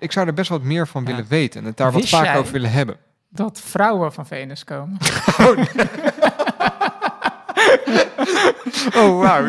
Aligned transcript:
Ik 0.00 0.12
zou 0.12 0.26
er 0.26 0.34
best 0.34 0.48
wat 0.50 0.62
meer 0.62 0.88
van 0.88 1.02
Ja. 1.02 1.08
willen 1.08 1.26
weten 1.28 1.60
en 1.60 1.66
het 1.66 1.76
daar 1.76 1.92
wat 1.92 2.08
vaker 2.08 2.38
over 2.40 2.52
willen 2.52 2.70
hebben. 2.72 2.96
Dat 3.28 3.60
vrouwen 3.64 4.12
van 4.12 4.26
Venus 4.26 4.64
komen. 4.64 4.96
Oh, 8.96 9.18
wauw. 9.20 9.48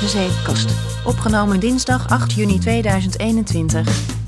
De 0.00 0.08
Zeepkast. 0.08 0.70
Opgenomen 1.04 1.60
dinsdag 1.60 2.08
8 2.08 2.32
juni 2.32 2.58
2021. 2.58 4.23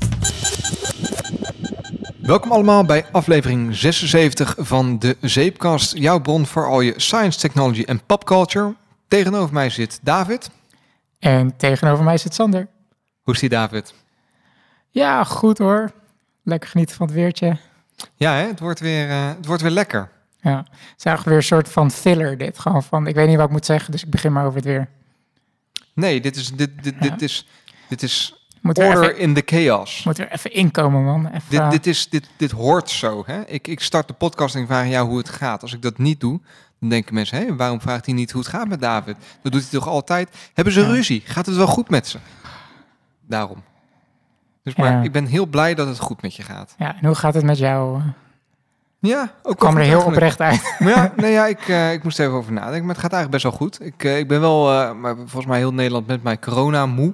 Welkom 2.27 2.51
allemaal 2.51 2.85
bij 2.85 3.05
aflevering 3.11 3.75
76 3.75 4.55
van 4.57 4.99
de 4.99 5.17
Zeepkast. 5.21 5.97
Jouw 5.97 6.19
bron 6.19 6.45
voor 6.45 6.65
al 6.65 6.81
je 6.81 6.93
science, 6.95 7.39
technology 7.39 7.83
en 7.83 8.05
popculture. 8.05 8.75
Tegenover 9.07 9.53
mij 9.53 9.69
zit 9.69 9.99
David. 10.01 10.49
En 11.19 11.57
tegenover 11.57 12.03
mij 12.03 12.17
zit 12.17 12.33
Sander. 12.33 12.67
Hoe 13.21 13.33
is 13.33 13.39
die 13.39 13.49
David? 13.49 13.93
Ja, 14.89 15.23
goed 15.23 15.57
hoor. 15.57 15.91
Lekker 16.43 16.69
genieten 16.69 16.95
van 16.95 17.05
het 17.05 17.15
weertje. 17.15 17.57
Ja, 18.15 18.33
hè? 18.33 18.47
Het, 18.47 18.59
wordt 18.59 18.79
weer, 18.79 19.09
eh, 19.09 19.27
het 19.27 19.45
wordt 19.45 19.61
weer 19.61 19.71
lekker. 19.71 20.09
Ja, 20.41 20.57
het 20.57 20.97
is 20.97 21.05
eigenlijk 21.05 21.25
weer 21.25 21.37
een 21.37 21.43
soort 21.43 21.69
van 21.69 21.91
filler 21.91 22.37
dit. 22.37 22.59
Gewoon 22.59 22.83
van, 22.83 23.07
ik 23.07 23.15
weet 23.15 23.27
niet 23.27 23.37
wat 23.37 23.45
ik 23.45 23.51
moet 23.51 23.65
zeggen, 23.65 23.91
dus 23.91 24.03
ik 24.03 24.09
begin 24.09 24.31
maar 24.33 24.45
over 24.45 24.55
het 24.55 24.65
weer. 24.65 24.89
Nee, 25.93 26.21
dit 26.21 26.35
is, 26.35 26.51
dit, 26.51 26.83
dit, 26.83 26.95
Ja. 26.99 27.09
dit 27.09 27.21
is, 27.21 27.47
dit 27.89 28.03
is 28.03 28.36
Moet 28.67 28.77
order 28.77 29.03
even, 29.03 29.17
in 29.17 29.33
the 29.33 29.41
chaos. 29.45 30.03
moet 30.03 30.17
weer 30.17 30.31
even 30.31 30.53
inkomen, 30.53 31.03
man. 31.03 31.25
Even, 31.27 31.41
Dit, 31.49 31.59
eh, 31.59 31.69
dit, 31.69 31.87
is, 31.87 32.09
dit, 32.09 32.29
dit 32.37 32.51
hoort 32.51 32.89
zo. 32.89 33.23
Hè? 33.25 33.41
Ik, 33.45 33.67
ik 33.67 33.79
start 33.79 34.07
de 34.07 34.13
podcast 34.13 34.55
en 34.55 34.61
ik 34.61 34.67
vraag 34.67 34.87
jou 34.87 35.07
hoe 35.07 35.17
het 35.17 35.29
gaat. 35.29 35.61
Als 35.61 35.73
ik 35.73 35.81
dat 35.81 35.97
niet 35.97 36.19
doe, 36.19 36.39
dan 36.79 36.89
denken 36.89 37.13
mensen... 37.13 37.37
Hé, 37.37 37.55
waarom 37.55 37.81
vraagt 37.81 38.05
hij 38.05 38.15
niet 38.15 38.31
hoe 38.31 38.41
het 38.41 38.49
gaat 38.49 38.67
met 38.67 38.81
David? 38.81 39.15
Dat 39.41 39.51
doet 39.51 39.61
hij 39.61 39.79
toch 39.79 39.87
altijd? 39.87 40.29
Hebben 40.53 40.73
ze 40.73 40.81
Ja. 40.81 40.87
ruzie? 40.87 41.21
Gaat 41.25 41.45
het 41.45 41.55
wel 41.55 41.67
goed 41.67 41.89
met 41.89 42.07
ze? 42.07 42.17
Daarom. 43.27 43.63
Dus 44.63 44.75
maar 44.75 44.91
Ja. 44.91 45.01
ik 45.01 45.11
ben 45.11 45.25
heel 45.25 45.45
blij 45.45 45.73
dat 45.75 45.87
het 45.87 45.99
goed 45.99 46.21
met 46.21 46.35
je 46.35 46.43
gaat. 46.43 46.75
Ja, 46.77 46.95
en 46.99 47.05
hoe 47.05 47.15
gaat 47.15 47.33
het 47.33 47.43
met 47.43 47.57
jou? 47.57 48.01
Ja, 48.99 49.31
ook 49.43 49.51
Ik 49.53 49.59
kwam 49.59 49.77
er 49.77 49.83
heel 49.83 50.01
oprecht 50.01 50.41
uit. 50.41 50.75
Maar 50.79 50.89
ja, 50.95 51.13
nee, 51.15 51.31
ja 51.31 51.45
ik, 51.47 51.59
eh, 51.67 51.93
ik 51.93 52.03
moest 52.03 52.19
er 52.19 52.25
even 52.25 52.37
over 52.37 52.51
nadenken. 52.53 52.85
Maar 52.85 52.95
het 52.95 53.03
gaat 53.03 53.13
eigenlijk 53.13 53.31
best 53.31 53.43
wel 53.43 53.67
goed. 53.67 53.85
Ik, 53.85 54.03
eh, 54.03 54.17
ik 54.17 54.27
ben 54.27 54.39
wel, 54.39 54.71
eh, 54.81 54.93
maar 54.93 55.15
volgens 55.15 55.45
mij 55.45 55.57
heel 55.57 55.73
Nederland 55.73 56.07
met 56.07 56.23
mij 56.23 56.39
corona 56.39 56.85
moe. 56.85 57.13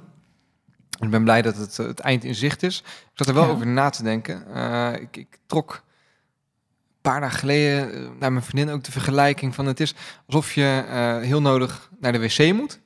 En 0.98 1.04
ik 1.04 1.10
ben 1.10 1.24
blij 1.24 1.42
dat 1.42 1.56
het, 1.56 1.78
eh, 1.78 1.86
het 1.86 2.00
eind 2.00 2.24
in 2.24 2.34
zicht 2.34 2.62
is. 2.62 2.78
Ik 2.86 3.10
zat 3.14 3.26
er 3.26 3.34
wel 3.34 3.44
Ja. 3.44 3.50
over 3.50 3.66
na 3.66 3.90
te 3.90 4.02
denken. 4.02 4.54
Eh, 4.54 4.92
ik, 5.00 5.16
ik 5.16 5.38
trok 5.46 5.72
een 5.72 7.10
paar 7.10 7.20
dagen 7.20 7.38
geleden 7.38 7.92
eh, 7.94 8.08
naar 8.18 8.32
mijn 8.32 8.44
vriendin 8.44 8.74
ook 8.74 8.84
de 8.84 8.92
vergelijking 8.92 9.54
van... 9.54 9.66
het 9.66 9.80
is 9.80 9.94
alsof 10.26 10.52
je 10.52 10.84
heel 11.22 11.40
nodig 11.40 11.90
naar 12.00 12.12
de 12.12 12.18
wc 12.20 12.52
moet. 12.52 12.80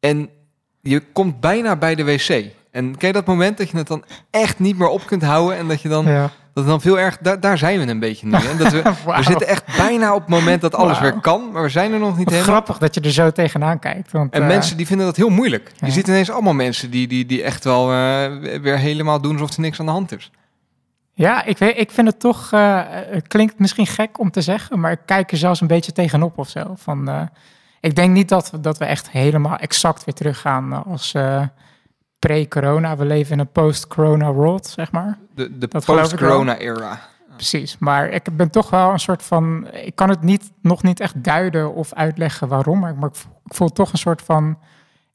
En 0.00 0.30
je 0.80 1.00
komt 1.12 1.40
bijna 1.40 1.76
bij 1.76 1.94
de 1.94 2.04
wc. 2.04 2.28
En 2.70 2.96
ken 2.96 3.06
je 3.08 3.12
dat 3.12 3.26
moment 3.26 3.58
dat 3.58 3.70
je 3.70 3.76
het 3.76 3.86
dan 3.86 4.04
echt 4.30 4.58
niet 4.58 4.78
meer 4.78 4.88
op 4.88 5.06
kunt 5.06 5.22
houden... 5.22 5.56
en 5.56 5.68
dat 5.68 5.82
je 5.82 5.88
dan, 5.88 6.06
Ja. 6.06 6.30
Dat 6.54 6.66
dan 6.66 6.80
veel 6.80 6.98
erg... 6.98 7.18
Daar, 7.18 7.40
daar 7.40 7.58
zijn 7.58 7.80
we 7.80 7.86
een 7.86 7.98
beetje 7.98 8.26
nu. 8.26 8.32
En 8.32 8.56
dat 8.58 8.72
we, 8.72 8.82
we 9.16 9.22
zitten 9.22 9.46
echt 9.48 9.76
bijna 9.76 10.14
op 10.14 10.20
het 10.20 10.28
moment 10.28 10.60
dat 10.60 10.74
alles 10.74 11.00
weer 11.00 11.20
kan, 11.20 11.50
maar 11.52 11.62
we 11.62 11.68
zijn 11.68 11.92
er 11.92 11.98
nog 11.98 12.16
niet 12.16 12.24
Wat 12.24 12.34
helemaal. 12.34 12.54
grappig 12.54 12.78
dat 12.78 12.94
je 12.94 13.00
er 13.00 13.12
zo 13.12 13.30
tegenaan 13.30 13.78
kijkt. 13.78 14.12
Want, 14.12 14.32
En 14.32 14.42
eh, 14.42 14.48
mensen 14.48 14.76
die 14.76 14.86
vinden 14.86 15.06
dat 15.06 15.16
heel 15.16 15.28
moeilijk. 15.28 15.72
ja. 15.76 15.86
Je 15.86 15.92
ziet 15.92 16.08
ineens 16.08 16.30
allemaal 16.30 16.52
mensen 16.54 16.90
die, 16.90 17.06
die, 17.08 17.26
die 17.26 17.42
echt 17.42 17.64
wel 17.64 17.92
eh, 17.92 18.58
weer 18.60 18.78
helemaal 18.78 19.20
doen 19.20 19.32
alsof 19.32 19.54
er 19.54 19.60
niks 19.60 19.80
aan 19.80 19.86
de 19.86 19.92
hand 19.92 20.16
is. 20.16 20.30
Ja, 21.14 21.44
ik, 21.44 21.58
weet, 21.58 21.78
ik 21.78 21.90
vind 21.90 22.06
het 22.06 22.20
toch... 22.20 22.52
eh, 22.52 22.80
het 22.86 23.28
klinkt 23.28 23.58
misschien 23.58 23.86
gek 23.86 24.18
om 24.18 24.30
te 24.30 24.40
zeggen, 24.40 24.80
maar 24.80 24.92
ik 24.92 25.00
kijk 25.04 25.32
er 25.32 25.38
zelfs 25.38 25.60
een 25.60 25.66
beetje 25.66 25.92
tegenop 25.92 26.38
of 26.38 26.48
zo. 26.48 26.74
Van, 26.76 27.28
ik 27.80 27.94
denk 27.94 28.12
niet 28.14 28.28
dat, 28.28 28.50
we- 28.50 28.60
dat 28.60 28.78
we 28.78 28.84
echt 28.84 29.10
helemaal 29.10 29.56
exact 29.56 30.04
weer 30.04 30.14
teruggaan 30.14 30.84
als 30.84 31.14
pre-corona. 32.20 32.96
We 32.96 33.04
leven 33.04 33.32
in 33.32 33.38
een 33.38 33.52
post-corona 33.52 34.32
world, 34.32 34.66
zeg 34.66 34.92
maar. 34.92 35.18
De, 35.34 35.58
de 35.58 35.68
post-corona 35.68 36.56
era. 36.58 37.00
Precies, 37.36 37.76
maar 37.78 38.08
ik 38.08 38.36
ben 38.36 38.50
toch 38.50 38.70
wel 38.70 38.90
een 38.92 38.98
soort 39.00 39.22
van... 39.22 39.68
Ik 39.72 39.94
kan 39.94 40.08
het 40.08 40.22
niet, 40.22 40.50
nog 40.62 40.82
niet 40.82 41.00
echt 41.00 41.24
duiden 41.24 41.74
of 41.74 41.92
uitleggen 41.94 42.48
waarom, 42.48 42.78
maar 42.78 42.90
ik, 42.90 42.96
voel, 43.16 43.32
ik 43.44 43.54
voel 43.54 43.68
toch 43.68 43.92
een 43.92 43.98
soort 43.98 44.22
van 44.22 44.58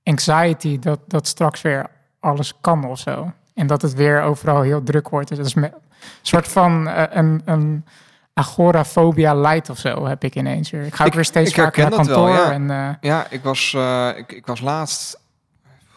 anxiety 0.03 0.79
dat, 0.79 0.99
dat 1.07 1.27
straks 1.27 1.61
weer 1.61 1.85
alles 2.19 2.53
kan 2.61 2.85
of 2.85 2.99
zo. 2.99 3.31
En 3.53 3.67
dat 3.67 3.81
het 3.81 3.93
weer 3.93 4.22
overal 4.22 4.61
heel 4.61 4.83
druk 4.83 5.09
wordt. 5.09 5.27
Dus 5.27 5.37
dat 5.37 5.45
is 5.47 5.55
een 5.55 5.73
soort 6.22 6.47
van 6.47 6.87
eh, 6.87 7.03
een, 7.09 7.41
een 7.45 7.85
agorafobia 8.33 9.33
light 9.35 9.69
of 9.69 9.77
zo 9.77 10.05
heb 10.05 10.23
ik 10.23 10.35
ineens 10.35 10.69
weer. 10.72 10.85
Ik 10.85 10.95
ga 10.95 11.03
ook 11.03 11.09
Ik- 11.09 11.16
weer 11.16 11.25
steeds 11.25 11.53
vaker 11.53 11.81
naar 11.81 11.89
wel, 11.89 11.99
kantoor. 11.99 12.29
ja. 12.29 12.51
en, 12.51 12.69
eh, 12.72 12.89
Ja, 13.01 13.25
ik 13.29 13.43
was, 13.43 13.73
eh, 13.73 14.09
ik, 14.16 14.31
ik 14.31 14.45
was 14.45 14.61
laatst, 14.61 15.19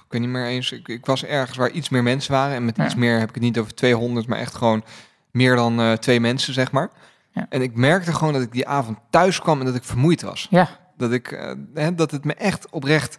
ik 0.08 0.14
weet 0.14 0.20
niet 0.20 0.30
meer 0.30 0.46
eens, 0.46 0.72
ik, 0.72 0.88
ik 0.88 1.06
was 1.06 1.24
ergens 1.24 1.56
waar 1.56 1.70
iets 1.70 1.88
meer 1.88 2.02
mensen 2.02 2.32
waren. 2.32 2.54
En 2.56 2.64
met 2.64 2.76
Ja. 2.76 2.84
iets 2.84 2.94
meer 2.94 3.18
heb 3.18 3.28
ik 3.28 3.34
het 3.34 3.42
niet 3.44 3.58
over 3.58 3.74
200, 3.74 4.26
maar 4.26 4.38
echt 4.38 4.54
gewoon 4.54 4.84
meer 5.30 5.56
dan 5.56 5.80
eh, 5.80 5.92
twee 5.92 6.20
mensen, 6.20 6.54
zeg 6.54 6.70
maar. 6.72 6.90
Ja. 7.32 7.46
En 7.48 7.62
ik 7.62 7.74
merkte 7.74 8.12
gewoon 8.12 8.32
dat 8.32 8.42
ik 8.42 8.52
die 8.52 8.66
avond 8.68 8.98
thuis 9.10 9.40
kwam 9.40 9.58
en 9.60 9.66
dat 9.66 9.74
ik 9.74 9.84
vermoeid 9.84 10.22
was. 10.22 10.46
ja, 10.50 10.68
Dat, 10.96 11.12
ik, 11.12 11.32
eh, 11.32 11.50
hè, 11.74 11.94
dat 11.94 12.10
het 12.10 12.24
me 12.24 12.34
echt 12.34 12.70
oprecht 12.70 13.18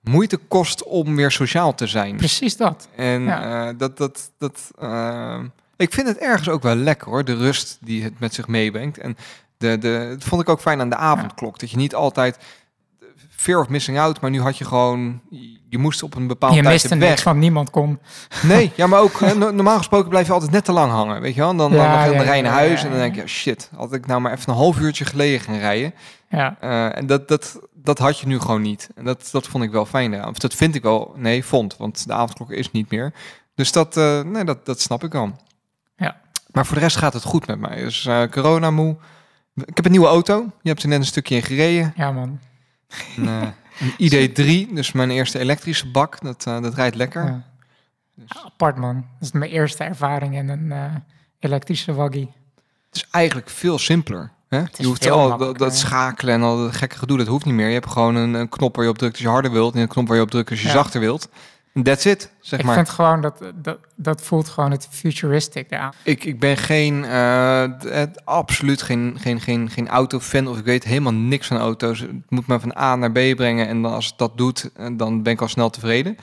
moeite 0.00 0.36
kost 0.36 0.82
om 0.84 1.16
weer 1.16 1.30
sociaal 1.30 1.74
te 1.74 1.86
zijn. 1.86 2.16
precies 2.16 2.56
dat. 2.56 2.88
En 2.96 3.22
Ja. 3.22 3.68
eh, 3.68 3.74
dat, 3.78 3.96
dat, 3.96 4.30
dat, 4.38 4.70
eh, 4.78 5.40
ik 5.76 5.92
vind 5.92 6.06
het 6.08 6.18
ergens 6.18 6.48
ook 6.48 6.62
wel 6.62 6.74
lekker 6.76 7.08
hoor, 7.08 7.24
de 7.24 7.36
rust 7.36 7.78
die 7.80 8.02
het 8.02 8.18
met 8.20 8.34
zich 8.34 8.48
meebrengt. 8.48 8.98
En 8.98 9.16
de, 9.56 9.78
de, 9.78 10.06
dat 10.18 10.24
vond 10.24 10.42
ik 10.42 10.48
ook 10.48 10.60
fijn 10.60 10.80
aan 10.80 10.90
de 10.90 10.96
avondklok, 10.96 11.58
dat 11.58 11.70
je 11.70 11.76
niet 11.76 11.94
altijd 11.94 12.38
fear 13.44 13.60
of 13.60 13.68
missing 13.68 13.98
out, 13.98 14.20
maar 14.20 14.30
nu 14.30 14.40
had 14.40 14.58
je 14.58 14.64
gewoon, 14.64 15.20
je 15.68 15.78
moest 15.78 16.02
op 16.02 16.14
een 16.14 16.26
bepaald 16.26 16.54
Je 16.54 16.60
tijd 16.60 16.72
miste 16.72 16.96
weg. 16.98 17.08
niks 17.08 17.22
van 17.22 17.38
niemand 17.38 17.70
kon. 17.70 17.98
Nee, 18.42 18.72
ja, 18.74 18.86
maar 18.86 19.00
ook 19.00 19.20
no- 19.20 19.50
normaal 19.50 19.76
gesproken 19.76 20.08
blijf 20.08 20.26
je 20.26 20.32
altijd 20.32 20.50
net 20.50 20.64
te 20.64 20.72
lang 20.72 20.92
hangen, 20.92 21.20
weet 21.20 21.34
je 21.34 21.40
wel? 21.40 21.56
Dan, 21.56 21.70
dan, 21.70 21.80
Ja, 21.80 21.94
dan, 22.04 22.08
dan 22.12 22.20
ja, 22.20 22.22
rij 22.22 22.36
je 22.36 22.42
naar 22.42 22.52
huis 22.52 22.80
ja, 22.80 22.84
en 22.86 22.90
dan 22.92 23.00
denk 23.00 23.14
je, 23.14 23.26
shit, 23.26 23.70
had 23.76 23.92
ik 23.92 24.06
nou 24.06 24.20
maar 24.20 24.32
even 24.32 24.50
een 24.52 24.58
half 24.58 24.78
uurtje 24.78 25.04
geleden 25.04 25.40
gaan 25.40 25.58
rijden. 25.58 25.94
Ja, 26.28 26.56
Eh, 26.60 26.96
en 26.96 27.06
dat, 27.06 27.28
dat, 27.28 27.58
dat 27.74 27.98
had 27.98 28.18
je 28.18 28.26
nu 28.26 28.38
gewoon 28.40 28.62
niet. 28.62 28.88
En 28.94 29.04
dat, 29.04 29.28
dat 29.32 29.46
vond 29.46 29.64
ik 29.64 29.70
wel 29.70 29.86
fijn. 29.86 30.12
eraan. 30.12 30.28
Of 30.28 30.38
dat 30.38 30.54
vind 30.54 30.74
ik 30.74 30.82
wel. 30.82 31.14
Nee, 31.16 31.44
vond. 31.44 31.76
Want 31.76 32.06
de 32.06 32.12
avondklok 32.12 32.50
is 32.50 32.70
niet 32.70 32.90
meer. 32.90 33.12
Dus 33.54 33.72
dat, 33.72 33.96
eh, 33.96 34.20
nee, 34.20 34.44
dat, 34.44 34.66
dat 34.66 34.80
snap 34.80 35.04
ik 35.04 35.12
wel. 35.12 35.32
Ja. 35.96 36.16
Maar 36.52 36.66
voor 36.66 36.74
de 36.76 36.80
rest 36.82 36.96
gaat 36.96 37.12
het 37.12 37.22
goed 37.24 37.46
met 37.46 37.58
mij. 37.58 37.76
Dus 37.76 38.06
eh 38.06 38.22
corona 38.30 38.70
moe. 38.70 38.96
Ik 39.54 39.76
heb 39.76 39.84
een 39.84 39.90
nieuwe 39.90 40.06
auto. 40.06 40.44
Je 40.62 40.68
hebt 40.68 40.82
er 40.82 40.88
net 40.88 40.98
een 40.98 41.04
stukje 41.06 41.34
in 41.34 41.42
gereden. 41.42 41.92
ja 41.96 42.12
man. 42.12 42.38
Een, 43.16 43.26
een 43.98 44.30
ID3. 44.68 44.72
Dus 44.72 44.92
mijn 44.92 45.10
eerste 45.10 45.38
elektrische 45.38 45.90
bak. 45.90 46.20
Dat, 46.20 46.46
eh, 46.46 46.62
dat 46.62 46.74
rijdt 46.74 46.96
lekker. 46.96 47.24
Ja. 47.24 47.42
Dus 48.14 48.44
Apart 48.44 48.76
man. 48.76 48.94
Dat 48.94 49.04
is 49.28 49.32
mijn 49.32 49.50
eerste 49.50 49.84
ervaring 49.84 50.34
in 50.34 50.48
een 50.48 50.72
eh, 50.72 50.94
elektrische 51.38 51.94
waggie. 51.94 52.30
het 52.86 52.96
is 52.96 53.06
eigenlijk 53.10 53.50
veel 53.50 53.78
simpeler. 53.78 54.30
Hè? 54.48 54.62
Je 54.76 54.86
hoeft 54.86 55.10
al 55.10 55.54
dat, 55.54 55.76
schakelen 55.76 56.34
en 56.34 56.42
al 56.42 56.56
dat 56.56 56.76
gekke 56.76 56.98
gedoe. 56.98 57.18
Dat 57.18 57.26
hoeft 57.26 57.44
niet 57.44 57.54
meer. 57.54 57.66
Je 57.66 57.72
hebt 57.72 57.90
gewoon 57.90 58.14
een, 58.14 58.34
een 58.34 58.48
knop 58.48 58.76
waar 58.76 58.84
je 58.84 58.90
op 58.90 58.98
drukt 58.98 59.12
als 59.12 59.22
je 59.22 59.28
harder 59.28 59.50
wilt. 59.50 59.74
En 59.74 59.80
een 59.80 59.88
knop 59.88 60.06
waar 60.08 60.16
je 60.16 60.22
op 60.22 60.30
drukt 60.30 60.50
als 60.50 60.60
je 60.60 60.66
Ja. 60.66 60.72
zachter 60.72 61.00
wilt. 61.00 61.28
That's 61.82 62.04
it, 62.04 62.30
zeg 62.40 62.58
ik 62.60 62.64
maar. 62.66 62.74
vind 62.74 62.88
gewoon 62.88 63.20
dat, 63.20 63.38
dat, 63.54 63.78
dat 63.94 64.22
voelt 64.22 64.48
gewoon 64.48 64.70
het 64.70 64.88
futuristic 64.90 65.66
eraan. 65.70 65.92
Ik, 66.02 66.24
ik 66.24 66.38
ben 66.40 66.56
geen, 66.56 67.04
eh, 67.04 67.64
het- 67.78 68.24
absoluut 68.24 68.82
geen, 68.82 69.16
geen, 69.20 69.40
geen, 69.40 69.70
geen 69.70 69.88
autofan 69.88 70.46
of 70.48 70.58
ik 70.58 70.64
weet 70.64 70.84
helemaal 70.84 71.12
niks 71.12 71.46
van 71.46 71.56
auto's. 71.58 72.00
Het 72.00 72.10
moet 72.28 72.46
me 72.46 72.60
van 72.60 72.76
A 72.78 72.96
naar 72.96 73.10
B 73.12 73.18
brengen 73.36 73.68
en 73.68 73.82
dan 73.82 73.92
als 73.92 74.06
het 74.06 74.18
dat 74.18 74.36
doet, 74.36 74.70
eh, 74.76 74.86
dan 74.92 75.22
ben 75.22 75.32
ik 75.32 75.40
al 75.40 75.48
snel 75.48 75.70
tevreden. 75.70 76.16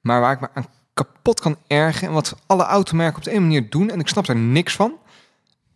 Maar 0.00 0.20
waar 0.20 0.32
ik 0.32 0.40
me 0.40 0.48
aan 0.54 0.66
kapot 0.94 1.40
kan 1.40 1.56
ergen 1.66 2.08
en 2.08 2.14
wat 2.14 2.36
alle 2.46 2.64
automerken 2.64 3.16
op 3.16 3.24
de 3.24 3.34
een 3.34 3.42
manier 3.42 3.70
doen, 3.70 3.90
en 3.90 4.00
ik 4.00 4.08
snap 4.08 4.26
daar 4.26 4.36
niks 4.36 4.74
van, 4.74 4.92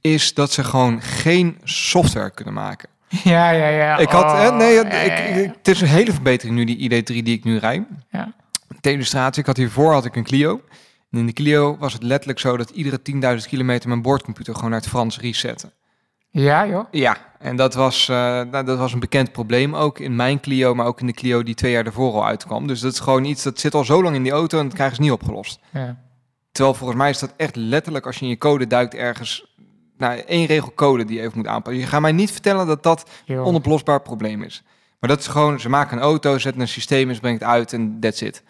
is 0.01 0.35
dat 0.35 0.53
ze 0.53 0.65
gewoon 0.65 1.03
geen 1.03 1.59
software 1.65 2.31
kunnen 2.31 2.55
maken. 2.55 2.89
Ja, 3.25 3.51
ja, 3.51 3.69
ja. 3.69 3.97
ik 3.99 4.09
had, 4.09 4.25
Oh, 4.25 4.57
nee, 4.57 4.75
ja, 4.75 4.85
ik, 4.85 4.93
ja, 4.93 4.99
ja. 5.03 5.13
ik- 5.15 5.53
het 5.57 5.69
is 5.69 5.81
een 5.81 5.87
hele 5.89 6.13
verbetering 6.13 6.57
nu, 6.57 6.65
die 6.65 6.77
ID3 7.03 7.05
die 7.23 7.37
ik 7.37 7.45
nu 7.45 7.59
rijd. 7.59 7.83
Ja. 8.11 8.33
Ter 8.81 8.93
illustratie, 8.93 9.41
ik 9.41 9.47
had 9.47 9.57
hiervoor 9.57 9.93
had 9.93 10.05
ik 10.05 10.17
een 10.17 10.25
Clio. 10.25 10.61
En 11.11 11.19
in 11.19 11.27
de 11.27 11.33
Clio 11.33 11.77
was 11.79 11.93
het 11.93 12.03
letterlijk 12.03 12.39
zo 12.39 12.57
dat 12.57 12.71
iedere 12.71 13.01
10.000 13.41 13.49
kilometer 13.49 13.89
mijn 13.89 14.03
boordcomputer 14.03 14.55
gewoon 14.55 14.71
naar 14.71 14.81
het 14.81 14.89
Frans 14.89 15.21
resette. 15.21 15.73
Ja, 16.31 16.67
joh. 16.67 16.85
Ja, 16.91 17.17
en 17.39 17.57
dat 17.57 17.75
was, 17.75 18.09
eh, 18.09 18.17
nou, 18.17 18.65
dat 18.65 18.79
was 18.79 18.93
een 18.93 19.01
bekend 19.01 19.33
probleem 19.33 19.75
ook 19.75 19.99
in 19.99 20.17
mijn 20.17 20.41
Clio, 20.41 20.75
maar 20.75 20.87
ook 20.87 21.01
in 21.01 21.07
de 21.07 21.13
Clio 21.13 21.43
die 21.43 21.55
twee 21.55 21.73
jaar 21.73 21.87
ervoor 21.87 22.13
al 22.13 22.27
uitkwam. 22.27 22.67
Dus 22.67 22.81
dat 22.81 22.93
is 22.93 23.01
gewoon 23.01 23.25
iets, 23.25 23.43
dat 23.43 23.59
zit 23.59 23.75
al 23.75 23.85
zo 23.85 24.03
lang 24.03 24.17
in 24.17 24.23
die 24.23 24.33
auto 24.33 24.59
en 24.59 24.65
dat 24.65 24.75
krijgen 24.75 24.97
ze 24.97 25.03
niet 25.03 25.13
opgelost. 25.13 25.59
Ja. 25.73 25.99
Terwijl 26.53 26.77
volgens 26.77 26.99
mij 26.99 27.11
is 27.11 27.19
dat 27.19 27.35
echt 27.37 27.57
letterlijk 27.57 28.07
als 28.07 28.17
je 28.17 28.23
in 28.23 28.29
je 28.29 28.39
code 28.39 28.67
duikt 28.67 28.95
ergens, 28.95 29.55
nou 29.99 30.19
één 30.19 30.47
regel 30.47 30.73
code 30.75 31.05
die 31.05 31.17
je 31.17 31.23
even 31.23 31.39
moet 31.39 31.47
aanpassen. 31.47 31.83
Je 31.83 31.89
gaat 31.89 32.01
mij 32.01 32.13
niet 32.13 32.31
vertellen 32.31 32.67
dat 32.67 32.83
dat 32.83 33.11
Joh. 33.25 33.47
onoplosbaar 33.47 34.03
probleem 34.03 34.43
is. 34.43 34.63
Maar 35.01 35.11
dat 35.11 35.19
is 35.19 35.27
gewoon, 35.27 35.61
ze 35.61 35.69
maken 35.69 35.97
een 35.97 36.03
auto, 36.03 36.39
zetten 36.39 36.61
een 36.61 36.69
systeem 36.69 37.09
in, 37.09 37.15
ze 37.15 37.21
brengt 37.21 37.41
het 37.41 37.51
uit 37.51 37.73
en 37.73 37.97
that's 38.01 38.21
it. 38.21 38.43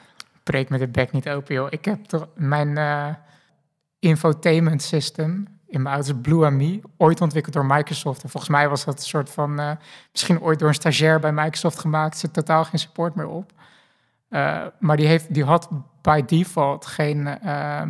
Breek 0.51 0.69
met 0.69 0.81
de 0.81 0.89
bek 0.89 1.13
niet 1.13 1.29
open, 1.29 1.55
joh. 1.55 1.67
Ik 1.71 1.85
heb 1.85 2.05
toch 2.05 2.29
mijn 2.35 2.79
eh, 2.79 3.09
infotainment 3.99 4.83
system 4.83 5.61
in 5.71 5.83
mijn 5.83 5.99
is 5.99 6.13
Blue 6.23 6.45
Ami, 6.45 6.83
ooit 6.97 7.21
ontwikkeld 7.21 7.55
door 7.55 7.67
Microsoft. 7.67 8.23
En 8.23 8.29
volgens 8.29 8.53
mij 8.53 8.69
was 8.69 8.85
dat 8.85 8.95
een 8.95 9.05
soort 9.07 9.31
van, 9.31 9.61
eh, 9.61 9.71
misschien 10.13 10.41
ooit 10.41 10.59
door 10.59 10.69
een 10.69 10.75
stagiair 10.75 11.21
bij 11.21 11.33
Microsoft 11.33 11.79
gemaakt. 11.79 12.19
Zit 12.19 12.33
totaal 12.33 12.65
geen 12.65 12.79
support 12.79 13.15
meer 13.15 13.27
op. 13.27 13.53
Uh, 14.31 14.63
maar 14.79 14.97
die, 14.97 15.07
heeft, 15.07 15.35
die 15.35 15.45
had 15.45 15.69
by 16.03 16.23
default 16.27 16.87
geen 16.87 17.39
uh, 17.45 17.83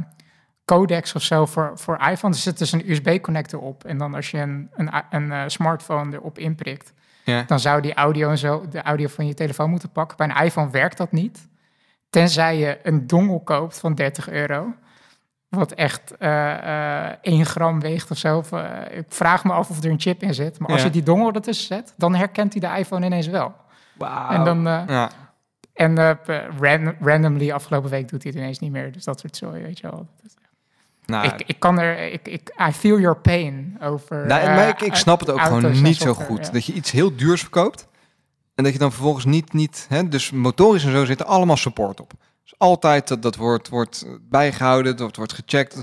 codex 0.64 1.14
of 1.14 1.22
zo 1.22 1.46
voor, 1.46 1.72
voor 1.74 1.96
iPhone. 2.10 2.34
Er 2.34 2.40
zit 2.40 2.58
dus 2.58 2.72
een 2.72 2.90
USB-connector 2.90 3.60
op. 3.60 3.84
En 3.84 3.98
dan 3.98 4.14
als 4.14 4.30
je 4.30 4.38
een, 4.38 4.70
een, 4.74 5.32
een 5.32 5.50
smartphone 5.50 6.14
erop 6.14 6.38
inprikt, 6.38 6.92
Ja. 7.24 7.42
dan 7.42 7.60
zou 7.60 7.80
die 7.80 7.94
audio 7.94 8.30
en 8.30 8.38
zo, 8.38 8.68
de 8.68 8.82
audio 8.82 9.06
van 9.06 9.26
je 9.26 9.34
telefoon 9.34 9.70
moeten 9.70 9.90
pakken. 9.92 10.16
Bij 10.16 10.28
een 10.28 10.44
iPhone 10.44 10.70
werkt 10.70 10.96
dat 10.96 11.12
niet. 11.12 11.48
Tenzij 12.10 12.58
je 12.58 12.78
een 12.82 13.06
dongel 13.06 13.40
koopt 13.40 13.78
van 13.78 13.94
30 13.94 14.28
euro. 14.28 14.74
Wat 15.48 15.72
echt 15.72 16.16
eh, 16.16 17.06
eh, 17.08 17.16
1 17.22 17.46
gram 17.46 17.80
weegt 17.80 18.10
of 18.10 18.16
zo. 18.18 18.36
Of, 18.38 18.52
eh, 18.52 18.98
ik 18.98 19.04
vraag 19.08 19.44
me 19.44 19.52
af 19.52 19.70
of 19.70 19.82
er 19.84 19.90
een 19.90 20.00
chip 20.00 20.22
in 20.22 20.34
zit. 20.34 20.58
Maar 20.58 20.70
als 20.70 20.82
je 20.82 20.90
die 20.90 21.02
dongel 21.02 21.32
ertussen 21.32 21.66
zet, 21.66 21.94
dan 21.96 22.14
herkent 22.14 22.52
hij 22.60 22.70
de 22.72 22.78
iPhone 22.78 23.06
ineens 23.06 23.26
wel. 23.26 23.54
En 24.30 24.44
dan... 24.44 24.66
eh, 24.66 24.82
Ja. 24.86 25.10
en 25.72 25.98
eh, 25.98 26.10
ran- 26.60 26.94
randomly 27.00 27.50
afgelopen 27.50 27.90
week 27.90 28.08
doet 28.08 28.22
hij 28.22 28.32
het 28.32 28.40
ineens 28.40 28.58
niet 28.58 28.70
meer. 28.72 28.92
Dus 28.92 29.04
dat 29.04 29.20
soort 29.20 29.36
zooi, 29.36 29.62
weet 29.62 29.78
je 29.78 29.90
wel. 29.90 30.06
Nou, 31.06 31.26
ik, 31.26 31.42
ik 31.46 31.60
kan 31.60 31.78
er... 31.78 32.12
Ik, 32.12 32.28
ik, 32.28 32.54
I 32.68 32.72
feel 32.72 32.98
your 33.00 33.16
pain 33.16 33.76
over... 33.82 34.26
nou, 34.26 34.40
eh, 34.40 34.54
maar 34.56 34.68
ik, 34.68 34.80
ik 34.80 34.94
snap 34.94 35.20
het 35.20 35.30
ook 35.30 35.40
gewoon 35.40 35.82
niet 35.82 35.96
zo 35.96 36.14
goed. 36.14 36.46
ja. 36.46 36.52
Dat 36.52 36.64
je 36.64 36.72
iets 36.72 36.90
heel 36.90 37.16
duurs 37.16 37.40
verkoopt. 37.40 37.88
En 38.60 38.66
dat 38.66 38.72
je 38.74 38.78
dan 38.84 38.92
vervolgens 38.92 39.24
niet... 39.24 39.52
niet 39.52 39.86
hè, 39.88 40.08
dus 40.08 40.30
motorisch 40.30 40.84
en 40.84 40.92
zo 40.92 41.04
zitten 41.04 41.26
allemaal 41.26 41.56
support 41.56 42.00
op. 42.00 42.12
Dus 42.42 42.54
altijd 42.58 43.08
dat, 43.08 43.22
dat 43.22 43.36
wordt, 43.36 43.68
wordt 43.68 44.06
bijgehouden, 44.28 44.96
dat 44.96 45.16
wordt 45.16 45.32
gecheckt. 45.32 45.82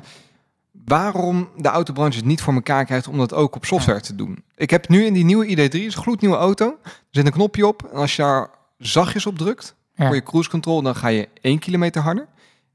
Waarom 0.85 1.49
de 1.57 1.67
autobranche 1.69 2.17
het 2.17 2.27
niet 2.27 2.41
voor 2.41 2.53
elkaar 2.53 2.85
krijgt 2.85 3.07
om 3.07 3.17
dat 3.17 3.33
ook 3.33 3.55
op 3.55 3.65
software 3.65 4.01
te 4.01 4.15
doen. 4.15 4.43
Ik 4.55 4.69
heb 4.69 4.87
nu 4.89 5.05
in 5.05 5.13
die 5.13 5.25
nieuwe 5.25 5.45
ID3, 5.47 5.69
is 5.71 5.95
een 5.95 6.01
gloednieuwe 6.01 6.37
auto. 6.37 6.77
Er 6.83 6.91
zit 7.11 7.25
een 7.25 7.31
knopje 7.31 7.67
op. 7.67 7.83
En 7.91 7.97
als 7.97 8.15
je 8.15 8.21
daar 8.21 8.49
zachtjes 8.77 9.25
op 9.25 9.37
drukt, 9.37 9.75
Ja. 9.93 10.05
voor 10.05 10.15
je 10.15 10.23
cruise 10.23 10.49
control, 10.49 10.81
dan 10.81 10.95
ga 10.95 11.07
je 11.07 11.29
1 11.41 11.59
kilometer 11.59 12.01
harder. 12.01 12.27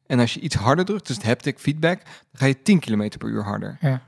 En 0.06 0.18
als 0.20 0.34
je 0.34 0.40
iets 0.40 0.54
harder 0.54 0.84
drukt, 0.84 1.06
dus 1.06 1.16
het 1.16 1.24
haptic 1.26 1.58
feedback, 1.58 2.02
dan 2.04 2.14
ga 2.32 2.46
je 2.46 2.62
10 2.62 2.78
kilometer 2.78 3.18
per 3.18 3.28
uur 3.28 3.42
harder. 3.44 3.76
Ja. 3.80 4.02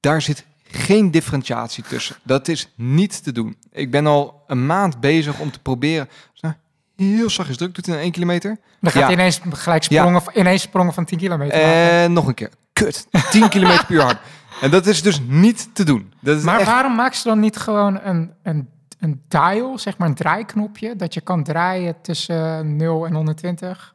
Daar 0.00 0.22
zit 0.22 0.44
geen 0.72 1.10
differentiatie 1.10 1.84
tussen. 1.84 2.16
Dat 2.22 2.48
is 2.48 2.72
niet 2.74 3.24
te 3.24 3.32
doen. 3.32 3.56
Ik 3.72 3.90
ben 3.90 4.06
al 4.06 4.42
een 4.46 4.66
maand 4.66 5.00
bezig 5.00 5.38
om 5.38 5.50
te 5.50 5.58
proberen. 5.60 6.08
Nou 6.40 6.54
heel 6.96 7.30
zachtjes 7.30 7.56
druk 7.56 7.74
doet 7.74 7.86
in 7.86 7.94
1 7.94 8.10
kilometer. 8.12 8.58
Dan 8.80 8.90
gaat 8.90 9.00
Ja. 9.00 9.06
hij 9.06 9.14
ineens 9.16 9.40
gelijk 9.50 9.82
sprongen, 9.82 10.22
ineens 10.34 10.62
sprongen 10.62 10.92
van 10.94 11.04
10 11.04 11.18
kilometer. 11.18 11.54
En 11.60 12.12
nog 12.12 12.26
een 12.26 12.34
keer. 12.34 12.50
Kut. 12.72 13.06
10 13.30 13.48
kilometer 13.54 13.86
per 13.86 13.94
uur 13.94 14.02
hard. 14.02 14.18
En 14.60 14.70
dat 14.70 14.86
is 14.86 15.02
dus 15.02 15.20
niet 15.26 15.68
te 15.72 15.84
doen. 15.84 16.12
Dat 16.20 16.36
is 16.36 16.42
maar 16.42 16.58
echt- 16.60 16.70
waarom 16.70 16.94
maken 16.94 17.16
ze 17.16 17.28
dan 17.28 17.40
niet 17.40 17.56
gewoon 17.56 18.00
een, 18.02 18.30
een, 18.42 18.68
een 18.98 19.22
dial, 19.28 19.78
zeg 19.78 19.98
maar 19.98 20.08
een 20.08 20.14
draaiknopje, 20.14 20.96
dat 20.96 21.14
je 21.14 21.20
kan 21.20 21.44
draaien 21.44 21.94
tussen 22.02 22.76
0 22.76 23.06
en 23.06 23.14
120? 23.14 23.94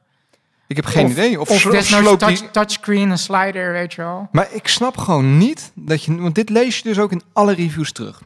Ik 0.68 0.76
heb 0.76 0.86
geen 0.86 1.06
of, 1.06 1.12
idee. 1.12 1.40
Of, 1.42 1.50
Of, 1.50 1.60
slo- 1.60 1.72
desnoods 1.72 2.04
sloop 2.06 2.20
touch, 2.20 2.40
die- 2.40 2.52
touchscreen, 2.52 3.10
een 3.10 3.18
slider, 3.18 3.72
weet 3.72 3.94
je 3.94 4.02
wel. 4.02 4.28
Maar 4.32 4.48
ik 4.52 4.68
snap 4.68 4.98
gewoon 4.98 5.38
niet 5.38 5.72
dat 5.76 6.04
je... 6.04 6.16
Want 6.22 6.36
dit 6.36 6.50
lees 6.50 6.78
je 6.78 6.84
dus 6.84 7.00
ook 7.00 7.12
in 7.12 7.22
alle 7.34 7.54
reviews 7.54 7.92
terug. 7.92 8.22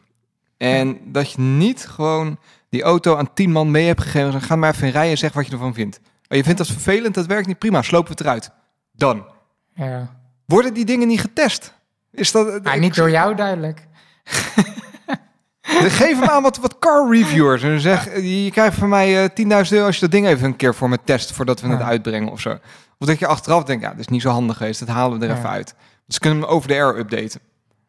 En 0.56 0.98
dat 1.04 1.32
je 1.32 1.40
niet 1.40 1.86
gewoon 1.88 2.38
die 2.68 2.82
auto 2.82 3.16
aan 3.16 3.34
10 3.34 3.50
man 3.52 3.70
mee 3.70 3.86
hebt 3.86 4.02
gegeven. 4.02 4.30
Dan 4.32 4.42
ga 4.42 4.56
maar 4.56 4.70
even 4.74 4.86
in 4.86 4.92
rijden 4.92 5.10
en 5.10 5.18
zeg 5.18 5.32
wat 5.32 5.46
je 5.46 5.52
ervan 5.52 5.74
vindt. 5.74 6.00
Maar 6.28 6.38
je 6.38 6.44
vindt 6.44 6.58
dat 6.58 6.66
vervelend, 6.68 7.14
dat 7.14 7.26
werkt 7.26 7.46
niet 7.46 7.58
prima. 7.58 7.82
Slopen 7.82 8.06
we 8.06 8.12
het 8.12 8.20
eruit. 8.20 8.50
Dan. 8.92 9.24
Ja. 9.74 10.14
Worden 10.46 10.74
die 10.74 10.84
dingen 10.84 11.08
niet 11.08 11.20
getest? 11.20 11.74
Is 12.12 12.32
dat... 12.32 12.62
Maar 12.62 12.78
niet 12.78 12.94
door 12.94 13.10
jou 13.10 13.34
duidelijk. 13.34 13.86
Geef 16.00 16.18
hem 16.20 16.28
aan 16.28 16.42
wat, 16.42 16.58
wat 16.58 16.78
car 16.78 17.10
reviewers. 17.10 17.62
En 17.62 17.80
zeg, 17.80 18.04
je 18.22 18.50
krijgt 18.50 18.76
van 18.78 18.88
mij 18.88 19.24
eh 19.24 19.64
10.000 19.64 19.72
euro 19.72 19.86
als 19.86 19.94
je 19.94 20.00
dat 20.00 20.10
ding 20.10 20.26
even 20.26 20.44
een 20.46 20.56
keer 20.56 20.74
voor 20.74 20.88
me 20.88 20.98
test 21.04 21.32
voordat 21.32 21.60
we 21.60 21.68
het 21.68 21.80
uitbrengen 21.82 22.30
of 22.30 22.40
zo. 22.40 22.58
Of 22.98 23.06
dat 23.06 23.18
je 23.18 23.26
achteraf 23.26 23.64
denkt, 23.64 23.82
ja, 23.82 23.90
dat 23.90 23.98
is 23.98 24.08
niet 24.08 24.22
zo 24.22 24.30
handig 24.30 24.56
geweest. 24.56 24.80
Dat 24.80 24.88
halen 24.88 25.18
we 25.18 25.24
er 25.26 25.30
Ja. 25.32 25.36
even 25.38 25.50
uit. 25.50 25.74
Dus 26.06 26.18
kunnen 26.18 26.38
we 26.40 26.44
hem 26.46 26.54
over 26.54 26.68
de 26.68 26.74
air 26.74 26.98
updaten. 26.98 27.40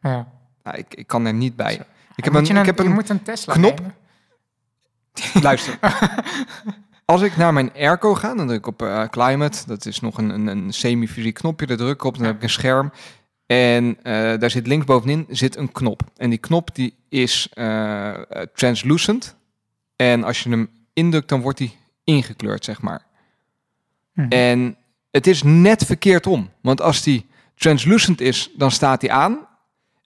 Ja. 0.01 0.27
Nou, 0.63 0.77
ik, 0.77 0.85
ik 0.93 1.07
kan 1.07 1.25
er 1.25 1.33
niet 1.33 1.55
bij. 1.55 1.73
Ik 1.73 1.81
Ik 2.15 2.23
heb 2.23 2.33
een, 2.33 2.57
ik 2.57 2.65
heb 2.65 2.79
een 2.79 2.91
moet 2.91 3.09
een 3.09 3.23
Tesla 3.23 3.53
knop. 3.53 3.79
luister. 5.41 5.79
Als 7.05 7.21
ik 7.21 7.37
naar 7.37 7.53
mijn 7.53 7.71
airco 7.73 8.15
ga, 8.15 8.35
dan 8.35 8.47
druk 8.47 8.59
ik 8.59 8.67
op 8.67 8.81
eh, 8.81 9.03
climate. 9.03 9.57
Dat 9.65 9.85
is 9.85 9.99
nog 9.99 10.17
een, 10.17 10.29
een, 10.29 10.47
een 10.47 10.73
semi-fysiek 10.73 11.33
knopje. 11.33 11.67
Daar 11.67 11.77
druk 11.77 11.93
ik 11.93 12.03
op, 12.03 12.17
dan 12.17 12.25
heb 12.25 12.35
ik 12.35 12.43
een 12.43 12.49
scherm. 12.49 12.91
En 13.51 13.97
eh, 14.03 14.13
daar 14.39 14.49
zit 14.49 14.67
linksbovenin 14.67 15.25
zit 15.29 15.55
een 15.55 15.71
knop. 15.71 16.01
En 16.17 16.29
die 16.29 16.39
knop 16.39 16.75
die 16.75 16.95
is 17.09 17.49
eh, 17.53 18.13
translucent. 18.53 19.35
En 19.95 20.23
als 20.23 20.43
je 20.43 20.49
hem 20.49 20.69
indrukt, 20.93 21.29
dan 21.29 21.41
wordt 21.41 21.57
die 21.57 21.77
ingekleurd, 22.03 22.65
zeg 22.65 22.81
maar. 22.81 23.05
Hm. 24.13 24.25
En 24.29 24.77
het 25.11 25.27
is 25.27 25.43
net 25.43 25.85
verkeerd 25.85 26.27
om. 26.27 26.49
Want 26.61 26.81
als 26.81 27.03
die 27.03 27.25
translucent 27.55 28.21
is, 28.21 28.51
dan 28.57 28.71
staat 28.71 29.01
hij 29.01 29.11
aan. 29.11 29.47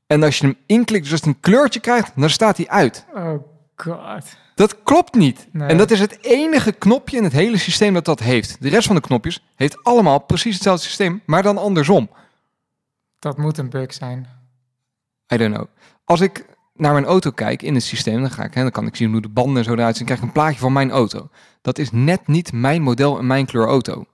En 0.08 0.24
als 0.24 0.38
je 0.38 0.46
hem 0.46 0.58
inklikt, 0.66 1.04
dus 1.04 1.12
als 1.12 1.22
hij 1.22 1.30
een 1.30 1.40
kleurtje 1.40 1.80
krijgt, 1.80 2.12
dan 2.16 2.30
staat 2.30 2.58
hij 2.58 2.68
uit. 2.68 3.06
Oh 3.14 3.44
god. 3.76 4.38
Dat 4.56 4.84
klopt 4.84 5.16
niet. 5.16 5.48
Nee. 5.52 5.68
En 5.68 5.78
dat 5.78 5.92
is 5.92 6.00
het 6.00 6.18
enige 6.22 6.72
knopje 6.72 7.18
in 7.18 7.24
het 7.24 7.34
hele 7.34 7.58
systeem 7.58 7.94
dat 7.94 8.06
dat 8.06 8.20
heeft. 8.20 8.58
De 8.60 8.70
rest 8.70 8.88
van 8.88 8.96
de 8.96 9.02
knopjes 9.02 9.44
heeft 9.56 9.84
allemaal 9.84 10.20
precies 10.20 10.54
hetzelfde 10.54 10.86
systeem, 10.86 11.22
maar 11.26 11.44
dan 11.44 11.58
andersom. 11.58 12.10
Dat 13.26 13.38
moet 13.38 13.58
een 13.58 13.70
bug 13.70 13.94
zijn. 13.94 14.28
I 15.34 15.38
don't 15.38 15.54
know. 15.54 15.68
Als 16.04 16.22
ik 16.22 16.46
naar 16.74 16.94
mijn 16.94 17.06
auto 17.06 17.32
kijk 17.32 17.62
in 17.62 17.74
het 17.74 17.84
systeem, 17.84 18.22
dan, 18.22 18.32
ga 18.32 18.44
ik, 18.44 18.54
hè, 18.54 18.62
dan 18.62 18.72
kan 18.72 18.86
ik 18.86 18.96
zien 18.96 19.12
hoe 19.12 19.22
de 19.22 19.30
banden 19.30 19.58
en 19.58 19.64
zo 19.64 19.74
eruit 19.74 19.98
zien. 19.98 20.06
Dan 20.06 20.16
krijg 20.16 20.20
ik 20.20 20.26
een 20.26 20.42
plaatje 20.42 20.60
van 20.60 20.74
mijn 20.74 20.92
auto. 20.92 21.30
Dat 21.62 21.78
is 21.78 21.92
net 21.92 22.28
niet 22.28 22.52
mijn 22.54 22.82
model 22.82 23.20
en 23.20 23.28
mijn 23.28 23.46
kleur 23.46 23.68
auto. 23.68 24.06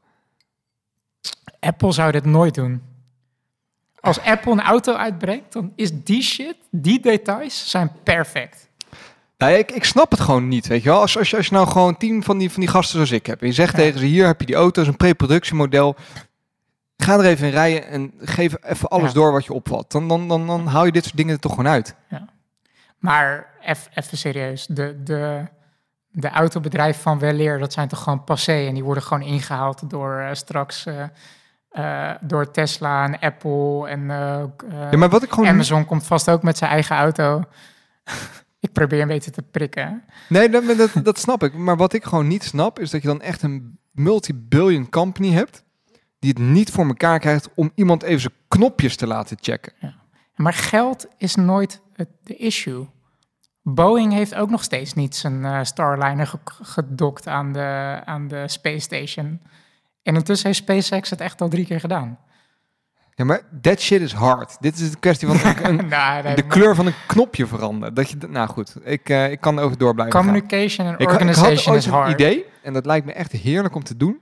Apple 1.59 1.91
zou 1.91 2.11
dit 2.11 2.25
nooit 2.25 2.53
doen. 2.53 2.81
Als 3.99 4.19
Apple 4.19 4.51
een 4.51 4.61
auto 4.61 4.93
uitbrengt, 4.93 5.53
dan 5.53 5.73
is 5.75 6.03
die 6.03 6.21
shit, 6.21 6.55
die 6.69 6.99
details 6.99 7.69
zijn 7.69 7.91
perfect. 8.03 8.69
Nou, 9.37 9.53
ik, 9.53 9.71
ik 9.71 9.83
snap 9.83 10.11
het 10.11 10.19
gewoon 10.19 10.47
niet, 10.47 10.67
weet 10.67 10.83
je 10.83 10.89
wel. 10.89 10.99
Als, 10.99 11.17
als, 11.17 11.29
je, 11.29 11.37
als 11.37 11.47
je 11.47 11.53
nou 11.53 11.67
gewoon 11.67 11.97
tien 11.97 12.23
van 12.23 12.37
die, 12.37 12.51
van 12.51 12.59
die 12.59 12.69
gasten 12.69 12.93
zoals 12.93 13.11
ik 13.11 13.25
heb... 13.25 13.41
en 13.41 13.47
je 13.47 13.53
zegt 13.53 13.71
Ja. 13.71 13.77
tegen 13.77 13.99
ze, 13.99 14.05
hier 14.05 14.25
heb 14.25 14.39
je 14.39 14.45
die 14.45 14.55
auto, 14.55 14.81
is 14.81 14.87
een 14.87 14.97
pre-productiemodel... 14.97 15.95
ga 17.01 17.17
er 17.17 17.25
even 17.25 17.45
in 17.47 17.53
rijden 17.53 17.87
en 17.87 18.11
geef 18.19 18.55
even 18.63 18.87
alles 18.89 19.07
Ja. 19.07 19.13
door 19.13 19.31
wat 19.31 19.45
je 19.45 19.53
opvalt. 19.53 19.91
Dan, 19.91 20.07
dan, 20.07 20.27
dan, 20.27 20.47
dan 20.47 20.67
haal 20.67 20.85
je 20.85 20.91
dit 20.91 21.03
soort 21.03 21.17
dingen 21.17 21.33
er 21.33 21.39
toch 21.39 21.51
gewoon 21.55 21.71
uit. 21.71 21.95
Maar 22.97 23.49
eff- 23.61 23.89
even 23.93 24.17
serieus, 24.17 24.65
de, 24.67 25.03
de, 25.03 25.45
de 26.11 26.29
autobedrijven 26.29 27.01
van 27.01 27.19
Weleer, 27.19 27.59
dat 27.59 27.73
zijn 27.73 27.87
toch 27.87 28.03
gewoon 28.03 28.23
passé 28.23 28.65
en 28.67 28.73
die 28.73 28.83
worden 28.83 29.03
gewoon 29.03 29.23
ingehaald 29.23 29.89
door 29.89 30.17
eh, 30.19 30.33
straks 30.33 30.85
eh, 30.85 31.03
eh, 31.69 32.15
door 32.21 32.51
Tesla 32.51 33.03
en 33.05 33.19
Apple 33.19 33.87
en 33.87 34.01
Ja, 34.91 34.97
maar 34.97 35.09
wat 35.09 35.23
ik 35.23 35.31
gewoon... 35.31 35.49
Amazon 35.49 35.85
komt 35.85 36.07
vast 36.07 36.29
ook 36.29 36.43
met 36.43 36.57
zijn 36.57 36.71
eigen 36.71 36.95
auto. 36.95 37.43
ik 38.59 38.71
probeer 38.71 39.01
een 39.01 39.07
beetje 39.07 39.31
te 39.31 39.41
prikken. 39.41 40.03
Nee, 40.29 40.49
dat, 40.49 40.77
dat, 40.77 40.91
dat 41.03 41.19
snap 41.19 41.43
ik. 41.43 41.53
Maar 41.53 41.77
wat 41.77 41.93
ik 41.93 42.03
gewoon 42.03 42.27
niet 42.27 42.43
snap, 42.43 42.79
is 42.79 42.89
dat 42.89 43.01
je 43.01 43.07
dan 43.07 43.21
echt 43.21 43.41
een 43.41 43.79
multi-billion 43.91 44.89
company 44.89 45.31
hebt... 45.31 45.63
die 46.21 46.29
het 46.29 46.39
niet 46.39 46.71
voor 46.71 46.85
elkaar 46.85 47.19
krijgt 47.19 47.49
om 47.55 47.71
iemand 47.75 48.03
even 48.03 48.21
zijn 48.21 48.33
knopjes 48.47 48.95
te 48.95 49.07
laten 49.07 49.37
checken. 49.41 49.73
Maar 50.35 50.53
geld 50.53 51.07
is 51.17 51.35
nooit 51.35 51.81
het 51.93 52.07
de 52.23 52.35
issue. 52.35 52.87
Boeing 53.63 54.13
heeft 54.13 54.35
ook 54.35 54.49
nog 54.49 54.63
steeds 54.63 54.93
niet 54.93 55.15
zijn 55.15 55.45
eh, 55.45 55.59
Starliner 55.63 56.27
ge- 56.27 56.37
gedokt 56.61 57.27
aan 57.27 57.53
de, 57.53 58.01
aan 58.05 58.27
de 58.27 58.47
Space 58.47 58.79
Station. 58.79 59.41
En 60.03 60.15
intussen 60.15 60.47
heeft 60.47 60.59
SpaceX 60.59 61.09
het 61.09 61.21
echt 61.21 61.41
al 61.41 61.49
drie 61.49 61.65
keer 61.65 61.79
gedaan. 61.79 62.19
Ja, 63.15 63.25
maar 63.25 63.41
that 63.61 63.79
shit 63.81 64.01
is 64.01 64.13
hard. 64.13 64.57
Dit 64.59 64.79
is 64.79 64.89
een 64.93 64.99
kwestie 64.99 65.27
van 65.27 65.37
een, 65.63 65.75
Nou, 65.75 66.21
de 66.21 66.27
maar 66.27 66.43
kleur 66.47 66.75
van 66.75 66.85
een 66.85 66.93
knopje 67.07 67.45
veranderen. 67.47 67.93
Dat 67.93 68.09
je, 68.09 68.17
nou 68.29 68.47
goed, 68.49 68.75
ik, 68.83 69.09
eh, 69.09 69.31
ik 69.31 69.41
kan 69.41 69.57
er 69.57 69.63
over 69.63 69.77
door 69.77 69.93
blijven. 69.93 70.19
Communication 70.19 70.87
en 70.87 70.93
Ik, 70.93 70.99
ik 70.99 71.07
had 71.07 71.15
organization 71.15 71.73
ooit 71.73 71.83
is 71.85 71.89
hard. 71.89 72.11
idee, 72.11 72.45
en 72.63 72.73
dat 72.73 72.85
lijkt 72.85 73.05
me 73.05 73.11
echt 73.13 73.31
heerlijk 73.31 73.75
om 73.75 73.83
te 73.83 73.97
doen, 73.97 74.19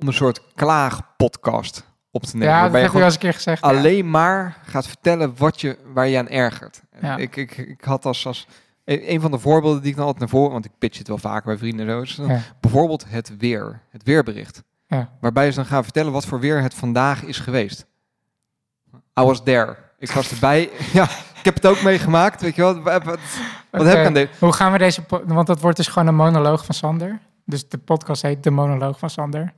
om 0.00 0.06
een 0.06 0.12
soort 0.14 0.40
klaagpodcast 0.54 1.88
op 2.10 2.22
te 2.22 2.36
nemen. 2.36 2.54
Ja, 2.54 2.62
dat 2.62 2.64
heb 2.64 2.74
je 2.74 2.80
wel 2.80 2.88
gewoon 2.88 3.04
eens 3.04 3.14
een 3.14 3.20
keer 3.20 3.32
gezegd. 3.34 3.62
ja. 3.64 3.68
alleen 3.68 4.10
maar 4.10 4.58
gaat 4.64 4.86
vertellen 4.86 5.34
wat 5.36 5.60
je, 5.60 5.78
waar 5.92 6.08
je 6.08 6.18
aan 6.18 6.28
ergert. 6.28 6.82
Ja. 7.00 7.16
Ik, 7.16 7.36
ik, 7.36 7.56
ik 7.56 7.84
had 7.84 8.04
als, 8.04 8.26
als 8.26 8.46
een 8.84 9.12
een 9.12 9.20
van 9.20 9.30
de 9.30 9.38
voorbeelden 9.38 9.80
die 9.80 9.90
ik 9.90 9.96
dan 9.96 10.04
altijd 10.04 10.22
naar 10.22 10.40
voren, 10.40 10.52
want 10.52 10.64
ik 10.64 10.70
pitch 10.78 10.98
het 10.98 11.08
wel 11.08 11.18
vaker 11.18 11.46
bij 11.46 11.58
vrienden 11.58 11.88
en 11.88 12.08
zo, 12.08 12.26
Ja. 12.26 12.40
bijvoorbeeld 12.60 13.04
het 13.08 13.36
weer, 13.38 13.80
het 13.90 14.02
weerbericht. 14.02 14.62
Ja. 14.86 15.10
Waarbij 15.20 15.50
ze 15.50 15.56
dan 15.56 15.66
gaan 15.66 15.82
vertellen 15.84 16.12
wat 16.12 16.26
voor 16.26 16.40
weer 16.40 16.62
het 16.62 16.74
vandaag 16.74 17.22
is 17.22 17.38
geweest. 17.38 17.86
I 19.20 19.22
was 19.22 19.42
there. 19.42 19.76
Ik 19.98 20.10
was 20.10 20.30
erbij. 20.32 20.70
ja, 20.92 21.02
ik 21.38 21.44
heb 21.44 21.54
het 21.54 21.66
ook 21.66 21.82
meegemaakt. 21.82 22.40
Weet 22.40 22.54
je 22.56 22.62
wel? 22.62 22.82
Wat, 22.82 23.04
wat, 23.04 23.18
wat 23.70 23.82
heb 23.82 23.90
Oké, 23.90 24.00
ik 24.00 24.06
aan 24.06 24.14
dit? 24.14 24.28
Hoe 24.38 24.52
gaan 24.52 24.72
we 24.72 24.78
deze... 24.78 25.02
Want 25.24 25.46
dat 25.46 25.60
wordt 25.60 25.76
dus 25.76 25.86
gewoon 25.88 26.08
een 26.08 26.14
monoloog 26.14 26.64
van 26.64 26.74
Sander. 26.74 27.18
Dus 27.44 27.68
de 27.68 27.78
podcast 27.78 28.22
heet 28.22 28.42
De 28.42 28.50
Monoloog 28.50 28.98
van 28.98 29.10
Sander. 29.10 29.52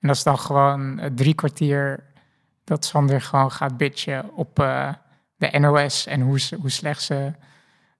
En 0.00 0.08
dat 0.08 0.16
is 0.16 0.22
dan 0.22 0.38
gewoon 0.38 0.98
eh, 0.98 1.10
drie 1.14 1.34
kwartier 1.34 2.02
dat 2.64 2.84
Sander 2.84 3.20
gewoon 3.20 3.52
gaat 3.52 3.76
bitchen 3.76 4.34
op 4.34 4.58
eh, 4.58 4.88
de 5.36 5.58
NOS 5.58 6.06
en 6.06 6.20
hoe, 6.20 6.40
ze, 6.40 6.56
hoe 6.60 6.70
slecht 6.70 7.02
ze, 7.02 7.32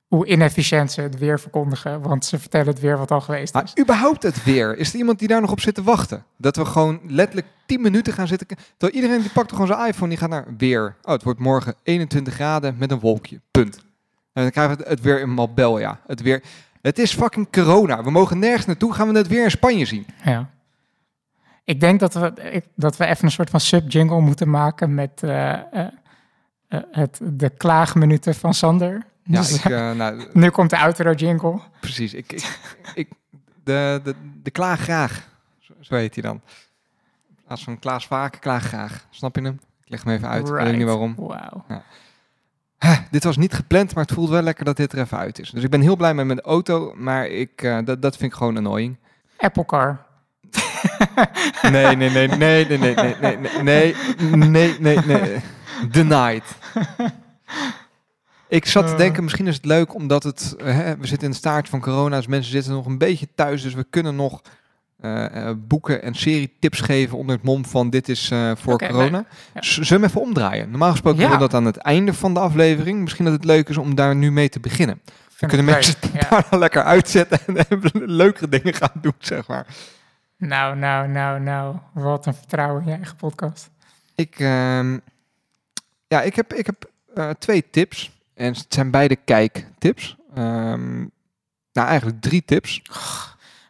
hoe 0.07 0.27
inefficiënt 0.27 0.93
ze 0.93 1.01
het 1.01 1.19
weer 1.19 1.41
verkondigen. 1.41 2.01
Want 2.03 2.25
ze 2.25 2.39
vertellen 2.39 2.67
het 2.67 2.81
weer 2.81 2.99
wat 2.99 3.11
al 3.11 3.21
geweest 3.21 3.55
Maar 3.55 3.65
is. 3.65 3.79
überhaupt 3.83 4.23
het 4.23 4.45
weer. 4.45 4.77
Is 4.79 4.93
er 4.93 4.99
iemand 4.99 5.19
die 5.19 5.29
daar 5.29 5.41
nog 5.41 5.51
op 5.51 5.61
zit 5.61 5.75
te 5.75 5.83
wachten? 5.83 6.25
Dat 6.37 6.57
we 6.57 6.65
gewoon 6.65 7.01
letterlijk 7.07 7.47
10 7.67 7.81
minuten 7.81 8.13
gaan 8.13 8.27
zitten. 8.27 8.47
Terwijl 8.47 9.03
iedereen 9.03 9.21
die 9.21 9.31
pakt 9.31 9.51
gewoon 9.53 9.67
zijn 9.67 9.87
iPhone, 9.89 10.09
die 10.09 10.19
gaat 10.19 10.31
naar 10.31 10.47
weer. 10.57 10.97
Oh, 11.03 11.13
het 11.13 11.23
wordt 11.23 11.39
morgen 11.41 11.75
21 11.83 12.35
graden 12.35 12.77
met 12.79 12.91
een 12.91 13.01
wolkje. 13.01 13.41
Punt. 13.51 13.77
En 14.33 14.43
dan 14.43 14.51
krijgen 14.51 14.77
we 14.77 14.83
het, 14.83 14.91
het 14.91 15.01
weer 15.01 15.21
in 15.21 15.31
Marbella. 15.31 16.01
Het 16.07 16.23
weer. 16.23 16.43
Het 16.83 16.99
is 16.99 17.15
fucking 17.15 17.53
corona. 17.53 18.03
We 18.03 18.11
mogen 18.11 18.39
nergens 18.39 18.67
naartoe. 18.67 18.93
Gaan 18.93 19.13
we 19.13 19.19
het 19.19 19.29
weer 19.29 19.45
in 19.45 19.51
Spanje 19.51 19.85
zien? 19.85 20.07
Ja. 20.25 20.51
Ik 21.71 21.81
denk 21.81 22.01
dat 22.01 22.15
we, 22.15 22.33
ik- 22.51 22.67
dat 22.75 22.97
we 22.97 23.07
even 23.07 23.25
een 23.25 23.31
soort 23.31 23.51
van 23.51 23.61
sub-jingle 23.61 24.21
moeten 24.21 24.51
maken 24.51 24.95
met 24.95 25.23
eh, 25.23 25.53
eh, 25.53 25.87
het, 26.91 27.21
de 27.23 27.51
klaagminuten 27.51 28.35
van 28.35 28.55
Sander. 28.55 29.03
Ja, 29.23 29.41
Dus, 29.41 29.53
ik, 29.53 29.65
nou, 29.69 30.25
nu 30.33 30.51
komt 30.51 30.71
de 30.71 30.79
outro-jingle. 30.79 31.61
precies. 31.81 32.15
Ik, 32.15 32.33
ik, 32.33 32.59
ik, 32.95 33.09
de, 33.65 34.01
de, 34.05 34.15
de 34.43 34.51
klaag 34.51 34.81
graag. 34.81 35.29
Zo, 35.59 35.73
zo 35.81 35.95
heet 35.95 36.15
hij 36.15 36.23
dan. 36.23 36.41
Als 37.47 37.65
van 37.65 37.79
Klaas 37.79 38.07
Vaak, 38.07 38.37
klaag 38.41 38.65
graag. 38.65 39.07
Snap 39.11 39.37
je 39.37 39.43
hem? 39.43 39.61
Ik 39.85 39.91
leg 39.91 40.05
hem 40.05 40.13
even 40.15 40.29
uit. 40.29 40.49
Ik 40.49 40.55
weet 40.55 40.77
niet 40.77 40.87
waarom. 40.87 41.15
Wauw. 41.17 41.65
Huh, 42.79 42.99
dit 43.11 43.25
was 43.25 43.37
niet 43.37 43.53
gepland, 43.55 43.95
maar 43.95 44.05
het 44.05 44.13
voelt 44.15 44.29
wel 44.29 44.43
lekker 44.43 44.65
dat 44.65 44.77
dit 44.77 44.93
er 44.93 44.99
even 44.99 45.19
uit 45.19 45.39
is. 45.39 45.51
Dus 45.51 45.63
ik 45.65 45.71
ben 45.71 45.81
heel 45.81 45.97
blij 45.97 46.15
met 46.15 46.27
mijn 46.27 46.41
auto, 46.41 46.93
maar 46.97 47.27
ik, 47.27 47.63
dat, 47.85 48.03
dat 48.03 48.17
vind 48.17 48.33
ik 48.33 48.39
gewoon 48.39 48.57
annoying. 48.57 48.97
Apple 49.39 49.65
Car. 49.65 50.09
Nee, 51.63 51.97
nee, 51.97 52.11
nee, 52.11 52.29
nee, 52.29 52.67
nee, 52.67 52.79
nee, 52.79 52.79
nee, 52.79 53.37
nee, 53.63 53.95
nee, 54.31 54.47
nee, 54.49 54.77
nee, 54.81 54.99
nee. 55.07 55.37
Denied. 55.91 56.43
Ik 58.49 58.67
zat 58.67 58.87
te 58.87 58.93
Eh. 58.93 58.99
denken, 58.99 59.23
misschien 59.23 59.47
is 59.47 59.55
het 59.55 59.65
leuk 59.65 59.95
omdat 59.95 60.23
het, 60.23 60.55
eh, 60.59 60.75
hè, 60.75 60.97
we 60.97 61.07
zitten 61.07 61.27
in 61.27 61.33
de 61.33 61.39
staart 61.39 61.69
van 61.69 61.81
corona, 61.81 62.17
dus 62.17 62.27
mensen 62.27 62.51
zitten 62.53 62.73
nog 62.73 62.87
een 62.87 62.99
beetje 62.99 63.29
thuis, 63.35 63.63
dus 63.63 63.75
we 63.75 63.87
kunnen 63.91 64.17
nog 64.17 64.41
eh, 65.01 65.25
eh, 65.49 65.57
boeken 65.59 66.03
en 66.03 66.15
serietips 66.15 66.81
geven 66.81 67.19
onder 67.19 67.37
het 67.37 67.45
mom 67.45 67.65
van 67.65 67.91
dit 67.91 68.09
is 68.09 68.31
eh, 68.31 68.51
voor 68.57 68.79
corona. 68.79 69.25
Ja. 69.55 69.63
Z- 69.63 69.73
Zullen 69.73 69.89
we 69.89 69.95
hem 69.95 70.05
even 70.05 70.21
omdraaien? 70.21 70.71
Normaal 70.71 70.91
gesproken 70.91 71.21
Ja. 71.21 71.25
doen 71.29 71.35
we 71.35 71.43
dat 71.43 71.55
aan 71.55 71.65
het 71.65 71.77
einde 71.77 72.15
van 72.15 72.35
de 72.35 72.41
aflevering. 72.41 73.01
Misschien 73.01 73.25
dat 73.25 73.35
het 73.35 73.45
leuk 73.45 73.69
is 73.69 73.77
om 73.77 73.95
daar 73.95 74.17
nu 74.17 74.33
mee 74.33 74.49
te 74.49 74.61
beginnen. 74.61 75.01
Dan 75.05 75.15
Vind 75.35 75.51
kunnen 75.51 75.73
mensen 75.73 75.95
het 76.01 76.27
ja. 76.51 76.59
lekker 76.59 76.83
uitzetten 76.83 77.39
en 77.69 77.81
leukere 77.93 78.49
dingen 78.49 78.75
gaan 78.75 78.93
doen, 79.01 79.15
zeg 79.19 79.47
maar. 79.47 79.67
Nou, 80.41 80.77
nou, 80.77 81.09
nou, 81.09 81.41
nou. 81.41 81.77
Wat 81.93 82.27
een 82.27 82.35
vertrouwen 82.35 82.83
in 82.83 82.89
je 82.89 82.95
eigen 82.95 83.17
podcast. 83.17 83.71
Ik, 84.15 84.39
ehm, 84.39 84.99
ja, 86.07 86.23
ik 86.23 86.35
heb, 86.37 86.55
ik 86.55 86.67
heb 86.67 86.91
eh, 87.15 87.31
twee 87.31 87.71
tips. 87.71 88.19
En 88.35 88.53
het 88.53 88.67
zijn 88.69 88.91
beide 88.91 89.17
kijktips. 89.17 90.17
Ehm 90.35 91.07
nou, 91.73 91.89
eigenlijk 91.89 92.21
drie 92.21 92.45
tips. 92.45 92.83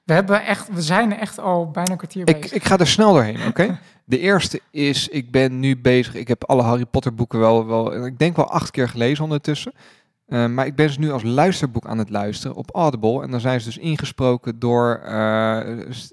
We, 0.04 0.12
hebben 0.12 0.44
echt, 0.44 0.68
we 0.72 0.82
zijn 0.82 1.16
echt 1.16 1.38
al 1.38 1.70
bijna 1.70 1.90
een 1.90 1.96
kwartier 1.96 2.28
Ik, 2.28 2.40
bezig. 2.40 2.52
ik 2.52 2.64
ga 2.64 2.78
er 2.78 2.86
snel 2.86 3.12
doorheen, 3.12 3.46
oké? 3.46 3.78
De 4.04 4.18
eerste 4.18 4.60
is, 4.70 5.08
ik 5.08 5.30
ben 5.30 5.60
nu 5.60 5.76
bezig. 5.76 6.14
Ik 6.14 6.28
heb 6.28 6.44
alle 6.44 6.62
Harry 6.62 6.86
Potter 6.86 7.14
boeken 7.14 7.38
wel, 7.38 7.66
wel 7.66 8.06
ik 8.06 8.18
denk 8.18 8.36
wel 8.36 8.50
acht 8.50 8.70
keer 8.70 8.88
gelezen 8.88 9.24
ondertussen. 9.24 9.72
Eh, 10.30 10.46
maar 10.46 10.66
ik 10.66 10.74
ben 10.74 10.90
ze 10.90 11.00
nu 11.00 11.10
als 11.10 11.22
luisterboek 11.22 11.86
aan 11.86 11.98
het 11.98 12.10
luisteren 12.10 12.56
op 12.56 12.74
Audible. 12.74 13.22
En 13.22 13.30
dan 13.30 13.40
zijn 13.40 13.60
ze 13.60 13.66
dus 13.66 13.78
ingesproken 13.78 14.58
door 14.58 15.00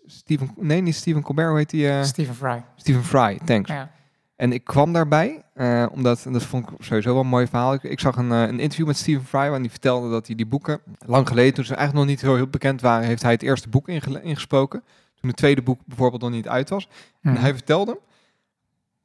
Stephen... 0.06 0.52
Nee, 0.56 0.82
niet 0.82 0.96
Stephen 0.96 1.22
Colbert, 1.22 1.48
hoe 1.50 1.58
heet 1.58 1.70
die? 1.70 2.04
Stephen 2.04 2.36
Fry. 2.36 2.64
Stephen 2.76 3.04
Fry, 3.04 3.40
thanks. 3.46 3.70
Ja. 3.70 3.92
En 4.36 4.52
ik 4.52 4.64
kwam 4.64 4.94
daarbij, 4.94 5.44
omdat, 5.92 6.26
en 6.26 6.34
dat 6.34 6.44
vond 6.44 6.70
ik 6.70 6.76
sowieso 6.80 7.14
wel 7.14 7.22
een 7.22 7.28
mooi 7.28 7.48
verhaal. 7.48 7.74
Ik, 7.74 7.84
ik 7.84 8.00
zag 8.00 8.16
een, 8.16 8.30
een 8.30 8.60
interview 8.60 8.88
met 8.88 8.98
Stephen 8.98 9.26
Fry, 9.26 9.40
waarin 9.40 9.62
hij 9.62 9.70
vertelde 9.70 10.10
dat 10.10 10.28
hij 10.28 10.36
die 10.36 10.46
boeken, 10.46 10.80
lang 11.06 11.28
geleden, 11.28 11.54
toen 11.54 11.64
ze 11.64 11.76
eigenlijk 11.76 12.06
nog 12.06 12.16
niet 12.16 12.26
heel, 12.26 12.36
heel 12.36 12.48
bekend 12.48 12.82
waren, 12.82 13.08
heeft 13.08 13.22
hij 13.22 13.32
het 13.32 13.42
eerste 13.42 13.70
boek 13.70 13.88
inge- 13.88 14.22
ingesproken. 14.22 14.84
Toen 15.20 15.30
het 15.30 15.38
tweede 15.38 15.62
boek 15.62 15.80
bijvoorbeeld 15.86 16.22
nog 16.22 16.32
niet 16.32 16.48
uit 16.48 16.70
was. 16.70 16.90
En 17.22 17.38
hij 17.38 17.54
vertelde, 17.54 18.00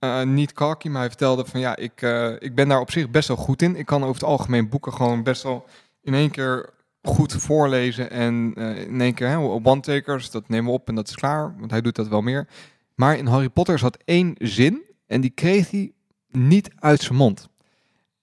eh, 0.02 0.22
niet 0.22 0.52
cocky, 0.52 0.88
maar 0.88 1.00
hij 1.00 1.08
vertelde 1.08 1.44
van 1.44 1.60
ja, 1.60 1.76
ik, 1.76 2.02
eh, 2.02 2.30
ik 2.38 2.54
ben 2.54 2.68
daar 2.68 2.80
op 2.80 2.90
zich 2.90 3.10
best 3.10 3.28
wel 3.28 3.36
goed 3.36 3.62
in. 3.62 3.76
Ik 3.76 3.86
kan 3.86 4.02
over 4.02 4.14
het 4.14 4.24
algemeen 4.24 4.68
boeken 4.68 4.92
gewoon 4.92 5.22
best 5.22 5.42
wel 5.42 5.64
in 6.02 6.14
één 6.14 6.30
keer 6.30 6.70
goed 7.02 7.32
voorlezen. 7.32 8.10
En 8.10 8.52
eh, 8.56 8.80
in 8.82 9.00
één 9.00 9.14
keer 9.14 9.28
hè, 9.28 9.36
one-takers, 9.38 10.30
dat 10.30 10.48
nemen 10.48 10.66
we 10.66 10.78
op 10.78 10.88
en 10.88 10.94
dat 10.94 11.08
is 11.08 11.14
klaar. 11.14 11.54
Want 11.58 11.70
hij 11.70 11.80
doet 11.80 11.96
dat 11.96 12.08
wel 12.08 12.20
meer. 12.20 12.48
Maar 12.94 13.16
in 13.16 13.26
Harry 13.26 13.48
Potter 13.48 13.78
zat 13.78 13.98
één 14.04 14.34
zin 14.38 14.82
en 15.06 15.20
die 15.20 15.30
kreeg 15.30 15.70
hij 15.70 15.92
niet 16.30 16.70
uit 16.78 17.00
zijn 17.00 17.18
mond. 17.18 17.48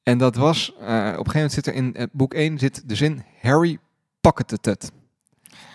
En 0.03 0.17
dat 0.17 0.36
was, 0.36 0.69
op 0.71 0.79
een 0.79 0.86
gegeven 0.86 1.33
moment 1.33 1.51
zit 1.51 1.67
er 1.67 1.74
in 1.74 2.09
boek 2.12 2.33
1 2.33 2.57
zit 2.59 2.89
de 2.89 2.95
zin 2.95 3.24
Harry 3.41 3.77
pocketed 4.21 4.67
it. 4.67 4.91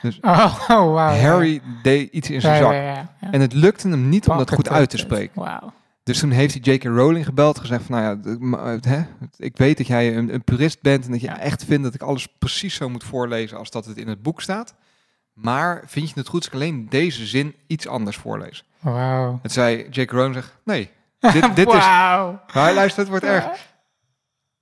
Oh, 0.21 0.61
oh 0.69 0.93
wauw. 0.93 1.15
ja. 1.15 1.21
Harry 1.21 1.61
deed 1.83 2.13
iets 2.13 2.31
in 2.31 2.41
zijn 2.41 2.55
Ja, 2.55 2.61
zak. 2.63 2.73
ja. 3.21 3.31
En 3.31 3.41
het 3.41 3.53
lukte 3.53 3.89
hem 3.89 4.09
niet 4.09 4.29
om 4.29 4.37
dat 4.39 4.55
goed 4.55 4.69
uit 4.69 4.91
te 4.91 4.99
spreken. 4.99 5.41
Wauw. 5.43 5.73
Dus 6.05 6.19
toen 6.19 6.31
heeft 6.31 6.65
hij 6.65 6.75
J.K. 6.75 6.85
Rowling 6.85 7.25
gebeld, 7.25 7.59
gezegd 7.59 7.85
van, 7.85 8.01
nou 8.01 8.19
ja, 8.25 8.37
maar, 8.39 8.79
hè, 8.81 9.03
ik 9.37 9.57
weet 9.57 9.77
dat 9.77 9.87
jij 9.87 10.17
een, 10.17 10.35
een 10.35 10.45
purist 10.45 10.83
bent 10.83 11.05
en 11.05 11.11
dat 11.11 11.21
je 11.21 11.29
echt 11.29 11.65
vindt 11.65 11.83
dat 11.83 11.95
ik 11.95 12.03
alles 12.03 12.29
precies 12.39 12.75
zo 12.75 12.89
moet 12.89 13.05
voorlezen 13.05 13.59
als 13.59 13.71
dat 13.71 13.85
het 13.87 13.97
in 13.97 14.09
het 14.09 14.23
boek 14.23 14.41
staat. 14.41 14.75
Maar 15.33 15.83
vind 15.87 16.09
je 16.09 16.15
het 16.15 16.29
goed 16.29 16.39
als 16.39 16.47
ik 16.47 16.55
alleen 16.55 16.87
deze 16.89 17.27
zin 17.27 17.55
iets 17.67 17.89
anders 17.89 18.17
voorlees? 18.17 18.65
Wauw. 18.81 19.39
Het 19.43 19.53
zei 19.53 19.87
J.K. 19.91 20.11
Rowling 20.11 20.35
zegt, 20.35 20.53
nee, 20.65 20.91
dit, 21.33 21.57
dit 21.57 21.67
is... 21.69 21.73
Wauw. 21.73 22.41
Luister, 22.55 23.01
het 23.01 23.09
wordt 23.09 23.25
erg. 23.25 23.45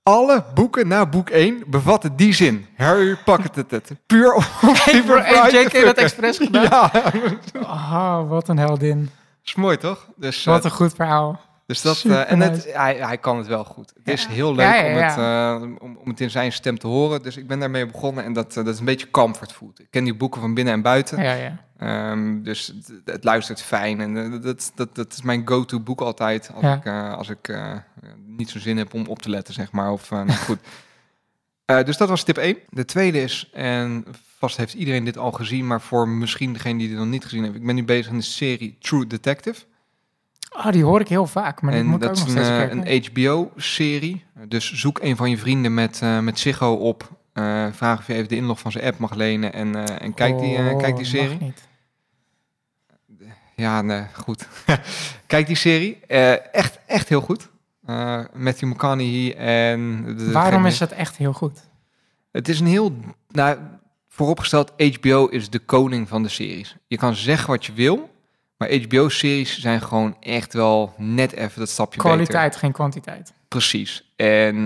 Alle 0.03 0.43
boeken 0.53 0.87
na 0.87 1.05
boek 1.05 1.29
1 1.29 1.63
bevatten 1.67 2.15
die 2.15 2.33
zin. 2.33 2.65
Harry 2.77 3.17
pocketed 3.25 3.71
it. 3.71 3.91
Puur 4.05 4.33
om 4.33 4.43
heeft 4.61 5.51
J.K. 5.51 5.85
dat 5.85 5.97
expres 5.97 6.37
gedaan? 6.37 6.69
Ja, 6.73 7.11
Oh, 7.53 8.29
wat 8.29 8.47
een 8.47 8.57
heldin. 8.57 9.09
Is 9.43 9.55
mooi 9.55 9.77
toch? 9.77 10.07
Dus, 10.15 10.45
eh, 10.45 10.53
Wat 10.53 10.65
een 10.65 10.71
goed 10.71 10.93
verhaal. 10.93 11.39
Dus 11.65 11.81
dat, 11.81 12.03
eh, 12.03 12.31
en 12.31 12.39
het, 12.39 12.73
hij, 12.73 12.95
hij 12.95 13.17
kan 13.17 13.37
het 13.37 13.47
wel 13.47 13.63
goed. 13.63 13.93
Het 14.03 14.13
is 14.13 14.25
heel 14.25 14.55
leuk 14.55 14.65
Ja, 14.65 14.75
ja, 14.75 14.95
Om, 14.95 15.01
het, 15.01 15.17
eh, 15.17 15.81
om, 15.81 15.97
om 15.97 16.09
het 16.09 16.19
in 16.21 16.29
zijn 16.29 16.51
stem 16.51 16.77
te 16.77 16.87
horen. 16.87 17.21
Dus 17.21 17.37
ik 17.37 17.47
ben 17.47 17.59
daarmee 17.59 17.85
begonnen 17.85 18.23
en 18.23 18.33
dat, 18.33 18.57
eh, 18.57 18.63
dat 18.63 18.73
is 18.73 18.79
een 18.79 18.85
beetje 18.85 19.11
comfort 19.11 19.51
food. 19.51 19.79
Ik 19.79 19.87
ken 19.89 20.03
die 20.03 20.15
boeken 20.15 20.41
van 20.41 20.53
binnen 20.53 20.73
en 20.73 20.81
buiten. 20.81 21.23
Ja, 21.23 21.33
ja. 21.33 21.57
Ehm, 21.77 22.41
dus 22.41 22.67
het, 22.67 23.01
het 23.05 23.23
luistert 23.23 23.61
fijn. 23.61 24.01
En 24.01 24.33
eh, 24.33 24.41
dat, 24.41 24.71
dat, 24.75 24.95
dat 24.95 25.13
is 25.13 25.21
mijn 25.21 25.47
go-to 25.47 25.79
boek 25.79 26.01
altijd. 26.01 26.51
Als 26.53 26.75
ik, 26.75 26.85
eh, 26.85 27.13
als 27.13 27.29
ik 27.29 27.47
eh, 27.47 27.71
niet 28.25 28.49
zo 28.49 28.59
zin 28.59 28.77
heb 28.77 28.93
om 28.93 29.05
op 29.07 29.21
te 29.21 29.29
letten, 29.29 29.53
zeg 29.53 29.71
maar. 29.71 29.91
Of, 29.91 30.11
eh, 30.11 30.21
nou, 30.21 30.39
goed. 30.39 30.59
Eh, 31.65 31.83
dus 31.83 31.97
dat 31.97 32.09
was 32.09 32.23
tip 32.23 32.37
1. 32.37 32.57
De 32.69 32.85
tweede 32.85 33.21
is, 33.21 33.49
en 33.53 34.05
vast 34.43 34.57
heeft 34.57 34.73
iedereen 34.73 35.03
dit 35.03 35.17
al 35.17 35.31
gezien, 35.31 35.67
maar 35.67 35.81
voor 35.81 36.07
misschien 36.07 36.53
degene 36.53 36.77
die 36.77 36.87
dit 36.89 36.97
nog 36.97 37.07
niet 37.07 37.23
gezien 37.23 37.43
heeft. 37.43 37.55
Ik 37.55 37.65
ben 37.65 37.75
nu 37.75 37.83
bezig 37.83 38.11
in 38.11 38.17
de 38.17 38.23
serie 38.23 38.77
True 38.79 39.07
Detective. 39.07 39.63
Oh, 40.57 40.71
die 40.71 40.83
hoor 40.83 40.99
ik 40.99 41.07
heel 41.07 41.27
vaak, 41.27 41.61
maar 41.61 41.73
en 41.73 41.85
moet 41.85 42.01
dat 42.01 42.09
ook 42.09 42.15
is 42.15 42.21
nog 42.21 42.35
een, 42.35 42.43
steeds 42.45 42.87
eh, 42.87 43.11
een 43.11 43.23
HBO-serie. 43.23 44.23
Dus 44.47 44.73
zoek 44.73 44.99
een 45.01 45.15
van 45.15 45.29
je 45.29 45.37
vrienden 45.37 45.73
met, 45.73 45.99
eh 46.01 46.19
met 46.19 46.39
Ziggo 46.39 46.73
op. 46.73 47.09
Eh, 47.33 47.67
vraag 47.71 47.99
of 47.99 48.07
je 48.07 48.13
even 48.13 48.27
de 48.29 48.35
inlog 48.35 48.59
van 48.59 48.71
zijn 48.71 48.83
app 48.85 48.97
mag 48.97 49.13
lenen. 49.15 49.53
En, 49.53 49.99
en 49.99 50.13
kijk, 50.13 50.39
die, 50.39 50.57
Oh, 50.57 50.77
kijk 50.77 50.95
die 50.95 51.05
serie. 51.05 51.37
niet. 51.39 51.67
Ja, 53.55 53.81
nee, 53.81 54.03
goed. 54.13 54.47
kijk 55.27 55.47
die 55.47 55.55
serie. 55.55 55.99
Echt, 56.51 56.79
echt 56.85 57.09
heel 57.09 57.21
goed. 57.21 57.49
Matthew 58.33 58.69
McConaughey 58.69 59.35
en... 59.37 60.03
de- 60.17 60.31
Waarom 60.31 60.65
is 60.65 60.79
het 60.79 60.91
echt 60.91 61.17
heel 61.17 61.33
goed? 61.33 61.59
Het 62.31 62.49
is 62.49 62.59
een 62.59 62.67
heel... 62.67 62.95
Nou, 63.31 63.57
vooropgesteld, 64.13 64.71
HBO 64.77 65.25
is 65.25 65.49
de 65.49 65.59
koning 65.59 66.07
van 66.07 66.23
de 66.23 66.29
series. 66.29 66.75
Je 66.87 66.97
kan 66.97 67.15
zeggen 67.15 67.49
wat 67.49 67.65
je 67.65 67.73
wil, 67.73 68.09
maar 68.57 68.73
HBO-series 68.73 69.59
zijn 69.59 69.81
gewoon 69.81 70.17
echt 70.19 70.53
wel 70.53 70.93
net 70.97 71.31
even 71.33 71.59
dat 71.59 71.69
stapje 71.69 71.97
beter. 72.01 72.11
Kwaliteit, 72.15 72.55
geen 72.55 72.71
kwantiteit. 72.71 73.33
Precies. 73.47 74.13
En 74.15 74.63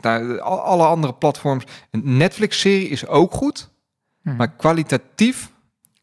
nou, 0.00 0.38
al- 0.40 0.60
alle 0.60 0.84
andere 0.86 1.14
platforms. 1.14 1.64
Een 1.90 2.16
Netflix-serie 2.16 2.88
is 2.88 3.06
ook 3.06 3.32
goed, 3.34 3.70
Hm. 4.22 4.36
maar 4.36 4.50
kwalitatief 4.52 5.50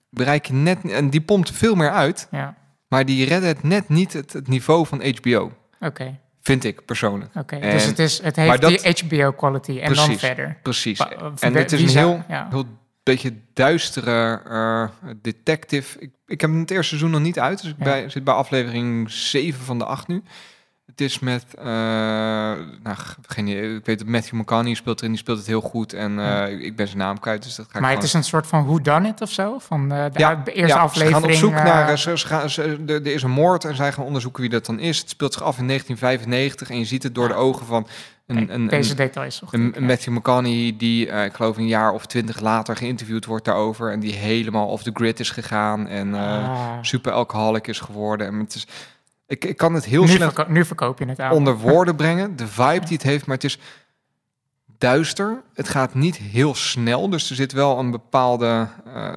bereik 0.10 0.46
je 0.46 0.54
net... 0.54 0.92
En 0.92 1.10
die 1.10 1.22
pompt 1.22 1.52
veel 1.52 1.76
meer 1.76 1.92
uit, 1.92 2.28
Ja, 2.32 2.56
maar 2.88 3.06
die 3.06 3.26
redden 3.26 3.50
het 3.50 3.64
net 3.64 3.90
niet 3.90 4.14
het, 4.14 4.34
het 4.34 4.48
niveau 4.48 4.86
van 4.88 5.04
HBO. 5.16 5.52
oké. 5.80 6.20
Vind 6.46 6.64
ik 6.64 6.86
persoonlijk. 6.86 7.36
oké. 7.36 7.60
Dus 7.60 7.86
het, 7.86 8.00
is, 8.00 8.22
het 8.22 8.36
heeft 8.36 8.62
dat- 8.62 8.70
die 8.70 9.20
HBO-quality 9.20 9.80
en 9.80 9.94
dan 9.94 10.18
verder. 10.18 10.58
Precies. 10.62 11.00
En 11.40 11.54
het 11.56 11.72
is 11.72 11.82
een 11.82 12.00
heel, 12.00 12.24
ja. 12.28 12.48
heel 12.50 12.66
beetje 13.04 13.34
duistere 13.54 14.42
eh, 14.50 15.12
detective. 15.22 16.00
Ik, 16.00 16.12
ik 16.26 16.42
heb 16.42 16.54
het 16.54 16.72
eerste 16.72 16.88
seizoen 16.88 17.12
nog 17.12 17.22
niet 17.22 17.40
uit, 17.40 17.62
dus 17.62 17.72
ik 17.72 17.76
Ja. 17.78 17.84
bij, 17.84 18.10
zit 18.10 18.24
bij 18.24 18.34
aflevering 18.34 19.12
7 19.12 19.64
van 19.66 19.78
de 19.78 19.86
8 19.86 20.08
nu. 20.08 20.24
Het 20.96 21.06
is 21.06 21.20
met, 21.20 21.46
uh, 21.60 21.66
nou, 21.66 22.98
geen 23.28 23.48
ik 23.76 23.86
weet 23.86 24.00
dat 24.00 24.08
Matthew 24.08 24.34
McConaughey 24.40 24.74
speelt 24.76 24.98
erin, 25.00 25.12
die 25.12 25.20
speelt 25.20 25.38
het 25.38 25.48
heel 25.48 25.62
goed. 25.62 25.94
En 25.94 26.12
uh, 26.12 26.18
Ja. 26.18 26.46
ik 26.46 26.76
ben 26.76 26.88
zijn 26.88 27.00
naam 27.00 27.20
kwijt, 27.20 27.44
dus 27.44 27.56
dat 27.56 27.66
ga 27.66 27.72
ik 27.74 27.74
Maar 27.74 27.84
gewoon- 27.84 27.96
het 28.04 28.08
is 28.08 28.14
een 28.14 28.24
soort 28.24 28.48
van 28.48 28.66
who 28.66 28.82
done 28.82 29.08
it 29.08 29.22
of 29.22 29.32
zo? 29.32 29.60
Van 29.60 29.92
eh, 29.92 30.04
de, 30.12 30.20
Ja, 30.20 30.36
de 30.36 30.52
eerste 30.54 30.76
ja, 30.78 30.82
aflevering. 30.84 31.16
Ze 31.16 31.22
gaan 31.22 31.32
op 31.32 31.38
zoek 31.38 31.54
eh, 31.54 31.64
naar, 31.64 31.90
eh, 31.90 31.96
ze, 31.98 32.18
ze 32.18 32.28
gaan, 32.28 32.50
ze, 32.50 32.84
er, 32.88 33.06
is 33.08 33.24
een 33.24 33.32
moord 33.32 33.66
en 33.66 33.76
zij 33.76 33.92
gaan 33.92 34.04
onderzoeken 34.06 34.42
wie 34.42 34.50
dat 34.50 34.66
dan 34.66 34.80
is. 34.80 34.98
Het 35.00 35.10
speelt 35.10 35.34
zich 35.34 35.42
af 35.44 35.58
in 35.58 35.68
1995 35.68 36.70
en 36.70 36.78
je 36.80 36.86
ziet 36.86 37.04
het 37.04 37.16
door 37.16 37.28
de 37.28 37.34
ogen 37.34 37.66
van 37.66 37.88
een, 38.28 38.54
een, 38.54 38.68
deze 38.68 38.96
details. 38.96 39.42
een, 39.52 39.74
een. 39.76 39.86
Matthew 39.86 40.14
McConaughey 40.14 40.76
die, 40.78 41.10
eh, 41.10 41.26
ik 41.26 41.34
geloof 41.34 41.58
een 41.58 41.68
jaar 41.68 41.92
of 41.92 42.06
twintig 42.06 42.40
later 42.40 42.76
geïnterviewd 42.76 43.26
wordt 43.26 43.46
daarover. 43.46 43.92
En 43.92 44.00
die 44.00 44.14
helemaal 44.14 44.68
off 44.68 44.84
the 44.84 44.92
grid 44.94 45.20
is 45.20 45.30
gegaan 45.30 45.88
en 45.88 46.16
eh, 46.16 46.22
Ah. 46.50 46.72
super 46.82 47.12
alcoholic 47.12 47.68
is 47.68 47.80
geworden. 47.80 48.28
En 48.28 48.40
het 48.40 48.56
is, 48.56 48.68
ik, 49.28 49.46
ik 49.46 49.58
kan 49.58 49.74
het 49.74 49.86
heel 49.86 50.04
nu, 50.04 50.10
verko- 50.10 50.46
nu 50.48 50.66
verkoop 50.66 51.00
je 51.00 51.06
het 51.06 51.20
aan. 51.20 51.32
onder 51.32 51.58
woorden 51.58 51.96
brengen. 51.96 52.36
De 52.36 52.48
vibe 52.58 52.86
die 52.86 52.98
het 52.98 53.04
heeft, 53.04 53.26
maar 53.26 53.36
het 53.36 53.46
is 53.46 53.60
duister. 54.78 55.42
Het 55.54 55.70
gaat 55.70 55.94
niet 55.94 56.18
heel 56.18 56.56
snel, 56.56 57.10
dus 57.10 57.30
er 57.30 57.36
zit 57.36 57.52
wel 57.52 57.80
een 57.80 57.92
bepaalde... 57.92 58.68
eh, 58.94 59.14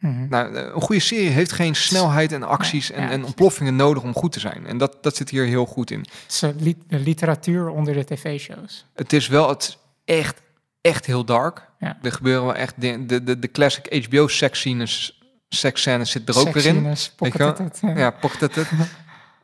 Mhm. 0.00 0.28
nou, 0.28 0.54
eh, 0.54 0.62
een 0.74 0.80
goede 0.80 1.00
serie 1.00 1.28
heeft 1.28 1.52
geen 1.52 1.74
snelheid 1.76 2.32
en 2.32 2.42
acties 2.42 2.90
en, 2.90 3.02
ja. 3.02 3.10
en 3.10 3.24
ontploffingen 3.24 3.76
nodig 3.76 4.02
om 4.02 4.14
goed 4.14 4.32
te 4.32 4.40
zijn. 4.40 4.66
En 4.66 4.78
dat, 4.78 4.96
dat 5.02 5.16
zit 5.16 5.30
hier 5.30 5.44
heel 5.44 5.66
goed 5.66 5.90
in. 5.90 5.98
Het 5.98 6.08
is 6.26 6.38
de 6.86 6.98
literatuur 6.98 7.68
onder 7.68 7.94
de 7.94 8.04
tv-shows. 8.04 8.84
Het 8.94 9.12
is 9.12 9.28
wel 9.28 9.48
het 9.48 9.62
is 9.62 9.78
echt, 10.16 10.40
echt 10.80 11.06
heel 11.06 11.24
dark. 11.24 11.68
Ja. 11.78 11.98
Er 12.02 12.12
gebeuren 12.12 12.44
wel 12.44 12.54
echt 12.54 12.74
de, 12.80 13.06
de, 13.06 13.24
de, 13.24 13.38
de 13.38 13.50
classic 13.50 14.04
HBO 14.08 14.28
seksscènes, 14.28 15.22
seksscènes 15.48 16.10
zit 16.10 16.28
er 16.28 16.38
ook 16.38 16.52
weer 16.52 16.66
in. 16.66 16.82
Weet 16.84 17.32
je 17.32 17.38
wel? 17.38 17.96
Ja, 17.96 18.14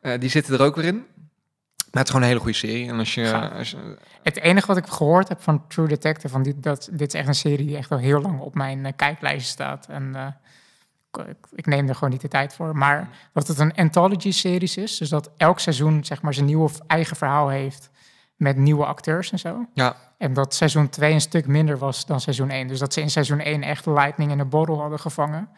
Eh, 0.05 0.21
die 0.21 0.29
zitten 0.31 0.55
er 0.55 0.65
ook 0.65 0.77
weer 0.77 0.85
in. 0.85 0.95
Maar 0.97 2.03
het 2.03 2.03
is 2.03 2.09
gewoon 2.09 2.23
een 2.23 2.29
hele 2.29 2.41
goede 2.41 2.57
serie. 2.57 2.89
En 2.89 2.99
als 2.99 3.15
je, 3.15 3.51
als 3.51 3.71
je 3.71 3.97
Het 4.23 4.41
enige 4.41 4.67
wat 4.67 4.77
ik 4.77 4.87
gehoord 4.87 5.29
heb 5.29 5.43
van 5.43 5.67
True 5.69 5.87
Detective, 5.89 6.29
van 6.29 6.43
dit, 6.43 6.63
dat, 6.63 6.89
dit 6.93 7.15
is 7.15 7.21
echt 7.21 7.29
een 7.29 7.35
serie 7.35 7.67
die 7.67 7.77
echt 7.77 7.91
al 7.91 7.99
heel 7.99 8.21
lang 8.21 8.41
op 8.41 8.55
mijn 8.55 8.87
eh, 8.87 8.93
kijklijst 8.97 9.49
staat. 9.49 9.87
En 9.89 10.15
eh, 10.15 10.27
ik, 11.29 11.37
ik- 11.55 11.67
neem 11.67 11.89
er 11.89 11.95
gewoon 11.95 12.11
niet 12.11 12.21
de 12.21 12.29
tijd 12.29 12.55
voor. 12.55 12.77
Maar 12.77 13.09
dat 13.33 13.47
het 13.49 13.59
een 13.59 13.75
anthology-series 13.75 14.77
is, 14.77 14.99
dus 14.99 15.09
dat 15.09 15.31
elk 15.37 15.61
seizoen 15.61 16.05
zeg 16.05 16.23
maar 16.23 16.35
zijn 16.35 16.47
nieuwe 16.47 16.71
eigen 16.87 17.17
verhaal 17.17 17.49
heeft 17.49 17.91
met 18.37 18.57
nieuwe 18.57 18.85
acteurs 18.87 19.33
en 19.33 19.39
zo. 19.39 19.67
ja, 19.73 19.97
En 20.19 20.33
dat 20.33 20.55
seizoen 20.55 20.89
2 20.89 21.13
een 21.13 21.21
stuk 21.21 21.47
minder 21.47 21.79
was 21.79 22.07
dan 22.07 22.21
seizoen 22.21 22.51
1. 22.51 22.67
Dus 22.67 22.79
dat 22.79 22.93
ze 22.93 23.01
in 23.01 23.11
seizoen 23.11 23.41
1 23.41 23.63
echt 23.63 23.87
lightning 23.87 24.31
in 24.31 24.41
a 24.41 24.45
bottle 24.45 24.77
hadden 24.77 24.99
gevangen. 25.01 25.49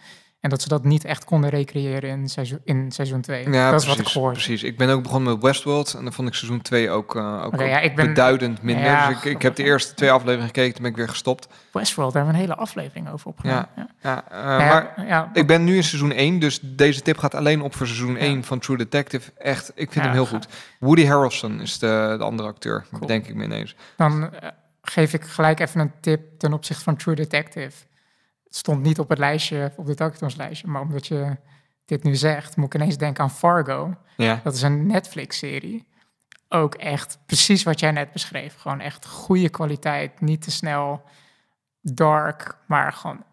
En 0.46 0.52
dat 0.52 0.62
ze 0.62 0.68
dat 0.68 0.84
niet 0.84 1.04
echt 1.04 1.24
konden 1.24 1.50
recreëren 1.50 2.10
in 2.10 2.28
seizoen, 2.28 2.58
in 2.64 2.92
seizoen 2.92 3.20
2. 3.20 3.50
ja 3.50 3.70
dat 3.70 3.80
is 3.80 3.86
precies, 3.86 4.14
wat 4.14 4.24
ik 4.24 4.32
precies. 4.32 4.62
Ik 4.62 4.76
ben 4.76 4.88
ook 4.88 5.02
begonnen 5.02 5.32
met 5.32 5.42
Westworld. 5.42 5.94
En 5.94 6.02
dan 6.04 6.12
vond 6.12 6.28
ik 6.28 6.34
seizoen 6.34 6.62
2 6.62 6.90
ook, 6.90 7.16
eh, 7.16 7.44
ook, 7.44 7.60
ja, 7.60 7.80
ik 7.80 7.94
ben- 7.96 8.06
beduidend 8.06 8.62
minder. 8.62 8.84
Ja, 8.84 9.08
dus 9.08 9.16
ik, 9.16 9.24
ik 9.24 9.42
heb 9.42 9.54
de 9.56 9.62
eerste 9.62 9.94
twee 9.94 10.10
afleveringen 10.10 10.46
gekeken. 10.46 10.72
Toen 10.72 10.82
ben 10.82 10.90
ik 10.90 10.96
weer 10.96 11.08
gestopt. 11.08 11.48
Westworld, 11.72 12.12
daar 12.12 12.22
hebben 12.24 12.40
we 12.40 12.44
een 12.44 12.50
hele 12.54 12.62
aflevering 12.66 13.10
over 13.12 13.26
opgenomen. 13.26 13.68
Ja. 13.76 13.88
Ja, 14.02 14.24
eh, 14.30 14.68
maar 14.68 15.04
ja, 15.06 15.30
Ik 15.32 15.46
ben 15.46 15.64
nu 15.64 15.76
in 15.76 15.84
seizoen 15.84 16.12
1, 16.12 16.38
dus 16.38 16.58
deze 16.62 17.02
tip 17.02 17.18
gaat 17.18 17.34
alleen 17.34 17.60
op 17.62 17.74
voor 17.74 17.86
seizoen 17.86 18.12
Ja. 18.14 18.18
1 18.20 18.44
van 18.44 18.58
True 18.58 18.76
Detective. 18.76 19.30
Echt, 19.38 19.72
ik 19.74 19.92
vind 19.92 20.04
hem 20.04 20.14
heel 20.14 20.26
goed. 20.26 20.46
Woody 20.80 21.06
Harrelson 21.06 21.60
is 21.60 21.78
de, 21.78 22.14
de 22.18 22.24
andere 22.24 22.48
acteur, 22.48 22.84
Cool. 22.92 23.06
denk 23.06 23.26
ik 23.26 23.34
me 23.34 23.44
ineens. 23.44 23.74
Dan 23.96 24.32
eh, 24.34 24.48
geef 24.82 25.12
ik 25.12 25.24
gelijk 25.24 25.60
even 25.60 25.80
een 25.80 25.92
tip 26.00 26.38
ten 26.38 26.52
opzichte 26.52 26.82
van 26.82 26.96
True 26.96 27.14
Detective. 27.14 27.72
Stond 28.56 28.82
niet 28.82 28.98
op 28.98 29.08
het 29.08 29.18
lijstje, 29.18 29.72
op 29.76 29.86
dit 29.86 30.36
lijstje, 30.36 30.68
maar 30.68 30.82
omdat 30.82 31.06
je 31.06 31.36
dit 31.84 32.02
nu 32.02 32.14
zegt, 32.14 32.56
moet 32.56 32.66
ik 32.66 32.74
ineens 32.74 32.96
denken 32.96 33.22
aan 33.22 33.30
Fargo. 33.30 33.94
Ja, 34.16 34.40
Dat 34.44 34.54
is 34.54 34.62
een 34.62 34.86
Netflix-serie. 34.86 35.86
Ook 36.48 36.74
echt 36.74 37.18
precies 37.26 37.62
wat 37.62 37.80
jij 37.80 37.90
net 37.90 38.12
beschreef. 38.12 38.56
Gewoon 38.56 38.80
echt 38.80 39.06
goede 39.06 39.48
kwaliteit, 39.48 40.20
niet 40.20 40.42
te 40.42 40.50
snel, 40.50 41.02
dark, 41.80 42.58
maar 42.66 42.92
gewoon 42.92 43.24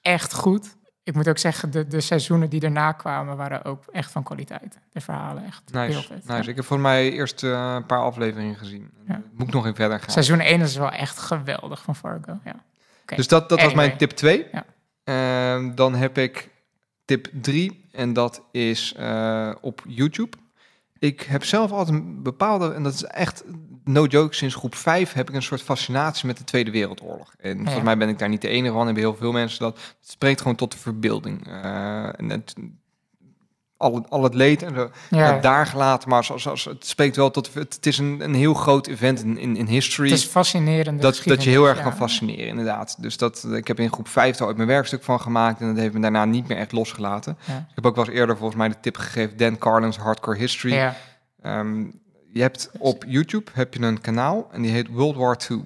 echt 0.00 0.34
goed. 0.34 0.76
Ik 1.02 1.14
moet 1.14 1.28
ook 1.28 1.38
zeggen, 1.38 1.70
de, 1.70 1.86
de 1.86 2.00
seizoenen 2.00 2.50
die 2.50 2.60
daarna 2.60 2.92
kwamen 2.92 3.36
waren 3.36 3.64
ook 3.64 3.84
echt 3.92 4.10
van 4.10 4.22
kwaliteit. 4.22 4.78
De 4.90 5.00
verhalen 5.00 5.44
echt 5.44 5.62
heel 5.72 6.02
vet. 6.02 6.08
nice. 6.10 6.32
Ja. 6.32 6.48
Ik 6.48 6.56
heb 6.56 6.64
volgens 6.64 6.88
mij 6.88 7.12
eerst 7.12 7.42
eh, 7.42 7.72
een 7.76 7.86
paar 7.86 8.02
afleveringen 8.02 8.56
gezien. 8.56 8.90
Ja. 9.06 9.22
Moet 9.32 9.46
ik 9.46 9.54
nog 9.54 9.66
in 9.66 9.74
verder 9.74 10.00
gaan. 10.00 10.10
Seizoen 10.10 10.40
1 10.40 10.60
is 10.60 10.76
wel 10.76 10.90
echt 10.90 11.18
geweldig 11.18 11.82
van 11.82 11.96
Fargo. 11.96 12.38
Ja. 12.44 12.68
Dus 13.16 13.28
dat, 13.28 13.48
dat 13.48 13.62
was 13.62 13.74
mijn 13.74 13.96
tip 13.96 14.10
2. 14.10 14.46
Ja. 14.52 14.64
Ehm, 15.04 15.74
dan 15.74 15.94
heb 15.94 16.18
ik 16.18 16.48
tip 17.04 17.28
3 17.32 17.88
en 17.92 18.12
dat 18.12 18.42
is 18.52 18.94
eh, 18.96 19.50
op 19.60 19.82
YouTube. 19.88 20.36
Ik 20.98 21.20
heb 21.20 21.44
zelf 21.44 21.70
altijd 21.70 21.96
een 21.96 22.22
bepaalde, 22.22 22.72
en 22.72 22.82
dat 22.82 22.94
is 22.94 23.04
echt 23.04 23.44
no 23.84 24.04
joke, 24.04 24.34
sinds 24.34 24.54
groep 24.54 24.74
5 24.74 25.12
heb 25.12 25.28
ik 25.28 25.34
een 25.34 25.42
soort 25.42 25.62
fascinatie 25.62 26.26
met 26.26 26.38
de 26.38 26.44
Tweede 26.44 26.70
Wereldoorlog. 26.70 27.34
En 27.38 27.56
volgens 27.56 27.84
mij 27.84 27.96
ben 27.96 28.08
ik 28.08 28.18
daar 28.18 28.28
niet 28.28 28.40
de 28.40 28.48
enige 28.48 28.72
van, 28.72 28.84
hebben 28.84 29.02
heel 29.02 29.16
veel 29.16 29.32
mensen 29.32 29.60
dat. 29.60 29.74
Het 29.74 30.10
spreekt 30.10 30.40
gewoon 30.40 30.56
tot 30.56 30.72
de 30.72 30.78
verbeelding. 30.78 31.46
Eh, 31.46 32.20
en 32.20 32.30
het, 32.30 32.54
al, 33.80 33.94
het- 33.94 34.10
al 34.10 34.22
het 34.22 34.34
leed 34.34 34.62
en 34.62 34.74
zo, 34.74 34.90
Ja, 35.10 35.38
daar 35.38 35.66
gelaten, 35.66 36.08
maar 36.08 36.24
zoals, 36.24 36.42
zoals, 36.42 36.64
het 36.64 36.86
spreekt 36.86 37.16
wel 37.16 37.30
tot, 37.30 37.54
het, 37.54 37.74
het 37.74 37.86
is 37.86 37.98
een, 37.98 38.20
een 38.20 38.34
heel 38.34 38.54
groot 38.54 38.86
event 38.86 39.22
in, 39.22 39.38
in, 39.38 39.56
in 39.56 39.66
history 39.66 40.08
het 40.10 40.18
is 40.18 40.24
fascinerend. 40.24 41.02
dat, 41.02 41.22
dat 41.24 41.44
je 41.44 41.50
heel 41.50 41.64
erg 41.68 41.76
ja. 41.76 41.82
kan 41.82 41.92
fascineren, 41.96 42.46
inderdaad. 42.46 42.96
Dus 43.02 43.16
dat, 43.16 43.46
ik 43.52 43.66
heb 43.66 43.80
in 43.80 43.92
groep 43.92 44.08
5 44.08 44.38
er 44.38 44.46
ooit 44.46 44.56
mijn 44.56 44.68
werkstuk 44.68 45.02
van 45.02 45.20
gemaakt 45.20 45.60
en 45.60 45.66
dat 45.66 45.76
heeft 45.76 45.94
me 45.94 46.00
daarna 46.00 46.24
niet 46.24 46.48
meer 46.48 46.56
echt 46.58 46.72
losgelaten. 46.72 47.38
Ja. 47.46 47.56
Ik 47.56 47.74
heb 47.74 47.86
ook 47.86 47.94
wel 47.96 48.04
eens 48.06 48.14
eerder 48.14 48.36
volgens 48.36 48.58
mij 48.58 48.68
de 48.68 48.80
tip 48.80 48.96
gegeven, 48.96 49.36
Dan 49.36 49.58
Carlin's 49.58 49.96
Hardcore 49.96 50.36
History. 50.38 50.74
Ja, 50.74 50.96
Ehm, 51.42 51.84
je 52.32 52.40
hebt 52.40 52.70
op 52.78 53.04
YouTube 53.06 53.50
heb 53.54 53.74
je 53.74 53.80
een 53.82 54.00
kanaal 54.00 54.48
en 54.52 54.62
die 54.62 54.70
heet 54.70 54.88
World 54.90 55.16
War 55.16 55.36
II. 55.50 55.64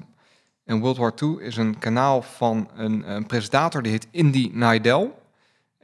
En 0.64 0.80
World 0.80 0.96
War 0.96 1.12
II 1.22 1.36
is 1.40 1.56
een 1.56 1.78
kanaal 1.78 2.22
van 2.22 2.68
een, 2.76 3.10
een 3.14 3.26
presentator 3.26 3.82
die 3.82 3.92
heet 3.92 4.06
Indy 4.10 4.50
Nidell. 4.52 5.10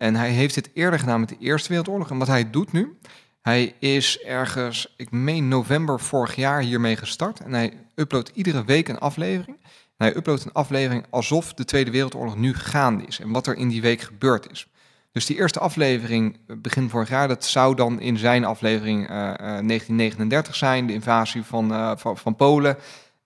En 0.01 0.15
hij 0.15 0.31
heeft 0.31 0.55
dit 0.55 0.71
eerder 0.75 0.99
gedaan 0.99 1.21
met 1.21 1.29
de 1.29 1.37
Eerste 1.41 1.69
Wereldoorlog. 1.69 2.11
En 2.11 2.19
wat 2.19 2.29
hij 2.29 2.51
doet 2.51 2.73
nu, 2.73 2.99
hij 3.41 3.75
is 3.79 4.21
ergens, 4.21 4.95
ik 4.97 5.11
meen 5.11 5.49
november 5.49 6.01
vorig 6.01 6.35
jaar 6.35 6.61
hiermee 6.61 6.97
gestart. 6.97 7.41
En 7.41 7.53
hij 7.53 7.73
uploadt 7.95 8.31
iedere 8.35 8.65
week 8.65 8.89
een 8.89 8.99
aflevering. 8.99 9.57
Hij 9.97 10.17
uploadt 10.17 10.45
een 10.45 10.53
aflevering 10.53 11.07
alsof 11.11 11.55
de 11.55 11.65
Tweede 11.65 11.91
Wereldoorlog 11.91 12.37
nu 12.37 12.55
gaande 12.55 13.05
is. 13.05 13.21
En 13.21 13.31
wat 13.31 13.47
er 13.47 13.57
in 13.57 13.69
die 13.69 13.81
week 13.81 14.01
gebeurd 14.01 14.51
is. 14.51 14.69
Dus 15.13 15.27
die 15.27 15.37
eerste 15.37 15.59
aflevering, 15.59 16.39
eh, 16.47 16.57
begin 16.57 16.89
vorig 16.89 17.09
jaar, 17.09 17.29
dat 17.29 17.45
zou 17.45 17.75
dan 17.75 18.01
in 18.01 18.19
zijn 18.19 18.45
aflevering 18.45 19.09
eh, 19.09 19.29
eh, 19.29 19.37
1939 19.37 20.57
zijn, 20.57 20.87
de 20.87 20.93
invasie 20.93 21.43
van, 21.43 21.73
eh, 21.73 21.93
van, 21.97 22.17
van 22.17 22.37
Polen. 22.37 22.77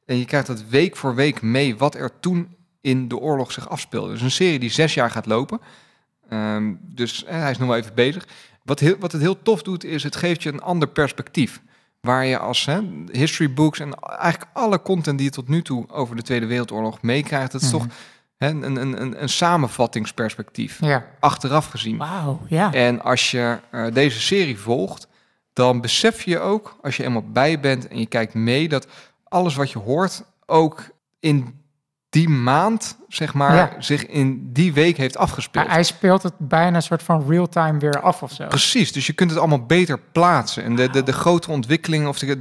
En 0.06 0.18
je 0.18 0.24
krijgt 0.24 0.46
dat 0.46 0.68
week 0.68 0.96
voor 0.96 1.14
week 1.14 1.42
mee 1.42 1.76
wat 1.76 1.94
er 1.94 2.20
toen 2.20 2.56
in 2.80 3.08
de 3.08 3.18
oorlog 3.18 3.52
zich 3.52 3.68
afspeelde. 3.68 4.12
Dus 4.12 4.20
een 4.20 4.30
serie 4.30 4.58
die 4.58 4.70
zes 4.70 4.94
jaar 4.94 5.10
gaat 5.10 5.26
lopen. 5.26 5.60
Ehm, 6.28 6.72
dus 6.80 7.24
eh, 7.24 7.38
hij 7.40 7.50
is 7.50 7.58
nog 7.58 7.68
wel 7.68 7.76
even 7.76 7.94
bezig. 7.94 8.26
Wat, 8.62 8.80
heel, 8.80 8.96
wat 8.98 9.12
het 9.12 9.20
heel 9.20 9.42
tof 9.42 9.62
doet, 9.62 9.84
is 9.84 10.02
het 10.02 10.16
geeft 10.16 10.42
je 10.42 10.52
een 10.52 10.62
ander 10.62 10.88
perspectief. 10.88 11.62
Waar 12.00 12.24
je 12.26 12.38
als 12.38 12.64
hè, 12.64 12.80
history 13.12 13.52
books 13.54 13.78
en 13.80 13.94
eigenlijk 14.00 14.50
alle 14.52 14.82
content 14.82 15.16
die 15.18 15.26
je 15.26 15.32
tot 15.32 15.48
nu 15.48 15.62
toe 15.62 15.84
over 15.90 16.16
de 16.16 16.22
Tweede 16.22 16.46
Wereldoorlog 16.46 17.02
meekrijgt, 17.02 17.52
dat 17.52 17.60
is 17.62 17.72
Mhm. 17.72 17.76
toch 17.78 17.86
hè, 18.36 18.48
een, 18.48 18.62
een, 18.62 19.00
een, 19.02 19.22
een 19.22 19.28
samenvattingsperspectief. 19.28 20.78
ja. 20.80 21.04
Achteraf 21.20 21.66
gezien. 21.66 21.96
Wauw, 21.96 22.40
ja. 22.48 22.72
En 22.72 23.02
als 23.02 23.30
je 23.30 23.58
eh, 23.70 23.86
deze 23.92 24.20
serie 24.20 24.58
volgt, 24.58 25.06
dan 25.52 25.80
besef 25.80 26.22
je 26.22 26.38
ook, 26.38 26.76
als 26.82 26.96
je 26.96 27.04
eenmaal 27.04 27.24
bij 27.32 27.60
bent 27.60 27.88
en 27.88 27.98
je 27.98 28.06
kijkt 28.06 28.34
mee, 28.34 28.68
dat 28.68 28.86
alles 29.24 29.54
wat 29.54 29.70
je 29.70 29.78
hoort 29.78 30.24
ook 30.46 30.82
in 31.20 31.62
die 32.14 32.28
maand, 32.28 32.96
zeg 33.08 33.34
maar, 33.34 33.54
Ja. 33.54 33.70
zich 33.78 34.06
in 34.06 34.50
die 34.52 34.72
week 34.72 34.96
heeft 34.96 35.16
afgespeeld. 35.16 35.64
Hij, 35.66 35.74
hij 35.74 35.84
speelt 35.84 36.22
het 36.22 36.32
bijna 36.38 36.76
een 36.76 36.82
soort 36.82 37.02
van 37.02 37.24
real-time 37.28 37.78
weer 37.78 38.00
af 38.00 38.22
of 38.22 38.32
zo. 38.32 38.46
Precies, 38.46 38.92
dus 38.92 39.06
je 39.06 39.12
kunt 39.12 39.30
het 39.30 39.38
allemaal 39.38 39.66
beter 39.66 39.98
plaatsen. 40.12 40.64
En 40.64 40.76
de, 40.76 40.90
de, 40.90 41.02
de 41.02 41.12
grotere 41.12 41.52
ontwikkeling, 41.52 42.06
of 42.06 42.18
de, 42.18 42.36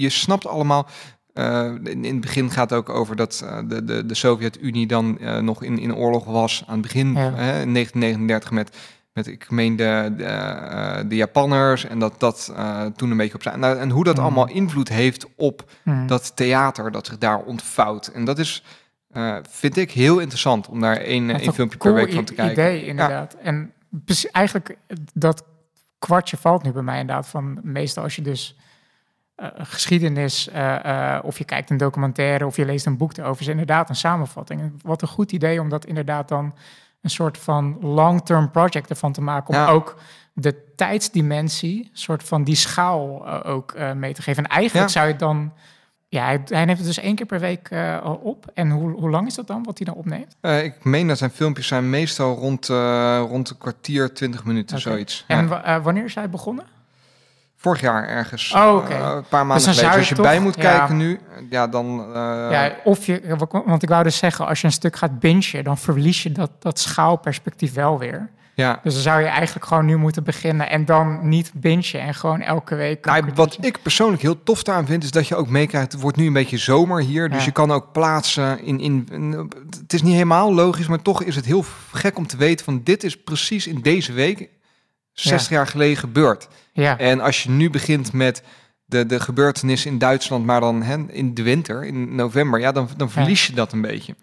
je, 0.00 0.08
snapt 0.08 0.46
allemaal. 0.46 0.86
eh, 1.34 1.64
in, 1.64 2.04
in 2.04 2.12
het 2.12 2.20
begin 2.20 2.50
gaat 2.50 2.70
het 2.70 2.78
ook 2.78 2.88
over 2.88 3.16
dat 3.16 3.42
eh, 3.44 3.58
de, 3.68 3.84
de, 3.84 4.06
de 4.06 4.14
Sovjet-Unie 4.14 4.86
dan 4.86 5.18
eh, 5.18 5.38
nog 5.38 5.62
in, 5.62 5.78
in 5.78 5.94
oorlog 5.94 6.24
was. 6.24 6.62
Aan 6.66 6.72
het 6.72 6.82
begin, 6.82 7.12
Ja. 7.12 7.20
hè, 7.20 7.60
in 7.62 7.72
1939, 7.74 8.50
met, 8.50 8.76
met 9.18 9.26
ik 9.26 9.50
meen 9.50 9.76
de, 9.76 10.12
de, 10.16 10.24
eh, 10.24 10.98
de 11.08 11.16
Japanners. 11.16 11.84
En 11.84 11.98
dat 11.98 12.20
dat 12.20 12.52
eh, 12.56 12.84
toen 12.86 13.10
een 13.10 13.16
beetje 13.16 13.34
op 13.34 13.42
zijn. 13.42 13.60
Nou, 13.60 13.78
en 13.78 13.90
hoe 13.90 14.04
dat 14.04 14.14
Mhm. 14.14 14.24
allemaal 14.24 14.48
invloed 14.48 14.88
heeft 14.88 15.26
op 15.36 15.70
Mhm. 15.82 16.06
dat 16.06 16.36
theater 16.36 16.90
dat 16.90 17.06
zich 17.06 17.18
daar 17.18 17.38
ontvouwt. 17.38 18.06
En 18.06 18.24
dat 18.24 18.38
is, 18.38 18.64
eh, 19.10 19.36
vind 19.48 19.76
ik, 19.76 19.90
heel 19.90 20.18
interessant 20.18 20.68
om 20.68 20.80
daar 20.80 20.96
één, 20.96 21.28
een 21.28 21.52
filmpje 21.52 21.78
per 21.78 21.94
week 21.94 22.12
van 22.12 22.24
te 22.24 22.34
kijken. 22.34 22.52
idee, 22.52 22.86
inderdaad. 22.86 23.34
En 23.34 23.72
eigenlijk, 24.32 24.76
dat 25.14 25.44
kwartje 25.98 26.36
valt 26.36 26.62
nu 26.62 26.72
bij 26.72 26.82
mij 26.82 27.00
inderdaad 27.00 27.28
van... 27.28 27.58
meestal 27.62 28.02
als 28.02 28.16
je 28.16 28.22
dus 28.22 28.56
geschiedenis... 29.56 30.48
of 31.22 31.38
je 31.38 31.44
kijkt 31.44 31.70
een 31.70 31.76
documentaire 31.76 32.46
of 32.46 32.56
je 32.56 32.64
leest 32.64 32.86
een 32.86 32.96
boek 32.96 33.16
erover... 33.16 33.42
is 33.42 33.48
inderdaad 33.48 33.88
een 33.88 33.96
samenvatting. 33.96 34.60
En 34.60 34.78
wat 34.82 35.02
een 35.02 35.08
goed 35.08 35.32
idee 35.32 35.60
om 35.60 35.68
dat 35.68 35.84
inderdaad 35.84 36.28
dan... 36.28 36.54
een 37.08 37.14
soort 37.14 37.38
van 37.38 37.78
long-term 37.80 38.50
project 38.50 38.90
ervan 38.90 39.12
te 39.12 39.20
maken... 39.20 39.48
om 39.54 39.60
Ja. 39.60 39.66
ook 39.68 39.96
de 40.32 40.54
tijdsdimensie, 40.76 41.90
soort 41.92 42.22
van 42.22 42.44
die 42.44 42.54
schaal 42.54 43.26
eh, 43.26 43.50
ook 43.54 43.72
eh, 43.72 43.92
mee 43.92 44.12
te 44.14 44.22
geven. 44.22 44.44
En 44.44 44.50
eigenlijk 44.50 44.86
Ja. 44.88 44.92
zou 45.00 45.08
je 45.08 45.16
dan, 45.16 45.52
ja, 46.08 46.24
hij, 46.24 46.40
hij 46.44 46.64
neemt 46.64 46.78
het 46.78 46.86
dus 46.86 46.98
één 46.98 47.14
keer 47.14 47.26
per 47.26 47.40
week 47.40 47.68
eh, 47.70 48.14
op. 48.22 48.50
En 48.54 48.70
hoe, 48.70 48.90
hoe 48.90 49.10
lang 49.10 49.26
is 49.26 49.34
dat 49.34 49.46
dan, 49.46 49.62
wat 49.64 49.78
hij 49.78 49.86
dan 49.86 49.94
opneemt? 49.96 50.36
Ik 50.64 50.84
meen 50.84 51.06
dat 51.08 51.18
zijn 51.18 51.30
filmpjes 51.30 51.66
zijn 51.66 51.90
meestal 51.90 52.34
rond, 52.36 52.66
rond 53.28 53.50
een 53.50 53.58
kwartier, 53.58 54.14
twintig 54.14 54.44
minuten, 54.44 54.80
zoiets. 54.80 55.24
En 55.26 55.48
Ja. 55.48 55.80
wanneer 55.80 56.04
is 56.04 56.14
hij 56.14 56.30
begonnen? 56.30 56.64
Vorig 57.60 57.80
jaar 57.80 58.08
ergens. 58.08 58.52
Oh. 58.56 58.84
Eh, 58.90 59.12
een 59.16 59.24
paar 59.28 59.46
maanden 59.46 59.56
Dus 59.56 59.64
dan 59.64 59.74
geleden. 59.74 59.90
Dus 59.90 59.98
als 59.98 60.08
je 60.08 60.14
je 60.14 60.14
toch- 60.14 60.24
bij 60.30 60.40
moet 60.40 60.54
ja. 60.54 60.60
kijken 60.78 60.96
nu, 60.96 61.20
ja, 61.50 61.66
dan... 61.66 62.00
eh, 62.14 62.46
ja, 62.50 62.72
of 62.84 63.06
je, 63.06 63.36
want 63.64 63.82
ik 63.82 63.88
wou 63.88 64.02
dus 64.02 64.16
zeggen, 64.18 64.46
als 64.46 64.60
je 64.60 64.66
een 64.66 64.72
stuk 64.72 64.96
gaat 64.96 65.18
bingen, 65.18 65.64
dan 65.64 65.78
verlies 65.78 66.22
je 66.22 66.32
dat, 66.32 66.50
dat 66.58 66.78
schaalperspectief 66.78 67.72
wel 67.74 67.98
weer. 67.98 68.28
ja. 68.54 68.80
Dus 68.82 68.92
dan 68.94 69.02
zou 69.02 69.20
je 69.20 69.26
eigenlijk 69.26 69.66
gewoon 69.66 69.84
nu 69.86 69.96
moeten 69.96 70.24
beginnen 70.24 70.70
en 70.70 70.84
dan 70.84 71.28
niet 71.28 71.50
bingen 71.54 71.92
en 72.00 72.14
gewoon 72.14 72.40
elke 72.40 72.74
week. 72.74 73.04
Nou, 73.04 73.24
wat 73.34 73.56
ik 73.60 73.82
persoonlijk 73.82 74.22
heel 74.22 74.42
tof 74.42 74.62
daaraan 74.62 74.86
vind, 74.86 75.04
is 75.04 75.10
dat 75.10 75.28
je 75.28 75.36
ook 75.36 75.48
meekrijgt. 75.48 75.92
Het 75.92 76.00
wordt 76.00 76.16
nu 76.16 76.26
een 76.26 76.32
beetje 76.32 76.58
zomer 76.58 77.00
hier, 77.02 77.28
dus 77.28 77.38
Ja. 77.38 77.44
je 77.44 77.50
kan 77.52 77.70
ook 77.70 77.92
plaatsen 77.92 78.64
in, 78.64 78.80
in, 78.80 79.08
in- 79.12 79.50
Het 79.80 79.92
is 79.92 80.02
niet 80.02 80.12
helemaal 80.12 80.54
logisch, 80.54 80.86
maar 80.88 81.02
toch 81.02 81.22
is 81.22 81.36
het 81.36 81.44
heel 81.44 81.64
gek 81.92 82.18
om 82.18 82.26
te 82.26 82.36
weten 82.36 82.64
van 82.64 82.80
dit 82.84 83.04
is 83.04 83.16
precies 83.22 83.66
in 83.66 83.80
deze 83.80 84.12
week 84.12 84.48
60 85.20 85.50
jaar 85.50 85.66
geleden 85.66 85.96
gebeurd. 85.96 86.48
Ja, 86.72 86.98
En 86.98 87.20
als 87.20 87.42
je 87.42 87.50
nu 87.50 87.70
begint 87.70 88.12
met 88.12 88.42
de, 88.84 89.06
de 89.06 89.20
gebeurtenissen 89.20 89.90
in 89.90 89.98
Duitsland, 89.98 90.44
maar 90.46 90.60
dan 90.60 90.82
hè, 90.82 90.96
in 91.08 91.34
de 91.34 91.42
winter, 91.42 91.84
in 91.84 92.14
november, 92.14 92.60
ja, 92.60 92.72
dan, 92.72 92.88
dan 92.96 93.10
verlies 93.10 93.46
je 93.46 93.52
dat 93.52 93.72
een 93.72 93.80
beetje. 93.80 94.14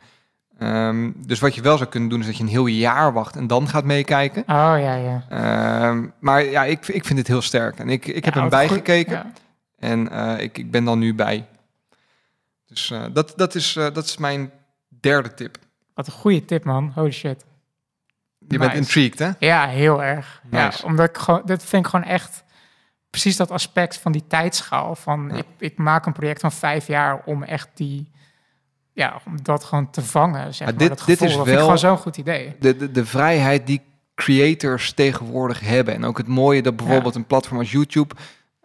Ehm, 0.59 1.11
dus 1.15 1.39
wat 1.39 1.55
je 1.55 1.61
wel 1.61 1.77
zou 1.77 1.89
kunnen 1.89 2.09
doen, 2.09 2.19
is 2.19 2.25
dat 2.25 2.37
je 2.37 2.43
een 2.43 2.49
heel 2.49 2.65
jaar 2.65 3.13
wacht 3.13 3.35
en 3.35 3.47
dan 3.47 3.67
gaat 3.67 3.83
meekijken. 3.83 4.41
oh 4.41 4.75
ja, 4.79 4.95
ja. 4.95 5.25
Ehm, 5.29 6.05
maar 6.19 6.43
ja, 6.43 6.63
ik, 6.63 6.87
ik 6.87 7.05
vind 7.05 7.19
het 7.19 7.27
heel 7.27 7.41
sterk. 7.41 7.79
En 7.79 7.89
ik, 7.89 8.07
ik 8.07 8.25
heb 8.25 8.33
hem 8.33 8.43
goed. 8.43 8.51
bijgekeken. 8.51 9.13
Ja. 9.13 9.31
En 9.79 10.09
eh, 10.11 10.43
ik, 10.43 10.57
ik 10.57 10.71
ben 10.71 10.83
dan 10.83 10.99
nu 10.99 11.15
bij. 11.15 11.47
Dus 12.67 12.91
eh, 12.91 13.03
dat, 13.13 13.33
dat, 13.35 13.55
is, 13.55 13.75
eh, 13.75 13.93
dat 13.93 14.05
is 14.05 14.17
mijn 14.17 14.51
derde 14.99 15.33
tip. 15.33 15.57
Wat 15.93 16.07
een 16.07 16.13
goede 16.13 16.45
tip, 16.45 16.63
man. 16.63 16.91
Holy 16.95 17.11
shit. 17.11 17.45
Je 18.47 18.57
bent 18.57 18.73
intrigued, 18.73 19.19
hè? 19.19 19.29
Ja, 19.39 19.67
heel 19.67 20.03
erg. 20.03 20.41
Ja, 20.51 20.71
omdat 20.83 21.09
ik 21.09 21.17
gewoon, 21.17 21.41
dat 21.45 21.63
vind 21.63 21.83
ik 21.85 21.89
gewoon 21.91 22.05
echt 22.05 22.43
precies 23.09 23.35
dat 23.37 23.51
aspect 23.51 23.97
van 23.97 24.11
die 24.11 24.23
tijdschaal. 24.27 24.95
Van 24.95 25.29
Ja. 25.31 25.35
ik, 25.37 25.45
ik 25.57 25.77
maak 25.77 26.05
een 26.05 26.13
project 26.13 26.41
van 26.41 26.51
vijf 26.51 26.87
jaar 26.87 27.21
om 27.25 27.43
echt 27.43 27.69
die, 27.73 28.11
ja, 28.93 29.19
om 29.25 29.41
dat 29.43 29.63
gewoon 29.63 29.89
te 29.89 30.01
vangen. 30.01 30.53
Zeg 30.53 30.67
maar, 30.67 30.77
dit- 30.77 30.87
dat 30.89 31.03
dit 31.05 31.21
is 31.21 31.35
dat 31.35 31.45
wel- 31.45 31.59
gewoon 31.59 31.77
zo'n 31.77 31.97
goed 31.97 32.17
idee. 32.17 32.55
De, 32.59 32.77
de, 32.77 32.91
de 32.91 33.05
vrijheid 33.05 33.67
die 33.67 33.81
creators 34.15 34.91
tegenwoordig 34.93 35.59
hebben. 35.59 35.93
En 35.93 36.03
ook 36.05 36.17
het 36.17 36.27
mooie 36.27 36.61
dat 36.61 36.75
bijvoorbeeld 36.75 37.15
een 37.15 37.25
platform 37.25 37.59
als 37.59 37.71
YouTube 37.71 38.15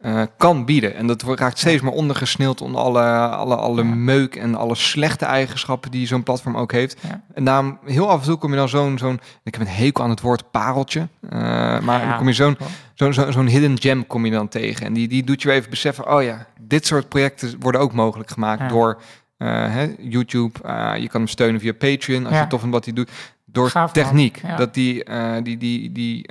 eh, 0.00 0.22
kan 0.36 0.64
bieden. 0.64 0.94
En 0.94 1.06
dat 1.06 1.22
wordt- 1.22 1.40
raakt 1.40 1.58
steeds 1.58 1.82
meer 1.82 1.92
ondergesneeld 1.92 2.60
onder 2.60 2.80
alle, 2.80 3.02
alle, 3.28 3.56
alle 3.56 3.82
Ja. 3.84 3.94
meuk 3.94 4.36
en 4.36 4.54
alle 4.54 4.74
slechte 4.74 5.24
eigenschappen 5.24 5.90
die 5.90 6.06
zo'n 6.06 6.22
platform 6.22 6.56
ook 6.56 6.72
heeft. 6.72 6.96
Ja. 7.08 7.22
En 7.34 7.44
daarom, 7.44 7.78
heel 7.84 8.10
af 8.10 8.20
en 8.20 8.26
toe 8.26 8.36
kom 8.36 8.50
je 8.50 8.56
dan 8.56 8.68
zo'n, 8.68 8.98
zo'n 8.98 9.20
ik 9.44 9.54
heb 9.54 9.62
een 9.62 9.72
hekel 9.72 10.04
aan 10.04 10.10
het 10.10 10.20
woord 10.20 10.50
pareltje, 10.50 11.08
eh, 11.28 11.38
maar 11.80 12.00
Ja. 12.00 12.08
dan 12.08 12.16
kom 12.18 12.26
je 12.26 12.32
zo'n 12.32 12.56
zo'n 12.94 13.12
zo, 13.12 13.30
zo'n 13.30 13.46
hidden 13.46 13.80
gem 13.80 14.06
kom 14.06 14.24
je 14.24 14.30
dan 14.30 14.48
tegen. 14.48 14.86
En 14.86 14.92
die, 14.92 15.08
die 15.08 15.24
doet 15.24 15.42
je 15.42 15.48
weer 15.48 15.56
even 15.56 15.70
beseffen, 15.70 16.12
oh 16.14 16.22
ja, 16.22 16.46
dit 16.60 16.86
soort 16.86 17.08
projecten 17.08 17.56
worden 17.58 17.80
ook 17.80 17.92
mogelijk 17.92 18.30
gemaakt 18.30 18.68
door 18.68 19.00
eh, 19.36 19.48
hè, 19.72 19.94
YouTube. 19.98 20.58
Je 20.98 21.08
kan 21.08 21.20
hem 21.20 21.26
steunen 21.26 21.60
via 21.60 21.72
Patreon 21.72 22.26
als 22.26 22.38
je 22.38 22.46
tof 22.46 22.60
vindt 22.60 22.74
wat 22.74 22.84
hij 22.84 22.94
doet. 22.94 23.10
Door 23.44 23.70
Gaaf, 23.70 23.92
techniek. 23.92 24.40
Dat 24.56 24.74
die, 24.74 25.04
die, 25.42 25.56
die, 25.56 25.92
die 25.92 26.26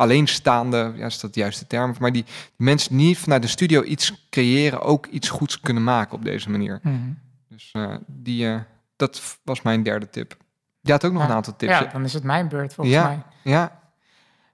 alleenstaande, 0.00 0.92
ja, 0.96 1.06
is 1.06 1.20
dat 1.20 1.34
de 1.34 1.40
juiste 1.40 1.66
term, 1.66 1.94
maar 2.00 2.12
die, 2.12 2.24
die 2.24 2.32
mensen 2.56 2.96
niet 2.96 3.18
vanuit 3.18 3.42
de 3.42 3.48
studio 3.48 3.82
iets 3.82 4.26
creëren, 4.30 4.80
ook 4.82 5.06
iets 5.06 5.28
goeds 5.28 5.60
kunnen 5.60 5.84
maken 5.84 6.14
op 6.14 6.24
deze 6.24 6.50
manier. 6.50 6.80
Mhm. 6.82 6.96
Dus 7.48 7.70
eh, 7.72 7.94
die, 8.06 8.46
eh, 8.48 8.60
dat 8.96 9.38
was 9.44 9.62
mijn 9.62 9.82
derde 9.82 10.10
tip. 10.10 10.36
Je 10.80 10.92
had 10.92 11.04
ook 11.04 11.12
nog 11.12 11.22
Ja. 11.22 11.28
een 11.28 11.34
aantal 11.34 11.56
tips. 11.56 11.72
Ja, 11.78 11.84
dan 11.84 12.04
is 12.04 12.12
het 12.12 12.22
mijn 12.22 12.48
beurt 12.48 12.74
volgens 12.74 12.96
Ja. 12.96 13.04
mij. 13.06 13.22
Ja, 13.42 13.78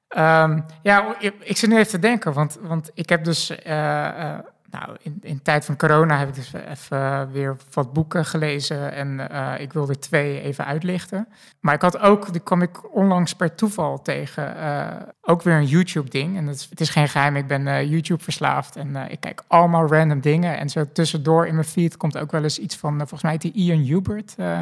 Ehm, 0.09 0.61
ja, 0.83 1.15
ik, 1.19 1.35
ik 1.41 1.57
zit 1.57 1.71
nu 1.71 1.77
even 1.77 1.91
te 1.91 1.99
denken, 1.99 2.33
want, 2.33 2.59
want 2.63 2.91
ik 2.95 3.09
heb 3.09 3.25
dus, 3.25 3.51
eh, 3.63 4.39
nou, 4.71 4.97
in, 5.01 5.19
in 5.23 5.43
tijd 5.43 5.65
van 5.65 5.77
corona 5.77 6.19
heb 6.19 6.29
ik 6.29 6.35
dus 6.35 6.53
even 6.53 7.33
weer 7.33 7.57
wat 7.73 7.93
boeken 7.93 8.25
gelezen 8.25 8.93
en 8.93 9.31
eh, 9.31 9.61
ik 9.61 9.73
wilde 9.73 9.99
twee 9.99 10.41
even 10.41 10.65
uitlichten. 10.67 11.29
Maar 11.61 11.75
ik 11.75 11.83
had 11.83 11.99
ook, 11.99 12.33
die 12.33 12.41
kwam 12.41 12.63
ik 12.63 12.95
onlangs 12.95 13.35
per 13.35 13.55
toeval 13.55 14.03
tegen, 14.03 14.57
eh, 14.57 15.09
ook 15.21 15.43
weer 15.43 15.55
een 15.55 15.67
YouTube-ding. 15.67 16.37
En 16.37 16.47
het 16.47 16.57
is, 16.57 16.67
het 16.71 16.81
is 16.81 16.91
geen 16.91 17.09
geheim, 17.09 17.37
ik 17.37 17.47
ben 17.47 17.67
eh, 17.67 17.91
YouTube-verslaafd 17.91 18.77
en 18.77 18.97
eh, 18.97 19.11
ik 19.11 19.21
kijk 19.21 19.43
allemaal 19.47 19.87
random 19.87 20.21
dingen. 20.21 20.59
En 20.59 20.69
zo 20.69 20.85
tussendoor 20.93 21.47
in 21.47 21.55
mijn 21.55 21.67
feed 21.67 21.97
komt 21.97 22.19
ook 22.19 22.31
wel 22.31 22.43
eens 22.43 22.59
iets 22.59 22.77
van, 22.77 22.93
eh, 22.93 22.99
volgens 22.99 23.23
mij 23.23 23.39
die 23.39 23.53
Ian 23.53 23.81
Hubert 23.85 24.35
eh, 24.37 24.61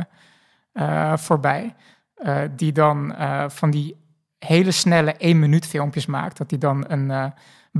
eh, 0.72 1.16
voorbij. 1.16 1.74
Eh, 2.14 2.40
die 2.56 2.72
dan 2.72 3.14
eh, 3.14 3.48
van 3.48 3.70
die 3.70 3.96
hele 4.38 4.70
snelle 4.70 5.12
één 5.12 5.38
minuut 5.38 5.66
filmpjes 5.66 6.06
maakt. 6.06 6.36
Dat 6.36 6.50
hij 6.50 6.58
dan 6.58 6.84
een 6.88 7.10
eh, 7.10 7.26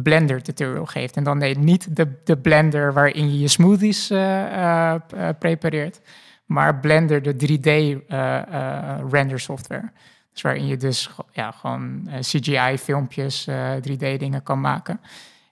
blender 0.02 0.42
tutorial 0.42 0.86
geeft. 0.86 1.16
En 1.16 1.24
dan 1.24 1.38
nee, 1.38 1.58
niet 1.58 1.96
de, 1.96 2.08
de 2.24 2.36
blender 2.36 2.92
waarin 2.92 3.32
je 3.32 3.38
je 3.38 3.48
smoothies 3.48 4.10
eh, 4.10 4.44
eh, 4.44 4.94
eh, 4.94 5.28
prepareert. 5.38 6.00
Maar 6.44 6.80
blender 6.80 7.22
de 7.22 7.34
3D 7.34 7.62
eh, 7.64 8.36
eh, 8.36 9.00
render 9.10 9.40
software. 9.40 9.90
Dus 10.32 10.42
waarin 10.42 10.66
je 10.66 10.76
dus 10.76 11.10
ja, 11.32 11.50
gewoon 11.50 12.08
eh, 12.08 12.18
CGI 12.18 12.78
filmpjes, 12.78 13.46
eh 13.46 13.72
3D 13.76 14.18
dingen 14.18 14.42
kan 14.42 14.60
maken. 14.60 15.00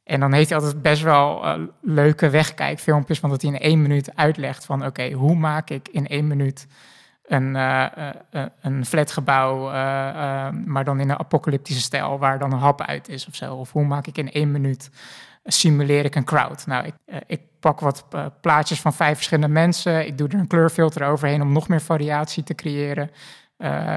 En 0.04 0.20
dan 0.20 0.32
heeft 0.32 0.48
hij 0.48 0.58
altijd 0.58 0.82
best 0.82 1.02
wel 1.02 1.44
eh, 1.44 1.60
leuke 1.80 2.30
wegkijkfilmpjes. 2.30 3.20
Want 3.20 3.32
dat 3.32 3.42
hij 3.42 3.50
in 3.50 3.60
één 3.60 3.82
minuut 3.82 4.16
uitlegt 4.16 4.64
van 4.64 4.86
oké, 4.86 5.10
hoe 5.12 5.34
maak 5.34 5.70
ik 5.70 5.88
in 5.88 6.06
één 6.06 6.26
minuut 6.26 6.66
een, 7.32 7.56
eh, 7.56 8.08
eh, 8.30 8.46
een 8.60 8.86
flatgebouw, 8.86 9.70
maar 10.64 10.84
dan 10.84 11.00
in 11.00 11.10
een 11.10 11.18
apocalyptische 11.18 11.82
stijl, 11.82 12.18
waar 12.18 12.38
dan 12.38 12.52
een 12.52 12.58
hap 12.58 12.80
uit 12.80 13.08
is 13.08 13.26
of 13.26 13.34
zo. 13.34 13.54
Of 13.54 13.72
hoe 13.72 13.84
maak 13.84 14.06
ik 14.06 14.18
in 14.18 14.32
één 14.32 14.50
minuut, 14.50 14.90
simuleer 15.44 16.04
ik 16.04 16.14
een 16.14 16.24
crowd? 16.24 16.66
Nou, 16.66 16.86
ik, 16.86 16.94
ik 17.26 17.40
pak 17.60 17.80
wat 17.80 18.04
plaatjes 18.40 18.80
van 18.80 18.92
vijf 18.92 19.14
verschillende 19.14 19.54
mensen, 19.54 20.06
ik 20.06 20.18
doe 20.18 20.28
er 20.28 20.38
een 20.38 20.46
kleurfilter 20.46 21.06
overheen 21.06 21.42
om 21.42 21.52
nog 21.52 21.68
meer 21.68 21.80
variatie 21.80 22.42
te 22.42 22.54
creëren. 22.54 23.10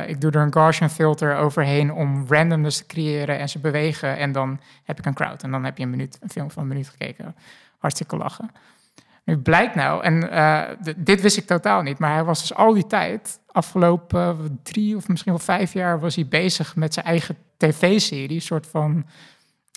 Ik 0.07 0.21
doe 0.21 0.31
er 0.31 0.41
een 0.41 0.53
Gaussian 0.53 0.89
filter 0.89 1.35
overheen 1.35 1.93
om 1.93 2.25
randomness 2.27 2.77
te 2.77 2.85
creëren 2.85 3.39
en 3.39 3.49
ze 3.49 3.59
bewegen. 3.59 4.17
En 4.17 4.31
dan 4.31 4.59
heb 4.83 4.99
ik 4.99 5.05
een 5.05 5.13
crowd. 5.13 5.43
En 5.43 5.51
dan 5.51 5.63
heb 5.63 5.77
je 5.77 5.83
een, 5.83 5.89
minuut, 5.89 6.17
een 6.21 6.29
film 6.29 6.51
van 6.51 6.61
een 6.61 6.67
minuut 6.67 6.89
gekeken. 6.89 7.35
Hartstikke 7.77 8.17
lachen. 8.17 8.51
Nu 9.25 9.37
blijkt 9.37 9.75
nou, 9.75 10.03
en 10.03 10.31
eh, 10.31 10.93
dit 10.97 11.21
wist 11.21 11.37
ik 11.37 11.45
totaal 11.45 11.81
niet, 11.81 11.99
maar 11.99 12.13
hij 12.13 12.23
was 12.23 12.39
dus 12.39 12.53
al 12.53 12.73
die 12.73 12.87
tijd, 12.87 13.39
afgelopen 13.47 14.21
eh, 14.21 14.35
drie 14.63 14.95
of 14.95 15.07
misschien 15.07 15.31
wel 15.31 15.41
vijf 15.41 15.73
jaar, 15.73 15.99
was 15.99 16.15
hij 16.15 16.27
bezig 16.27 16.75
met 16.75 16.93
zijn 16.93 17.05
eigen 17.05 17.37
tv-serie, 17.57 18.35
een 18.35 18.41
soort 18.41 18.67
van 18.67 19.05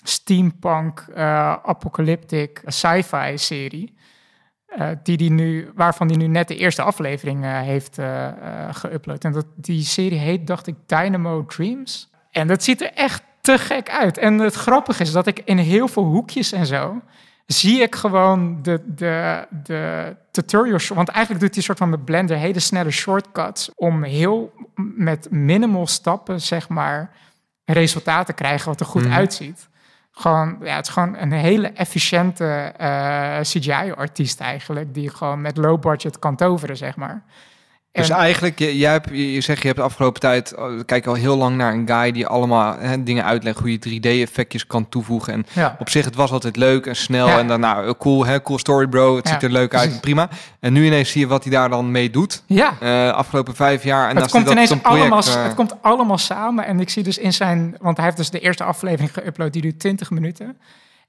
steampunk, 0.03 1.05
eh, 1.13 1.53
apocalyptic, 1.63 2.61
sci-fi 2.65 3.37
serie. 3.37 3.97
die 5.03 5.17
die 5.17 5.31
nu, 5.31 5.71
waarvan 5.75 6.07
hij 6.07 6.17
nu 6.17 6.27
net 6.27 6.47
de 6.47 6.57
eerste 6.57 6.81
aflevering 6.81 7.43
heeft 7.43 7.97
geüpload. 8.71 9.17
En 9.19 9.31
dat, 9.31 9.45
die 9.55 9.83
serie 9.83 10.17
heet, 10.17 10.47
dacht 10.47 10.67
ik, 10.67 10.75
Dynamo 10.85 11.45
Dreams. 11.45 12.09
En 12.31 12.47
dat 12.47 12.63
ziet 12.63 12.81
er 12.81 12.93
echt 12.93 13.23
te 13.41 13.57
gek 13.57 13.89
uit. 13.89 14.17
En 14.17 14.39
het 14.39 14.53
grappige 14.53 15.01
is 15.01 15.11
dat 15.11 15.27
ik 15.27 15.39
in 15.45 15.57
heel 15.57 15.87
veel 15.87 16.03
hoekjes 16.03 16.51
en 16.51 16.65
zo 16.65 17.01
zie 17.53 17.81
ik 17.81 17.95
gewoon 17.95 18.61
de, 18.61 18.83
de, 18.85 19.45
de 19.63 20.15
tutorial. 20.31 20.79
Want 20.93 21.07
eigenlijk 21.09 21.45
doet 21.45 21.53
hij 21.53 21.63
soort 21.63 21.77
van 21.77 21.89
met 21.89 22.05
Blender 22.05 22.37
hele 22.37 22.59
snelle 22.59 22.91
shortcuts 22.91 23.71
om 23.75 24.03
heel 24.03 24.53
met 24.95 25.27
minimal 25.31 25.87
stappen, 25.87 26.41
zeg 26.41 26.69
maar, 26.69 27.11
resultaten 27.65 28.25
te 28.25 28.41
krijgen 28.41 28.67
wat 28.67 28.79
er 28.79 28.85
goed 28.85 29.03
Mhm. 29.03 29.13
uitziet. 29.13 29.67
Gewoon, 30.11 30.57
ja, 30.61 30.75
het 30.75 30.87
is 30.87 30.93
gewoon 30.93 31.17
een 31.17 31.31
hele 31.31 31.67
efficiënte 31.67 32.73
eh, 32.77 33.39
CGI-artiest 33.41 34.39
eigenlijk, 34.39 34.93
die 34.93 35.09
gewoon 35.09 35.41
met 35.41 35.57
low 35.57 35.81
budget 35.81 36.19
kan 36.19 36.35
toveren, 36.35 36.77
zeg 36.77 36.95
maar. 36.95 37.23
Dus 37.91 38.09
En- 38.09 38.15
eigenlijk, 38.15 38.59
je, 38.59 38.77
jij 38.77 38.91
hebt, 38.91 39.09
je 39.11 39.41
zegt, 39.41 39.59
je 39.61 39.67
hebt 39.67 39.79
de 39.79 39.85
afgelopen 39.85 40.19
tijd, 40.19 40.55
oh, 40.55 40.79
kijk 40.85 41.05
al 41.05 41.13
heel 41.13 41.37
lang 41.37 41.57
naar 41.57 41.73
een 41.73 41.87
guy 41.87 42.11
die 42.11 42.27
allemaal 42.27 42.75
hè, 42.79 43.03
dingen 43.03 43.25
uitlegt, 43.25 43.59
hoe 43.59 43.71
je 43.71 43.79
3D-effectjes 43.79 44.67
kan 44.67 44.89
toevoegen. 44.89 45.33
En 45.33 45.45
ja. 45.53 45.75
op 45.79 45.89
zich, 45.89 46.05
het 46.05 46.15
was 46.15 46.31
altijd 46.31 46.55
leuk 46.55 46.85
en 46.85 46.95
snel 46.95 47.27
Ja. 47.27 47.39
en 47.39 47.47
dan, 47.47 47.59
nou, 47.59 47.95
cool, 47.97 48.25
hè, 48.25 48.41
cool 48.41 48.59
story 48.59 48.87
bro, 48.87 49.15
het 49.15 49.27
Ja, 49.27 49.33
ziet 49.33 49.43
er 49.43 49.51
leuk 49.51 49.75
uit, 49.75 50.01
prima. 50.01 50.29
En 50.59 50.73
nu 50.73 50.85
ineens 50.85 51.11
zie 51.11 51.21
je 51.21 51.27
wat 51.27 51.43
hij 51.43 51.51
daar 51.51 51.69
dan 51.69 51.91
mee 51.91 52.09
doet, 52.09 52.43
ja, 52.45 52.73
eh, 52.79 53.11
afgelopen 53.11 53.55
vijf 53.55 53.83
jaar. 53.83 54.09
En 54.09 54.15
het 54.15 54.31
komt 54.31 54.43
dat 54.43 54.53
ineens 54.53 54.69
project, 54.69 54.85
allemaal, 55.01 55.23
eh, 55.23 55.43
het 55.43 55.55
komt 55.55 55.73
allemaal 55.81 56.17
samen. 56.17 56.65
En 56.65 56.79
ik 56.79 56.89
zie 56.89 57.03
dus 57.03 57.17
in 57.17 57.33
zijn, 57.33 57.75
want 57.79 57.95
hij 57.97 58.05
heeft 58.05 58.17
dus 58.17 58.29
de 58.29 58.39
eerste 58.39 58.63
aflevering 58.63 59.11
geüpload, 59.11 59.49
die 59.49 59.61
duurt 59.61 59.79
20 59.79 60.09
minuten. 60.09 60.57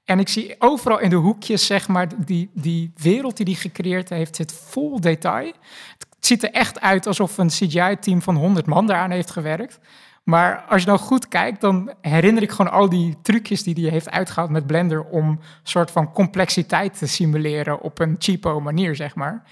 En 0.05 0.19
ik 0.19 0.29
zie 0.29 0.55
overal 0.59 0.99
in 0.99 1.09
de 1.09 1.15
hoekjes, 1.15 1.65
zeg 1.65 1.87
maar, 1.87 2.07
die, 2.25 2.49
die 2.53 2.91
wereld 2.95 3.37
die 3.37 3.45
hij 3.45 3.55
gecreëerd 3.55 4.09
heeft, 4.09 4.35
zit 4.35 4.53
vol 4.69 4.99
detail. 5.01 5.51
Het 5.97 6.07
ziet 6.25 6.43
er 6.43 6.51
echt 6.51 6.81
uit 6.81 7.07
alsof 7.07 7.37
een 7.37 7.47
CGI-team 7.47 8.21
van 8.21 8.35
100 8.35 8.65
man 8.65 8.87
daaraan 8.87 9.11
heeft 9.11 9.31
gewerkt. 9.31 9.79
Maar 10.23 10.65
als 10.69 10.81
je 10.81 10.87
nou 10.87 10.99
goed 10.99 11.27
kijkt, 11.27 11.61
dan 11.61 11.93
herinner 12.01 12.43
ik 12.43 12.51
gewoon 12.51 12.71
al 12.71 12.89
die 12.89 13.17
trucjes 13.21 13.63
die 13.63 13.73
hij 13.83 13.91
heeft 13.91 14.09
uitgehaald 14.09 14.49
met 14.49 14.67
Blender 14.67 15.03
om 15.03 15.27
een 15.29 15.39
soort 15.63 15.91
van 15.91 16.11
complexiteit 16.11 16.97
te 16.97 17.07
simuleren 17.07 17.81
op 17.81 17.99
een 17.99 18.15
cheapo 18.19 18.59
manier, 18.59 18.95
zeg 18.95 19.15
maar. 19.15 19.43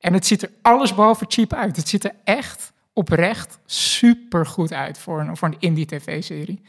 En 0.00 0.12
het 0.12 0.26
ziet 0.26 0.42
er 0.42 0.50
alles 0.62 0.94
behalve 0.94 1.24
cheap 1.28 1.52
uit. 1.52 1.76
Het 1.76 1.88
ziet 1.88 2.04
er 2.04 2.14
echt 2.24 2.72
oprecht 2.92 3.58
super 3.66 4.46
goed 4.46 4.72
uit 4.72 4.98
voor 4.98 5.20
een, 5.20 5.36
voor 5.36 5.48
een 5.48 5.56
indie 5.58 5.86
tv-serie. 5.86 6.62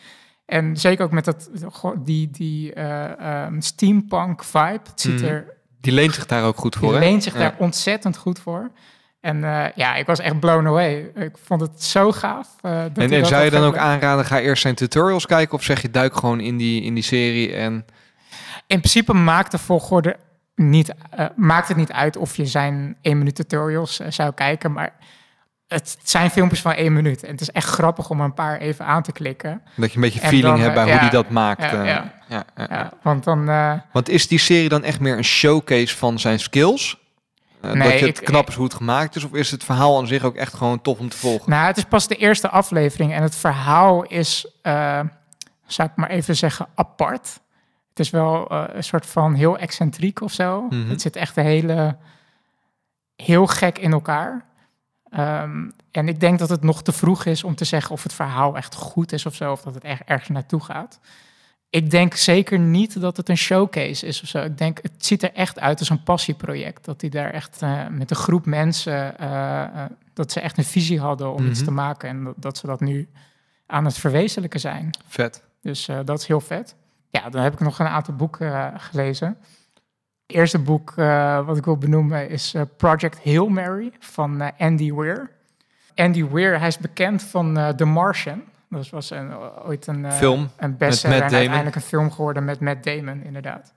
En 0.45 0.77
zeker 0.77 1.05
ook 1.05 1.11
met 1.11 1.25
dat, 1.25 1.49
die, 2.03 2.29
die 2.31 2.75
uh, 2.75 3.45
um, 3.45 3.61
steampunk 3.61 4.43
vibe. 4.43 4.79
Het 4.89 5.01
ziet 5.01 5.21
Mhm. 5.21 5.25
er 5.25 5.53
Die 5.81 5.93
leent 5.93 6.13
zich 6.13 6.25
daar 6.25 6.43
ook 6.43 6.57
goed 6.57 6.75
voor, 6.75 6.87
die 6.91 6.97
hè? 6.99 7.05
leent 7.05 7.23
zich 7.23 7.33
Ja. 7.33 7.39
daar 7.39 7.55
ontzettend 7.59 8.17
goed 8.17 8.39
voor. 8.39 8.71
En 9.25 9.43
eh, 9.43 9.71
ja, 9.75 9.95
ik 9.95 10.05
was 10.05 10.19
echt 10.19 10.39
blown 10.39 10.67
away. 10.67 11.11
Ik 11.15 11.37
vond 11.43 11.61
het 11.61 11.83
zo 11.83 12.11
gaaf. 12.11 12.47
eh, 12.61 12.71
dat 12.71 13.03
En, 13.03 13.11
en 13.11 13.25
zou 13.25 13.43
je 13.43 13.49
dan 13.49 13.63
ook 13.63 13.77
aanraden, 13.77 14.25
ga 14.25 14.39
eerst 14.39 14.61
zijn 14.61 14.75
tutorials 14.75 15.25
kijken... 15.25 15.57
of 15.57 15.63
zeg 15.63 15.81
je, 15.81 15.91
duik 15.91 16.15
gewoon 16.15 16.39
in 16.39 16.57
die, 16.57 16.81
in 16.81 16.93
die 16.93 17.03
serie 17.03 17.55
en... 17.55 17.85
In 18.67 18.77
principe 18.77 19.13
maakt 19.13 19.51
de 19.51 19.57
volgorde 19.57 20.15
niet, 20.55 20.93
eh, 21.09 21.25
maakt 21.35 21.67
het 21.67 21.77
niet 21.77 21.91
uit 21.91 22.17
of 22.17 22.35
je 22.35 22.45
zijn 22.45 22.97
1 23.01 23.17
minuut 23.17 23.35
tutorials 23.35 23.95
zou 24.09 24.33
kijken, 24.33 24.71
maar 24.71 24.93
het 25.67 25.97
zijn 26.03 26.29
filmpjes 26.29 26.61
van 26.61 26.73
één 26.73 26.93
minuut. 26.93 27.23
En 27.23 27.31
het 27.31 27.41
is 27.41 27.51
echt 27.51 27.67
grappig 27.67 28.09
om 28.09 28.21
een 28.21 28.33
paar 28.33 28.57
even 28.57 28.85
aan 28.85 29.03
te 29.03 29.11
klikken. 29.11 29.61
Dat 29.75 29.89
je 29.89 29.95
een 29.95 30.01
beetje 30.01 30.19
feeling 30.19 30.43
dan, 30.43 30.59
hebt 30.59 30.73
bij 30.73 30.91
hoe 30.91 30.99
die 30.99 31.09
dat 31.09 31.29
maakt. 31.29 31.61
ja, 31.61 31.83
ja. 31.83 32.13
ja, 32.27 32.45
ja, 32.55 32.67
Ja, 32.69 32.91
want 33.01 33.23
dan... 33.23 33.45
Want 33.91 34.09
is 34.09 34.27
die 34.27 34.39
serie 34.39 34.69
dan 34.69 34.83
echt 34.83 34.99
meer 34.99 35.17
een 35.17 35.23
showcase 35.23 35.97
van 35.97 36.19
zijn 36.19 36.39
skills? 36.39 37.03
Eh, 37.67 37.73
Nee, 37.73 37.89
dat 37.91 37.99
je 37.99 38.05
het 38.05 38.19
ik- 38.19 38.25
knap 38.25 38.47
is 38.47 38.55
hoe 38.55 38.63
het 38.63 38.73
gemaakt 38.73 39.15
is? 39.15 39.23
Of 39.23 39.33
is 39.33 39.51
het 39.51 39.63
verhaal 39.63 39.97
aan 39.97 40.07
zich 40.07 40.23
ook 40.23 40.35
echt 40.35 40.53
gewoon 40.53 40.81
tof 40.81 40.99
om 40.99 41.09
te 41.09 41.17
volgen? 41.17 41.49
Nou, 41.49 41.65
het 41.65 41.77
is 41.77 41.83
pas 41.83 42.07
de 42.07 42.15
eerste 42.15 42.49
aflevering 42.49 43.13
en 43.13 43.21
het 43.23 43.35
verhaal 43.35 44.03
is, 44.03 44.47
eh, 44.61 44.99
zou 45.65 45.89
ik 45.89 45.95
maar 45.95 46.09
even 46.09 46.35
zeggen, 46.35 46.67
apart. 46.75 47.39
Het 47.89 47.99
is 47.99 48.09
wel 48.09 48.47
eh, 48.49 48.63
een 48.67 48.83
soort 48.83 49.05
van 49.05 49.33
heel 49.33 49.57
excentriek 49.57 50.21
of 50.21 50.31
zo. 50.31 50.61
Mhm. 50.69 50.89
Het 50.89 51.01
zit 51.01 51.15
echt 51.15 51.37
een 51.37 51.45
hele, 51.45 51.97
heel 53.15 53.47
gek 53.47 53.77
in 53.77 53.91
elkaar. 53.91 54.45
Ehm, 55.09 55.69
en 55.91 56.07
ik 56.07 56.19
denk 56.19 56.39
dat 56.39 56.49
het 56.49 56.63
nog 56.63 56.83
te 56.83 56.91
vroeg 56.91 57.25
is 57.25 57.43
om 57.43 57.55
te 57.55 57.65
zeggen 57.65 57.91
of 57.91 58.03
het 58.03 58.13
verhaal 58.13 58.55
echt 58.55 58.75
goed 58.75 59.11
is 59.11 59.25
of 59.25 59.35
zo, 59.35 59.51
of 59.51 59.61
dat 59.61 59.73
het 59.73 59.83
echt 59.83 60.01
ergens 60.05 60.29
naartoe 60.29 60.61
gaat. 60.63 60.99
Ik 61.75 61.91
denk 61.91 62.15
zeker 62.15 62.59
niet 62.59 63.01
dat 63.01 63.17
het 63.17 63.29
een 63.29 63.37
showcase 63.37 64.05
is 64.05 64.21
of 64.21 64.27
zo. 64.27 64.41
Ik 64.43 64.57
denk, 64.57 64.79
het 64.81 65.05
ziet 65.05 65.23
er 65.23 65.33
echt 65.33 65.59
uit 65.59 65.79
als 65.79 65.89
een 65.89 66.03
passieproject. 66.03 66.85
Dat 66.85 67.01
hij 67.01 67.09
daar 67.09 67.29
echt 67.31 67.61
eh, 67.61 67.87
met 67.87 68.09
een 68.09 68.15
groep 68.15 68.45
mensen, 68.45 69.17
eh, 69.19 69.61
eh, 69.63 69.89
dat 70.13 70.31
ze 70.31 70.39
echt 70.39 70.57
een 70.57 70.63
visie 70.63 70.99
hadden 70.99 71.33
om 71.33 71.45
iets 71.47 71.59
Mhm. 71.59 71.67
te 71.67 71.73
maken. 71.73 72.09
En 72.09 72.23
dat, 72.23 72.33
dat 72.37 72.57
ze 72.57 72.67
dat 72.67 72.79
nu 72.79 73.09
aan 73.65 73.85
het 73.85 73.97
verwezenlijken 73.97 74.59
zijn. 74.59 74.89
Vet. 75.07 75.43
Dus 75.61 75.89
dat 76.05 76.19
is 76.19 76.27
heel 76.27 76.41
vet. 76.41 76.75
Ja, 77.09 77.29
dan 77.29 77.41
heb 77.41 77.53
ik 77.53 77.59
nog 77.59 77.79
een 77.79 77.87
aantal 77.87 78.15
boeken 78.15 78.73
gelezen. 78.79 79.37
Het 80.27 80.35
eerste 80.35 80.59
boek 80.59 80.93
wat 81.45 81.57
ik 81.57 81.65
wil 81.65 81.77
benoemen 81.77 82.29
is 82.29 82.55
Project 82.77 83.23
Hail 83.23 83.47
Mary 83.47 83.91
van 83.99 84.57
Andy 84.57 84.93
Weir. 84.93 85.29
Andy 85.95 86.25
Weir, 86.25 86.59
hij 86.59 86.67
is 86.67 86.77
bekend 86.77 87.23
van 87.23 87.73
The 87.75 87.85
Martian. 87.85 88.41
Dat 88.75 88.89
was 88.89 89.09
een, 89.09 89.33
ooit 89.65 89.87
een, 89.87 90.05
eh, 90.05 90.11
Film 90.11 90.49
een 90.57 90.77
bestseller 90.77 91.19
Matt 91.19 91.31
en 91.31 91.37
uiteindelijk 91.37 91.75
een 91.75 91.81
film 91.81 92.11
geworden 92.11 92.45
met 92.45 92.59
Matt 92.59 92.83
Damon, 92.83 93.23
inderdaad. 93.23 93.73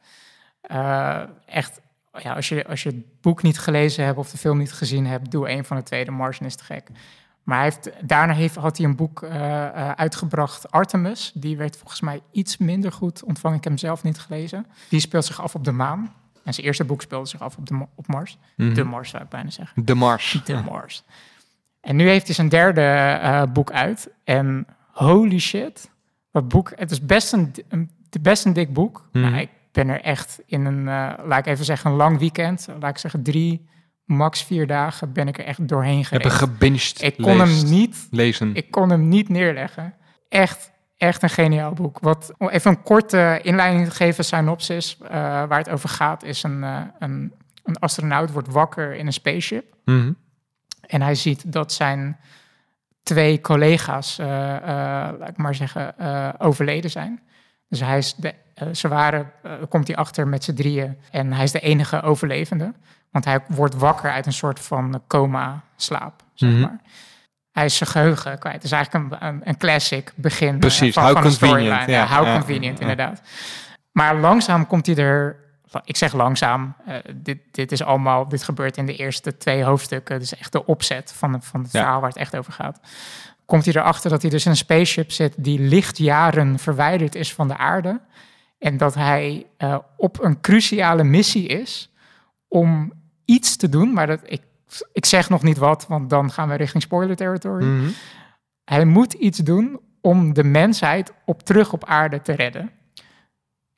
Eh, 0.60 1.22
echt, 1.46 1.80
ja, 2.12 2.34
als, 2.34 2.48
je, 2.48 2.66
als 2.66 2.82
je 2.82 2.88
het 2.88 3.20
boek 3.20 3.42
niet 3.42 3.58
gelezen 3.58 4.04
hebt 4.04 4.18
of 4.18 4.30
de 4.30 4.38
film 4.38 4.58
niet 4.58 4.72
gezien 4.72 5.06
hebt, 5.06 5.30
doe 5.30 5.50
een 5.50 5.64
van 5.64 5.76
de 5.76 5.82
twee. 5.82 6.04
The 6.04 6.10
Martian 6.10 6.46
is 6.46 6.56
te 6.56 6.64
gek. 6.64 6.88
Maar 7.42 7.56
hij 7.56 7.66
heeft, 7.66 7.90
daarna 8.08 8.32
heeft, 8.32 8.54
had 8.54 8.76
hij 8.76 8.86
een 8.86 8.96
boek 8.96 9.22
eh, 9.22 9.90
uitgebracht, 9.90 10.70
Artemis. 10.70 11.32
Die 11.34 11.56
werd 11.56 11.76
volgens 11.76 12.00
mij 12.00 12.20
iets 12.30 12.56
minder 12.56 12.92
goed 12.92 13.22
ontvangen. 13.22 13.56
Ik 13.56 13.64
heb 13.64 13.72
hem 13.72 13.82
zelf 13.82 14.02
niet 14.02 14.18
gelezen. 14.18 14.66
Die 14.88 15.00
speelt 15.00 15.24
zich 15.24 15.42
af 15.42 15.54
op 15.54 15.64
de 15.64 15.72
maan. 15.72 16.14
En 16.44 16.54
zijn 16.54 16.66
eerste 16.66 16.84
boek 16.84 17.02
speelde 17.02 17.28
zich 17.28 17.40
af 17.40 17.56
op, 17.56 17.66
de, 17.66 17.86
op 17.94 18.06
Mars. 18.06 18.38
Mhm. 18.56 18.74
De 18.74 18.84
Mars 18.84 19.10
zou 19.10 19.22
ik 19.22 19.28
bijna 19.28 19.50
zeggen. 19.50 19.84
De 19.84 19.94
Mars. 19.94 20.40
De 20.44 20.54
Mars. 20.54 21.04
En 21.80 21.96
nu 21.96 22.08
heeft 22.08 22.26
hij 22.26 22.34
zijn 22.34 22.48
derde 22.48 23.48
boek 23.52 23.72
uit. 23.72 24.08
En 24.24 24.66
holy 24.98 25.38
shit, 25.38 25.90
dat 26.30 26.48
boek. 26.48 26.72
Het 26.74 26.90
is 26.90 27.04
best 27.04 27.32
een, 27.32 27.54
een, 27.68 27.90
best 28.20 28.44
een 28.44 28.52
dik 28.52 28.72
boek. 28.72 29.08
Nou, 29.12 29.36
ik 29.36 29.50
ben 29.72 29.88
er 29.88 30.00
echt 30.00 30.40
in 30.46 30.64
een, 30.64 30.88
eh, 30.88 31.24
laat 31.26 31.38
ik 31.38 31.46
even 31.46 31.64
zeggen, 31.64 31.90
een 31.90 31.96
lang 31.96 32.18
weekend. 32.18 32.68
Laat 32.80 32.90
ik 32.90 32.98
zeggen 32.98 33.22
drie, 33.22 33.66
max 34.04 34.42
vier 34.42 34.66
dagen 34.66 35.12
ben 35.12 35.28
ik 35.28 35.38
er 35.38 35.44
echt 35.44 35.68
doorheen 35.68 35.96
Heb 35.96 36.06
gereden. 36.06 36.30
gebinged 36.30 37.02
Ik 37.02 37.16
kon 37.16 37.40
hem 37.40 37.64
niet 37.64 38.08
lezen. 38.10 38.54
ik 38.54 38.70
kon 38.70 38.90
hem 38.90 39.08
niet 39.08 39.28
neerleggen. 39.28 39.94
Echt, 40.28 40.70
echt 40.96 41.22
een 41.22 41.30
geniaal 41.30 41.72
boek. 41.72 41.98
Wat, 41.98 42.32
om 42.38 42.48
even 42.48 42.70
een 42.70 42.82
korte 42.82 43.40
inleiding 43.42 43.84
te 43.84 43.94
geven, 43.94 44.24
synopsis, 44.24 44.98
eh, 45.02 45.10
waar 45.10 45.58
het 45.58 45.70
over 45.70 45.88
gaat, 45.88 46.22
is 46.22 46.42
een, 46.42 46.64
eh, 46.64 46.80
een, 46.98 47.32
een 47.62 47.78
astronaut 47.78 48.32
wordt 48.32 48.52
wakker 48.52 48.94
in 48.94 49.06
een 49.06 49.12
spaceship. 49.12 49.74
Mhm. 49.84 50.12
En 50.80 51.02
hij 51.02 51.14
ziet 51.14 51.52
dat 51.52 51.72
zijn 51.72 52.18
twee 53.02 53.40
collega's, 53.40 54.18
eh, 54.18 54.56
eh, 54.56 54.62
laat 55.18 55.28
ik 55.28 55.36
maar 55.36 55.54
zeggen, 55.54 55.98
eh, 55.98 56.28
overleden 56.38 56.90
zijn. 56.90 57.20
Dus 57.68 57.80
hij 57.80 57.98
is 57.98 58.14
de, 58.14 58.34
ze 58.72 58.88
waren, 58.88 59.30
komt 59.68 59.86
hij 59.86 59.96
achter 59.96 60.28
met 60.28 60.44
z'n 60.44 60.54
drieën 60.54 60.98
en 61.10 61.32
hij 61.32 61.44
is 61.44 61.52
de 61.52 61.60
enige 61.60 62.02
overlevende. 62.02 62.72
Want 63.10 63.24
hij 63.24 63.40
wordt 63.46 63.74
wakker 63.74 64.10
uit 64.10 64.26
een 64.26 64.32
soort 64.32 64.60
van 64.60 65.02
coma-slaap, 65.06 66.22
zeg 66.34 66.50
Mhm. 66.50 66.60
maar. 66.60 66.78
Hij 67.52 67.64
is 67.64 67.76
zijn 67.76 67.90
geheugen 67.90 68.38
kwijt. 68.38 68.54
Het 68.54 68.64
is 68.64 68.72
eigenlijk 68.72 69.12
een, 69.12 69.26
een, 69.28 69.40
een 69.44 69.56
classic 69.56 70.12
begin 70.16 70.58
Precies, 70.58 70.94
van, 70.94 71.02
how 71.02 71.12
van 71.12 71.22
convenient, 71.22 71.58
storyline. 71.60 71.92
ja, 71.92 72.06
how 72.06 72.26
ja, 72.26 72.32
convenient, 72.32 72.74
ja. 72.78 72.80
inderdaad. 72.80 73.20
Maar 73.92 74.16
langzaam 74.16 74.66
komt 74.66 74.86
hij 74.86 74.96
er... 74.96 75.36
Ik 75.84 75.96
zeg 75.96 76.12
langzaam. 76.12 76.74
eh, 76.86 76.94
dit, 77.14 77.38
dit 77.50 77.72
is 77.72 77.82
allemaal... 77.82 78.28
Dit 78.28 78.42
gebeurt 78.42 78.76
in 78.76 78.86
de 78.86 78.96
eerste 78.96 79.36
twee 79.36 79.62
hoofdstukken. 79.64 80.18
Dus 80.18 80.36
echt 80.36 80.52
de 80.52 80.66
opzet 80.66 81.12
van, 81.12 81.42
van 81.42 81.62
het 81.62 81.72
Ja. 81.72 81.80
verhaal 81.80 82.00
waar 82.00 82.08
het 82.08 82.18
echt 82.18 82.36
over 82.36 82.52
gaat. 82.52 82.80
Komt 83.44 83.64
hij 83.64 83.74
erachter 83.74 84.10
dat 84.10 84.22
hij 84.22 84.30
dus 84.30 84.44
in 84.44 84.50
een 84.50 84.56
spaceship 84.56 85.10
zit... 85.10 85.34
die 85.36 85.60
lichtjaren 85.60 86.58
verwijderd 86.58 87.14
is 87.14 87.34
van 87.34 87.48
de 87.48 87.56
aarde. 87.56 88.00
En 88.58 88.76
dat 88.76 88.94
hij 88.94 89.46
eh, 89.56 89.78
op 89.96 90.22
een 90.24 90.40
cruciale 90.40 91.04
missie 91.04 91.46
is... 91.46 91.92
om 92.48 92.92
iets 93.24 93.56
te 93.56 93.68
doen. 93.68 93.92
Maar 93.92 94.06
dat, 94.06 94.20
ik, 94.24 94.42
ik 94.92 95.04
zeg 95.06 95.28
nog 95.28 95.42
niet 95.42 95.58
wat, 95.58 95.86
want 95.88 96.10
dan 96.10 96.30
gaan 96.32 96.48
we 96.48 96.54
richting 96.54 96.82
spoiler 96.82 97.16
territory. 97.16 97.64
Mhm. 97.64 97.88
Hij 98.64 98.84
moet 98.84 99.12
iets 99.12 99.38
doen 99.38 99.80
om 100.00 100.32
de 100.34 100.44
mensheid 100.44 101.12
op 101.24 101.42
terug 101.42 101.72
op 101.72 101.84
aarde 101.84 102.22
te 102.22 102.32
redden. 102.32 102.70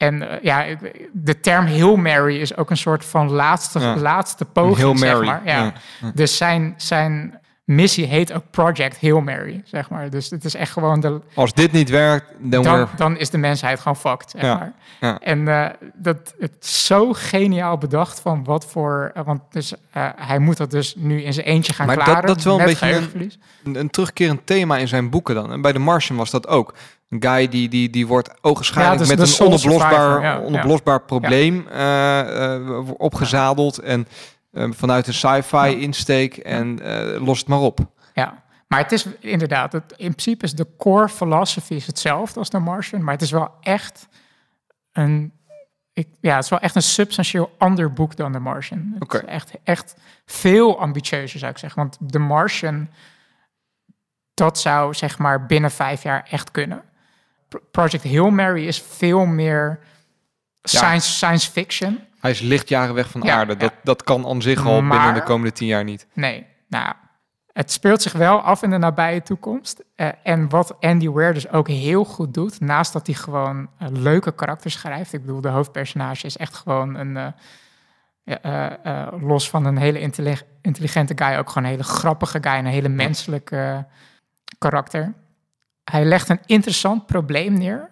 En 0.01 0.29
eh, 0.31 0.43
ja, 0.43 0.65
de 1.13 1.41
term 1.41 1.67
Hail 1.67 1.97
Mary 1.97 2.37
is 2.41 2.57
ook 2.57 2.71
een 2.71 2.77
soort 2.77 3.05
van 3.05 3.31
laatste, 3.31 3.79
Ja. 3.81 3.97
laatste 3.97 4.45
poging, 4.45 4.99
zeg 4.99 5.23
maar. 5.25 5.41
Ja. 5.45 5.57
ja, 5.59 5.73
ja. 6.01 6.11
Dus 6.15 6.37
zijn, 6.37 6.75
zijn 6.77 7.39
missie 7.65 8.07
heet 8.07 8.33
ook 8.33 8.43
Project 8.51 9.01
Hail 9.01 9.21
Mary, 9.21 9.63
zeg 9.65 9.91
maar. 9.91 10.11
Dus 10.11 10.31
het 10.31 10.45
is 10.45 10.55
echt 10.55 10.73
gewoon 10.73 11.01
de... 11.01 11.21
Als 11.35 11.53
dit 11.55 11.73
niet 11.73 11.91
werkt, 11.91 12.27
dan, 12.39 12.89
Dan, 12.97 13.17
is 13.19 13.31
de 13.31 13.39
mensheid 13.39 13.79
gewoon 13.81 13.97
fucked, 13.97 14.31
zeg 14.31 14.43
maar. 14.43 14.73
ja. 15.01 15.19
En 15.19 15.49
eh, 15.49 15.67
dat 15.95 16.35
het 16.39 16.67
zo 16.67 17.13
geniaal 17.13 17.79
bedacht 17.79 18.21
van 18.21 18.45
wat 18.45 18.67
voor... 18.67 19.11
eh, 19.15 19.25
want 19.25 19.41
dus, 19.51 19.73
hij 20.17 20.39
moet 20.39 20.57
dat 20.57 20.71
dus 20.71 20.95
nu 20.97 21.23
in 21.23 21.33
zijn 21.33 21.47
eentje 21.47 21.73
gaan 21.73 21.87
Maar 21.87 21.97
dat- 21.97 22.05
klaren. 22.05 22.27
dat 22.27 22.37
is 22.37 22.45
wel 22.45 22.59
een 22.61 22.65
beetje 22.65 23.09
een- 23.65 23.75
een, 23.77 23.91
terugkerend 23.91 24.47
thema 24.47 24.77
in 24.77 24.89
zijn 24.89 25.11
boeken 25.11 25.35
dan. 25.35 25.53
En 25.53 25.61
bij 25.61 25.73
The 25.73 25.79
Martian 25.79 26.19
was 26.19 26.31
dat 26.31 26.47
ook. 26.47 26.75
Een 27.11 27.23
guy 27.23 27.49
die, 27.49 27.69
die, 27.69 27.91
die 27.91 28.07
wordt 28.07 28.31
ogenschijnlijk 28.41 29.01
Ja, 29.01 29.17
met 29.17 29.41
een 29.41 29.47
onoplosbaar, 29.47 30.23
ja, 30.23 30.41
onoplosbaar 30.41 31.03
probleem 31.03 31.67
eh, 31.69 32.55
eh, 32.55 32.91
opgezadeld. 32.97 33.79
En 33.79 34.09
eh, 34.53 34.69
vanuit 34.71 35.07
een 35.07 35.15
sci-fi 35.15 35.81
insteek 35.81 36.37
en 36.37 36.81
eh 36.83 37.27
los 37.27 37.39
het 37.39 37.49
maar 37.49 37.59
op. 37.59 37.81
Ja, 38.15 38.43
maar 38.69 38.79
het 38.79 38.93
is 38.93 39.07
inderdaad, 39.21 39.73
het, 39.73 39.93
in 39.97 40.11
principe 40.11 40.45
is 40.45 40.55
de 40.55 40.67
core 40.79 41.09
philosophy 41.09 41.75
is 41.75 41.87
hetzelfde 41.87 42.39
als 42.39 42.51
de 42.51 42.59
Martian, 42.59 43.05
maar 43.05 43.15
het 43.15 43.23
is 43.23 43.31
wel 43.31 43.55
echt 43.61 44.09
een, 44.93 45.33
ik, 45.93 46.09
ja, 46.21 46.35
het 46.35 46.45
is 46.45 46.51
wel 46.51 46.61
echt 46.61 46.75
een 46.75 46.83
substantieel 46.83 47.55
ander 47.59 47.93
boek 47.93 48.17
dan 48.17 48.33
de 48.33 48.39
Martian. 48.39 48.91
Het 48.95 49.03
Oké. 49.03 49.19
is 49.19 49.25
echt, 49.25 49.53
echt 49.65 49.95
veel 50.25 50.81
ambitieuzer 50.81 51.39
zou 51.39 51.51
ik 51.53 51.59
zeggen, 51.59 51.81
want 51.81 51.97
de 52.01 52.19
Martian, 52.19 52.89
dat 54.35 54.59
zou 54.59 54.95
zeg 54.95 55.19
maar 55.19 55.47
binnen 55.47 55.71
vijf 55.71 56.03
jaar 56.03 56.27
echt 56.31 56.51
kunnen. 56.51 56.83
Pro- 57.51 57.61
Project 57.71 58.05
Hail 58.05 58.31
Mary 58.31 58.67
is 58.67 58.83
veel 58.83 59.27
meer 59.27 59.79
science, 60.63 61.11
science 61.11 61.51
fiction. 61.51 62.01
Hij 62.21 62.31
is 62.31 62.41
lichtjaren 62.41 62.95
weg 62.95 63.11
van 63.11 63.31
aarde. 63.31 63.57
Dat, 63.57 63.73
dat 63.83 64.03
kan 64.03 64.27
aan 64.27 64.43
zich 64.43 64.67
al 64.67 64.83
Maar- 64.83 64.97
binnen 64.97 65.15
de 65.15 65.23
komende 65.23 65.53
tien 65.53 65.67
jaar 65.69 65.85
niet. 65.85 66.07
Nee, 66.15 66.47
nou, 66.69 66.93
het 67.53 67.71
speelt 67.73 68.03
zich 68.03 68.13
wel 68.13 68.41
af 68.41 68.63
in 68.63 68.71
de 68.71 68.79
nabije 68.79 69.23
toekomst. 69.23 69.85
Eh, 69.95 70.09
en 70.23 70.49
wat 70.49 70.81
Andy 70.81 71.09
Weir 71.11 71.35
dus 71.35 71.49
ook 71.51 71.69
heel 71.69 72.05
goed 72.05 72.35
doet, 72.35 72.61
naast 72.61 72.93
dat 72.93 73.07
hij 73.07 73.15
gewoon 73.17 73.69
eh, 73.79 73.89
leuke 73.91 74.33
karakters 74.33 74.75
schrijft. 74.75 75.13
Ik 75.13 75.21
bedoel, 75.21 75.41
de 75.41 75.49
hoofdpersonage 75.49 76.27
is 76.27 76.37
echt 76.37 76.55
gewoon 76.57 76.95
een, 76.95 77.17
eh, 78.25 79.07
los 79.21 79.51
van 79.51 79.65
een 79.65 79.77
hele 79.79 80.01
intelli- 80.01 80.41
intelligente 80.63 81.13
guy, 81.17 81.37
ook 81.37 81.49
gewoon 81.49 81.65
een 81.65 81.71
hele 81.71 81.83
grappige 81.85 82.39
guy, 82.41 82.53
een 82.59 82.67
hele 82.67 82.89
menselijke 82.89 83.87
karakter. 84.59 85.15
Hij 85.91 86.05
legt 86.05 86.29
een 86.29 86.41
interessant 86.47 87.07
probleem 87.07 87.53
neer. 87.53 87.91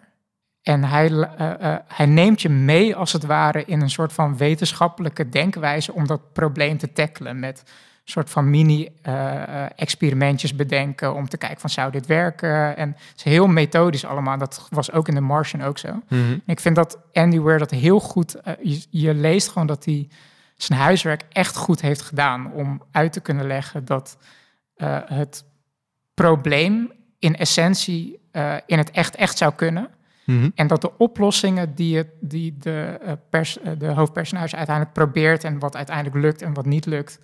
En 0.63 0.85
hij, 0.85 1.11
eh, 1.11 1.73
eh, 1.73 1.79
hij 1.87 2.07
neemt 2.07 2.43
je 2.43 2.49
mee, 2.49 2.97
als 2.97 3.13
het 3.13 3.25
ware, 3.25 3.65
in 3.65 3.81
een 3.81 3.91
soort 3.91 4.13
van 4.13 4.37
wetenschappelijke 4.37 5.29
denkwijze 5.29 5.93
om 5.93 6.07
dat 6.07 6.33
probleem 6.33 6.79
te 6.79 6.93
tackelen. 6.93 7.39
Met 7.39 7.59
een 7.59 7.65
soort 8.05 8.31
van 8.31 8.51
mini-experimentjes 8.51 10.55
bedenken 10.55 11.15
om 11.15 11.29
te 11.29 11.37
kijken 11.37 11.61
van 11.61 11.71
zou 11.71 11.91
dit 11.91 12.07
werken. 12.07 12.77
En 12.77 12.89
het 12.89 13.17
is 13.17 13.23
heel 13.23 13.47
methodisch 13.47 14.05
allemaal. 14.05 14.39
Dat 14.39 14.67
was 14.71 14.93
ook 14.93 15.09
in 15.09 15.15
The 15.15 15.21
Martian 15.21 15.63
ook 15.63 15.79
zo. 15.79 16.03
Mhm. 16.09 16.39
Ik 16.47 16.61
vind 16.61 16.77
dat 16.77 16.99
Andy 17.13 17.41
Weir 17.41 17.59
dat 17.59 17.71
heel 17.71 18.01
goed. 18.01 18.35
eh, 18.35 18.53
je, 18.63 18.87
je 18.91 19.15
leest 19.15 19.49
gewoon 19.49 19.67
dat 19.67 19.85
hij 19.85 20.09
zijn 20.57 20.81
huiswerk 20.81 21.23
echt 21.33 21.57
goed 21.57 21.81
heeft 21.81 22.03
gedaan 22.03 22.53
om 22.53 22.83
uit 22.91 23.13
te 23.13 23.21
kunnen 23.21 23.47
leggen 23.47 23.85
dat 23.85 24.17
eh, 24.75 24.99
het 25.05 25.45
probleem 26.15 26.97
in 27.19 27.37
essentie 27.37 28.19
eh, 28.31 28.55
in 28.67 28.79
het 28.79 28.91
echt 28.91 29.17
echt 29.17 29.39
zou 29.39 29.53
kunnen. 29.55 29.89
Mhm. 30.25 30.51
En 30.55 30.67
dat 30.67 30.81
de 30.81 30.99
oplossingen 30.99 31.75
die, 31.75 31.97
het, 31.97 32.09
die 32.21 32.57
de, 32.59 32.99
eh, 33.03 33.13
pers, 33.31 33.61
eh, 33.61 33.73
de 33.79 33.87
hoofdpersonage 33.87 34.57
uiteindelijk 34.57 34.95
probeert 34.97 35.45
en 35.45 35.59
wat 35.59 35.77
uiteindelijk 35.77 36.17
lukt 36.17 36.43
en 36.43 36.55
wat 36.55 36.67
niet 36.67 36.87
lukt, 36.87 37.19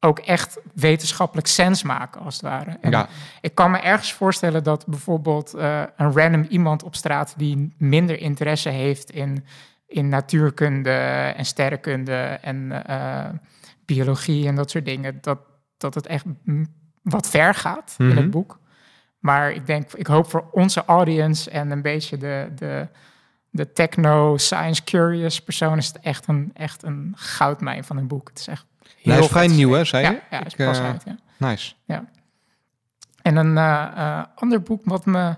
ook 0.00 0.18
echt 0.18 0.58
wetenschappelijk 0.74 1.46
sens 1.46 1.82
maken, 1.82 2.20
als 2.20 2.34
het 2.34 2.42
ware. 2.42 2.78
En 2.80 2.90
Ja. 2.90 3.08
ik 3.40 3.54
kan 3.54 3.70
me 3.70 3.78
ergens 3.78 4.12
voorstellen 4.12 4.62
dat 4.64 4.86
bijvoorbeeld 4.86 5.52
een 5.96 6.12
random 6.12 6.46
iemand 6.48 6.82
op 6.82 6.94
straat 6.94 7.34
die 7.36 7.74
minder 7.76 8.18
interesse 8.20 8.68
heeft 8.68 9.10
in, 9.10 9.44
in 9.86 10.08
natuurkunde 10.08 10.90
en 11.36 11.44
sterrenkunde 11.44 12.12
en 12.42 12.82
biologie 13.84 14.46
en 14.46 14.54
dat 14.54 14.70
soort 14.70 14.84
dingen, 14.84 15.18
dat, 15.20 15.38
dat 15.78 15.94
het 15.94 16.06
echt 16.06 16.24
wat 17.02 17.28
ver 17.28 17.54
gaat 17.54 17.94
in 17.98 18.06
Mhm. 18.06 18.16
het 18.16 18.30
boek. 18.30 18.58
Maar 19.20 19.50
ik 19.50 19.66
denk, 19.66 19.92
ik 19.92 20.06
hoop 20.06 20.30
voor 20.30 20.48
onze 20.52 20.84
audience 20.84 21.50
en 21.50 21.70
een 21.70 21.82
beetje 21.82 22.16
de, 22.16 22.48
de, 22.56 22.88
de 23.50 23.72
techno, 23.72 24.36
science 24.36 24.84
curious 24.84 25.40
persoon 25.42 25.78
is 25.78 25.86
het 25.86 25.98
echt 26.00 26.28
een, 26.28 26.50
echt 26.54 26.82
een 26.82 27.12
goudmijn 27.16 27.84
van 27.84 27.96
een 27.96 28.06
boek. 28.06 28.28
Het 28.28 28.38
is 28.38 28.46
echt 28.46 28.64
heel 29.02 29.12
Hij 29.12 29.22
is 29.22 29.28
vrij 29.28 29.46
nieuw, 29.46 29.72
hè, 29.72 29.84
zei 29.84 30.06
je? 30.06 30.12
Ja, 30.12 30.20
ja 30.30 30.44
is 30.44 30.54
pas 30.54 30.78
eh, 30.78 30.84
uit, 30.84 31.02
ja. 31.04 31.16
Nice. 31.36 31.74
En 33.22 33.36
een 33.36 33.58
eh, 33.58 33.86
eh, 33.96 34.24
ander 34.34 34.62
boek 34.62 34.80
wat 34.84 35.06
me... 35.06 35.34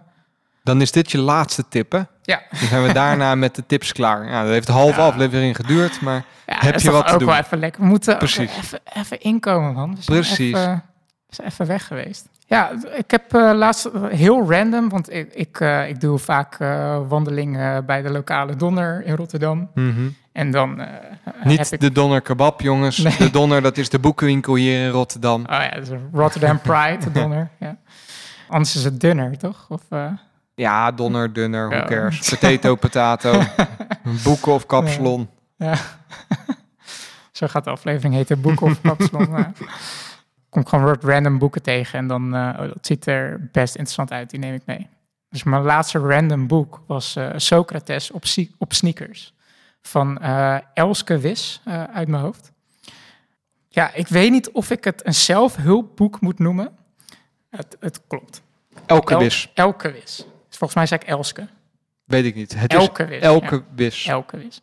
Dan 0.63 0.81
is 0.81 0.93
dit 0.93 1.11
je 1.11 1.19
laatste 1.19 1.69
tip, 1.69 1.93
hè? 1.93 2.03
Ja, 2.23 2.43
Dan 2.51 2.69
zijn 2.69 2.83
we 2.83 2.93
daarna 3.03 3.35
met 3.35 3.55
de 3.55 3.67
tips 3.67 3.93
klaar. 3.93 4.29
Ja, 4.29 4.43
dat 4.43 4.53
heeft 4.53 4.69
een 4.69 4.75
half 4.75 4.97
Ja. 4.97 5.07
aflevering 5.07 5.57
geduurd, 5.57 6.01
maar 6.01 6.25
ja 6.47 6.57
Heb 6.59 6.81
je 6.81 6.91
wat 6.91 7.07
te 7.07 7.13
ook 7.13 7.19
doen? 7.19 7.29
wel 7.29 7.39
even 7.39 7.59
lekker. 7.59 7.81
We 7.83 7.87
moeten 7.87 8.13
ook 8.13 8.19
Precies. 8.19 8.57
even, 8.57 8.81
even 8.85 9.21
inkomen, 9.21 9.73
man. 9.73 9.95
We 9.95 10.03
zijn 10.03 10.19
Precies. 10.21 10.55
Even, 10.55 10.85
we 11.29 11.35
zijn 11.35 11.49
even 11.49 11.67
weg 11.67 11.87
geweest. 11.87 12.29
Ja, 12.53 12.71
ik 12.97 13.11
heb 13.11 13.35
eh, 13.35 13.51
laatst 13.55 13.85
eh, 13.85 14.03
heel 14.09 14.51
random, 14.51 14.89
want 14.89 15.13
ik, 15.13 15.35
ik, 15.35 15.61
eh, 15.61 15.89
ik 15.89 16.01
doe 16.01 16.19
vaak 16.19 16.57
wandelingen 17.09 17.87
bij 17.87 18.03
de 18.03 18.11
lokale 18.11 18.57
Donner 18.57 19.05
in 19.05 19.15
Rotterdam. 19.17 19.71
mhm. 19.75 20.09
En 20.33 20.51
dan 20.51 20.79
heb 20.79 21.45
niet 21.45 21.73
ik... 21.73 21.81
de 21.81 21.93
Donner 21.93 22.21
Kebab, 22.21 22.61
jongens. 22.61 22.97
Nee. 22.97 23.17
De 23.19 23.31
Donner, 23.31 23.63
dat 23.63 23.79
is 23.79 23.89
de 23.89 23.99
boekenwinkel 23.99 24.55
hier 24.55 24.85
in 24.85 24.91
Rotterdam. 24.91 25.41
Oh 25.41 25.47
ja, 25.51 25.69
dat 25.71 25.83
is 25.83 25.99
Rotterdam 26.13 26.61
Pride, 26.61 26.99
de 27.05 27.13
Donner. 27.13 27.49
Ja. 27.59 27.77
Anders 28.49 28.77
is 28.77 28.85
het 28.85 29.01
dunner, 29.01 29.39
toch? 29.39 29.67
Of, 29.69 29.83
Ja, 30.55 30.91
Donner, 30.93 31.33
Dunner, 31.33 31.69
who 31.69 31.77
Ja. 31.79 31.85
cares? 31.85 32.29
Potato, 32.29 32.75
potato. 32.75 33.43
Boeken 34.25 34.53
of 34.53 34.67
kapsalon. 34.67 35.29
Ja. 35.57 35.75
Zo 37.33 37.47
gaat 37.47 37.65
de 37.65 37.71
aflevering 37.71 38.15
heten, 38.15 38.41
boeken 38.41 38.67
of 38.67 38.81
kapsalon. 38.81 39.37
Kom 40.53 40.67
gewoon 40.67 40.85
wat 40.85 41.05
random 41.05 41.39
boeken 41.39 41.63
tegen 41.63 41.99
en 41.99 42.07
dan, 42.07 42.35
eh, 42.35 42.41
oh, 42.41 42.59
dat 42.59 42.87
ziet 42.87 43.07
er 43.07 43.49
best 43.53 43.75
interessant 43.75 44.11
uit, 44.13 44.31
die 44.31 44.39
neem 44.39 44.55
ik 44.55 44.63
mee. 44.65 44.89
Dus 45.29 45.43
mijn 45.43 45.63
laatste 45.63 45.99
random 45.99 46.47
boek 46.47 46.81
was 46.87 47.17
eh, 47.17 47.31
Socrates 47.37 48.11
op, 48.11 48.25
op 48.59 48.73
sneakers 48.73 49.35
van 49.83 50.19
eh, 50.19 50.59
Elske 50.75 51.19
Wis 51.19 51.61
uit 51.93 52.09
mijn 52.09 52.23
hoofd. 52.23 52.53
Ja, 53.69 53.95
ik 53.95 54.09
weet 54.09 54.31
niet 54.31 54.51
of 54.51 54.71
ik 54.71 54.85
het 54.85 55.07
een 55.07 55.15
zelfhulpboek 55.15 56.21
moet 56.21 56.39
noemen. 56.39 56.77
Het, 57.51 57.77
het 57.81 58.01
klopt. 58.07 58.43
Elke 58.87 59.13
El- 59.15 59.19
wis. 59.19 59.51
Elke 59.55 59.93
Wis. 59.93 60.27
Volgens 60.49 60.75
mij 60.75 60.87
zei 60.87 61.01
ik 61.01 61.07
Elske. 61.07 61.49
Weet 62.05 62.25
ik 62.25 62.35
niet. 62.35 62.55
Het 62.55 62.73
is 62.73 62.79
Elke 62.79 63.05
Wis. 63.05 63.21
ja. 63.21 63.27
elke 63.27 63.65
wis. 63.75 64.07
Elke 64.07 64.37
wis. 64.37 64.61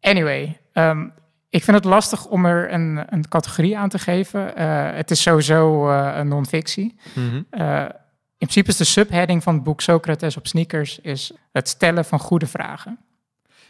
Anyway, 0.00 0.58
ehm, 0.72 1.08
ik 1.50 1.64
vind 1.64 1.76
het 1.76 1.84
lastig 1.84 2.26
om 2.26 2.44
er 2.46 2.72
een, 2.72 3.00
een 3.08 3.28
categorie 3.28 3.78
aan 3.78 3.88
te 3.88 3.98
geven. 3.98 4.56
Eh, 4.56 4.90
het 4.96 5.10
is 5.10 5.22
sowieso 5.22 5.88
een 5.90 6.28
non-fictie. 6.28 6.94
Mhm. 7.14 7.42
Eh, 7.50 7.80
in 8.38 8.46
principe 8.46 8.68
is 8.70 8.76
de 8.76 8.84
subheading 8.84 9.42
van 9.42 9.54
het 9.54 9.62
boek 9.62 9.80
Socrates 9.80 10.36
op 10.36 10.46
sneakers 10.46 10.98
is 10.98 11.32
het 11.52 11.68
stellen 11.68 12.04
van 12.04 12.18
goede 12.18 12.46
vragen. 12.46 12.98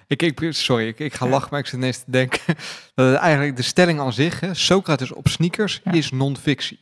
Ik, 0.06 0.22
ik, 0.22 0.38
sorry, 0.50 0.86
ik, 0.86 0.98
ik 0.98 1.14
ga 1.14 1.24
Ja. 1.24 1.30
lachen, 1.30 1.48
maar 1.50 1.60
ik 1.60 1.66
zit 1.66 1.74
ineens 1.78 1.98
te 1.98 2.10
denken 2.10 2.40
dat 2.94 3.06
het 3.10 3.16
eigenlijk 3.16 3.56
de 3.56 3.62
stelling 3.62 4.00
aan 4.00 4.12
zich, 4.12 4.40
hè, 4.40 4.54
Socrates 4.54 5.12
op 5.12 5.28
sneakers, 5.28 5.80
Ja. 5.84 5.92
is 5.92 6.10
non-fictie. 6.10 6.78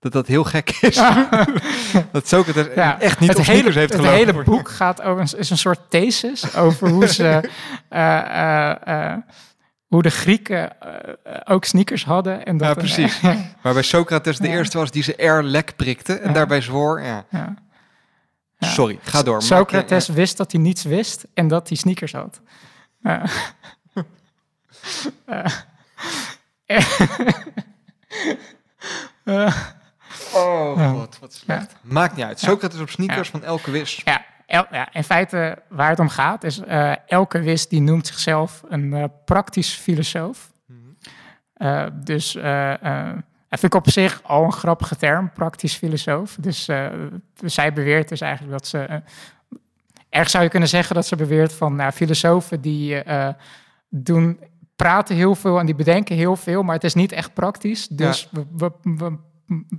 Dat 0.00 0.12
dat 0.12 0.26
heel 0.26 0.44
gek 0.44 0.70
is. 0.80 0.94
dat 2.12 2.28
Socrates 2.28 2.66
Ja, 2.74 3.00
echt 3.00 3.20
niet 3.20 3.28
het 3.28 3.38
op 3.38 3.44
hele, 3.44 3.58
sneakers 3.58 3.74
heeft 3.74 3.92
Het 3.92 4.00
gelopen. 4.00 4.26
hele 4.26 4.42
boek 4.44 4.68
gaat 4.68 5.02
over 5.02 5.38
is 5.38 5.50
een 5.50 5.58
soort 5.58 5.80
thesis 5.90 6.56
over 6.56 6.88
hoe 6.88 7.06
ze 7.06 7.40
hoe 9.96 10.04
de 10.04 10.10
Grieken 10.10 10.80
eh, 10.80 11.40
ook 11.44 11.64
sneakers 11.64 12.04
hadden. 12.04 12.44
En 12.46 12.56
dat 12.56 12.66
Ja, 12.66 12.72
een- 12.72 12.78
precies. 12.78 13.20
Waarbij 13.62 13.82
Socrates 13.82 14.38
de 14.38 14.48
Ja. 14.48 14.54
eerste 14.54 14.78
was 14.78 14.90
die 14.90 15.02
ze 15.02 15.16
air 15.18 15.42
lek 15.42 15.76
prikte 15.76 16.14
en 16.14 16.28
Ja. 16.28 16.34
daarbij 16.34 16.60
zwoor. 16.60 17.00
Ja. 17.02 17.24
Sorry, 18.58 18.98
ga 19.02 19.22
door. 19.22 19.42
Socrates 19.42 20.08
wist 20.08 20.36
dat 20.36 20.52
hij 20.52 20.60
niets 20.60 20.82
wist 20.82 21.26
en 21.34 21.48
dat 21.48 21.68
hij 21.68 21.76
sneakers 21.76 22.12
had. 22.12 22.40
Eh. 29.24 29.56
Oh 30.34 30.90
god, 30.92 31.18
wat 31.18 31.34
slecht. 31.34 31.74
Maakt 31.82 32.16
niet 32.16 32.24
uit. 32.24 32.40
Socrates 32.40 32.80
op 32.80 32.90
sneakers 32.90 33.28
van 33.28 33.44
elke 33.44 33.70
wis. 33.70 34.02
ja, 34.04 34.24
el- 34.46 34.66
ja, 34.70 34.88
in 34.92 35.04
feite 35.04 35.58
waar 35.68 35.88
het 35.90 35.98
om 35.98 36.08
gaat 36.08 36.44
is... 36.44 36.58
eh, 36.58 36.92
elke 37.06 37.40
wis 37.40 37.68
die 37.68 37.80
noemt 37.80 38.06
zichzelf 38.06 38.62
een 38.68 38.92
eh, 38.92 39.04
praktisch 39.24 39.74
filosoof. 39.74 40.52
Eh, 41.52 41.86
dus 41.94 42.32
dat 43.48 43.60
vind 43.60 43.74
ik 43.74 43.74
op 43.74 43.90
zich 43.90 44.22
al 44.22 44.44
een 44.44 44.52
grappige 44.52 44.96
term, 44.96 45.30
praktisch 45.32 45.74
filosoof. 45.74 46.36
Dus 46.40 46.68
zij 47.44 47.72
beweert 47.72 48.08
dus 48.08 48.20
eigenlijk 48.20 48.52
dat 48.52 48.66
ze... 48.66 49.02
erg 50.08 50.30
zou 50.30 50.44
je 50.44 50.50
kunnen 50.50 50.68
zeggen 50.68 50.94
dat 50.94 51.06
ze 51.06 51.16
beweert 51.16 51.52
van... 51.52 51.76
Nou, 51.76 51.92
filosofen 51.92 52.60
die 52.60 53.02
doen, 53.88 54.40
praten 54.76 55.16
heel 55.16 55.34
veel 55.34 55.58
en 55.58 55.66
die 55.66 55.74
bedenken 55.74 56.16
heel 56.16 56.36
veel... 56.36 56.62
maar 56.62 56.74
het 56.74 56.84
is 56.84 56.94
niet 56.94 57.12
echt 57.12 57.34
praktisch. 57.34 57.88
Dus 57.88 58.28
we, 58.32 58.44
we, 58.56 58.70
we- 58.82 59.18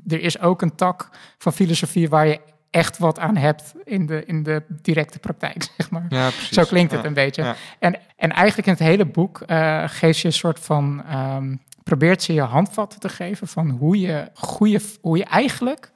er 0.08 0.21
is 0.21 0.39
ook 0.39 0.62
een 0.62 0.75
tak 0.75 1.10
van 1.38 1.53
filosofie... 1.53 2.10
waar 2.10 2.27
je 2.27 2.39
echt 2.69 2.97
wat 2.97 3.19
aan 3.19 3.36
hebt 3.36 3.73
in 3.84 4.06
de, 4.06 4.25
in 4.25 4.43
de 4.43 4.63
directe 4.82 5.19
praktijk, 5.19 5.63
zeg 5.77 5.89
maar. 5.89 6.06
Ja, 6.10 6.30
precies. 6.30 6.49
Zo 6.49 6.63
klinkt 6.63 6.91
het 6.91 7.01
Ja. 7.01 7.08
een 7.08 7.13
beetje. 7.13 7.43
Ja. 7.43 7.56
En, 7.80 7.99
en 8.15 8.32
eigenlijk 8.32 8.67
in 8.67 8.73
het 8.73 8.82
hele 8.84 9.06
boek 9.06 9.41
eh, 9.41 9.84
geeft 9.88 10.19
je 10.19 10.27
een 10.27 10.34
soort 10.34 10.60
van. 10.60 11.03
ehm, 11.06 11.56
probeert 11.84 12.23
ze 12.23 12.34
je 12.34 12.41
handvatten 12.41 12.99
te 12.99 13.10
geven 13.10 13.47
van 13.47 13.69
hoe 13.69 13.99
je, 13.99 14.30
goede, 14.34 14.80
hoe 15.01 15.17
je 15.17 15.23
eigenlijk 15.25 15.91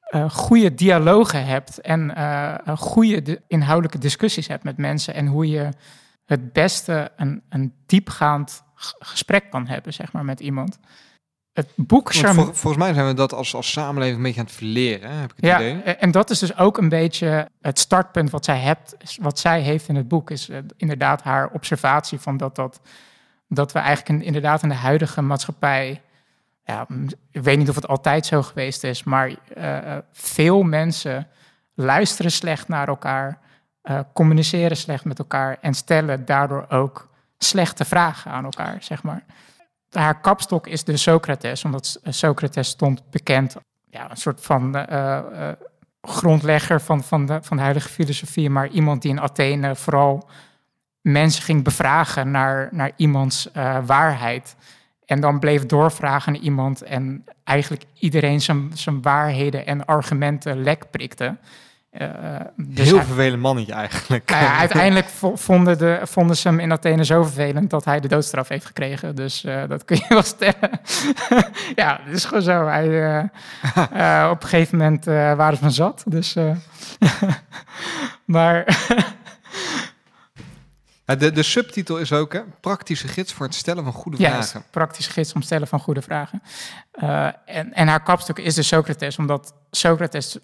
eh, 0.00 0.30
goede 0.30 0.74
dialogen 0.74 1.46
hebt 1.46 1.80
en 1.80 2.14
eh, 2.14 2.54
goede 2.76 3.42
inhoudelijke 3.48 3.98
discussies 3.98 4.46
hebt 4.48 4.64
met 4.64 4.76
mensen 4.76 5.14
en 5.14 5.26
hoe 5.26 5.48
je 5.48 5.68
het 6.26 6.52
beste 6.52 7.12
een, 7.16 7.42
een 7.48 7.74
diepgaand 7.86 8.62
gesprek 8.98 9.50
kan 9.50 9.66
hebben, 9.66 9.92
zeg 9.92 10.12
maar, 10.12 10.24
met 10.24 10.40
iemand. 10.40 10.78
Het 11.56 11.68
boek 11.74 12.14
charme- 12.14 12.44
vol- 12.44 12.52
volgens 12.52 12.84
mij 12.84 12.94
zijn 12.94 13.06
we 13.06 13.14
dat 13.14 13.32
als, 13.32 13.54
als 13.54 13.72
samenleving 13.72 14.16
een 14.16 14.22
beetje 14.22 14.40
aan 14.40 14.46
het 14.46 14.54
verleren, 14.54 15.10
heb 15.10 15.30
ik 15.30 15.36
het 15.36 15.44
ja, 15.44 15.56
idee. 15.60 15.94
en 15.94 16.10
dat 16.10 16.30
is 16.30 16.38
dus 16.38 16.58
ook 16.58 16.78
een 16.78 16.88
beetje 16.88 17.48
het 17.60 17.78
startpunt 17.78 18.30
wat 18.30 18.44
zij, 18.44 18.58
hebt, 18.58 18.96
wat 19.20 19.38
zij 19.38 19.60
heeft 19.60 19.88
in 19.88 19.96
het 19.96 20.08
boek. 20.08 20.30
Is 20.30 20.48
eh, 20.48 20.58
inderdaad 20.76 21.22
haar 21.22 21.50
observatie 21.52 22.18
van 22.18 22.36
dat, 22.36 22.56
dat, 22.56 22.80
dat 23.48 23.72
we 23.72 23.78
eigenlijk 23.78 24.08
in, 24.08 24.26
inderdaad 24.26 24.62
in 24.62 24.68
de 24.68 24.74
huidige 24.74 25.22
maatschappij... 25.22 26.00
Ja, 26.64 26.86
ik 27.30 27.42
weet 27.42 27.58
niet 27.58 27.68
of 27.68 27.74
het 27.74 27.88
altijd 27.88 28.26
zo 28.26 28.42
geweest 28.42 28.84
is, 28.84 29.04
maar 29.04 29.34
eh, 29.54 29.76
eh, 29.76 30.02
veel 30.12 30.62
mensen 30.62 31.28
luisteren 31.74 32.30
slecht 32.30 32.68
naar 32.68 32.88
elkaar, 32.88 33.38
eh, 33.82 34.00
communiceren 34.12 34.76
slecht 34.76 35.04
met 35.04 35.18
elkaar 35.18 35.58
en 35.60 35.74
stellen 35.74 36.24
daardoor 36.24 36.66
ook 36.68 37.08
slechte 37.38 37.84
vragen 37.84 38.30
aan 38.30 38.44
elkaar, 38.44 38.76
zeg 38.80 39.02
maar. 39.02 39.24
Haar 39.90 40.20
kapstok 40.20 40.66
is 40.66 40.84
dus 40.84 41.02
Socrates, 41.02 41.64
omdat 41.64 41.86
S- 41.86 41.98
Socrates 42.18 42.68
stond 42.68 43.10
bekend 43.10 43.56
ja, 43.90 44.10
een 44.10 44.16
soort 44.16 44.40
van 44.40 44.74
eh, 44.76 45.18
eh, 45.18 45.56
grondlegger 46.02 46.80
van, 46.80 47.04
van, 47.04 47.26
de, 47.26 47.38
van 47.42 47.56
de 47.56 47.62
huidige 47.62 47.88
filosofie, 47.88 48.50
maar 48.50 48.68
iemand 48.68 49.02
die 49.02 49.10
in 49.10 49.20
Athene 49.20 49.76
vooral 49.76 50.28
mensen 51.00 51.42
ging 51.42 51.64
bevragen 51.64 52.30
naar, 52.30 52.68
naar 52.72 52.92
iemands 52.96 53.50
eh, 53.52 53.78
waarheid. 53.86 54.56
En 55.04 55.20
dan 55.20 55.38
bleef 55.38 55.66
doorvragen 55.66 56.32
naar 56.32 56.42
iemand 56.42 56.82
en 56.82 57.24
eigenlijk 57.44 57.84
iedereen 57.94 58.40
zijn, 58.40 58.70
zijn 58.74 59.02
waarheden 59.02 59.66
en 59.66 59.84
argumenten 59.84 60.62
lek 60.62 60.90
prikte. 60.90 61.36
Uh, 62.00 62.40
dus 62.56 62.84
Heel 62.86 62.96
hij- 62.96 63.04
vervelend 63.06 63.42
mannetje 63.42 63.72
eigenlijk. 63.72 64.30
nou 64.30 64.42
ja, 64.44 64.56
uiteindelijk 64.66 65.08
vo- 65.08 65.36
vonden, 65.36 65.78
de, 65.78 66.00
vonden 66.02 66.36
ze 66.36 66.48
hem 66.48 66.58
in 66.60 66.72
Athene 66.72 67.04
zo 67.04 67.22
vervelend 67.22 67.70
dat 67.70 67.84
hij 67.84 68.00
de 68.00 68.08
doodstraf 68.08 68.48
heeft 68.48 68.66
gekregen. 68.66 69.14
Dus 69.14 69.44
eh, 69.44 69.62
dat 69.68 69.84
kun 69.84 69.96
je 69.96 70.04
wel 70.08 70.22
stellen. 70.22 70.70
ja, 71.74 72.00
het 72.02 72.14
is 72.16 72.24
gewoon 72.24 72.42
zo. 72.42 72.66
Hij, 72.66 72.88
eh, 73.04 74.22
eh, 74.24 74.30
op 74.30 74.42
een 74.42 74.48
gegeven 74.48 74.78
moment 74.78 75.06
eh, 75.06 75.14
waren 75.34 75.56
ze 75.56 75.62
van 75.62 75.72
zat. 75.72 76.02
Dus, 76.06 76.36
eh, 76.36 76.50
maar 78.24 78.64
Ja, 81.04 81.14
de, 81.14 81.32
de 81.32 81.42
subtitel 81.42 81.98
is 81.98 82.12
ook 82.12 82.32
hè, 82.32 82.40
praktische 82.60 83.08
gids 83.08 83.32
voor 83.32 83.46
het 83.46 83.54
stellen 83.54 83.84
van 83.84 83.92
goede 83.92 84.16
ja, 84.22 84.30
vragen. 84.30 84.64
praktische 84.70 85.10
gids 85.10 85.32
om 85.32 85.42
stellen 85.42 85.68
van 85.68 85.80
goede 85.80 86.02
vragen. 86.02 86.42
Eh, 86.92 87.28
en, 87.46 87.72
en 87.72 87.88
haar 87.88 88.02
kapstuk 88.02 88.38
is 88.38 88.54
dus 88.54 88.68
Socrates, 88.68 89.18
omdat 89.18 89.54
Socrates 89.70 90.38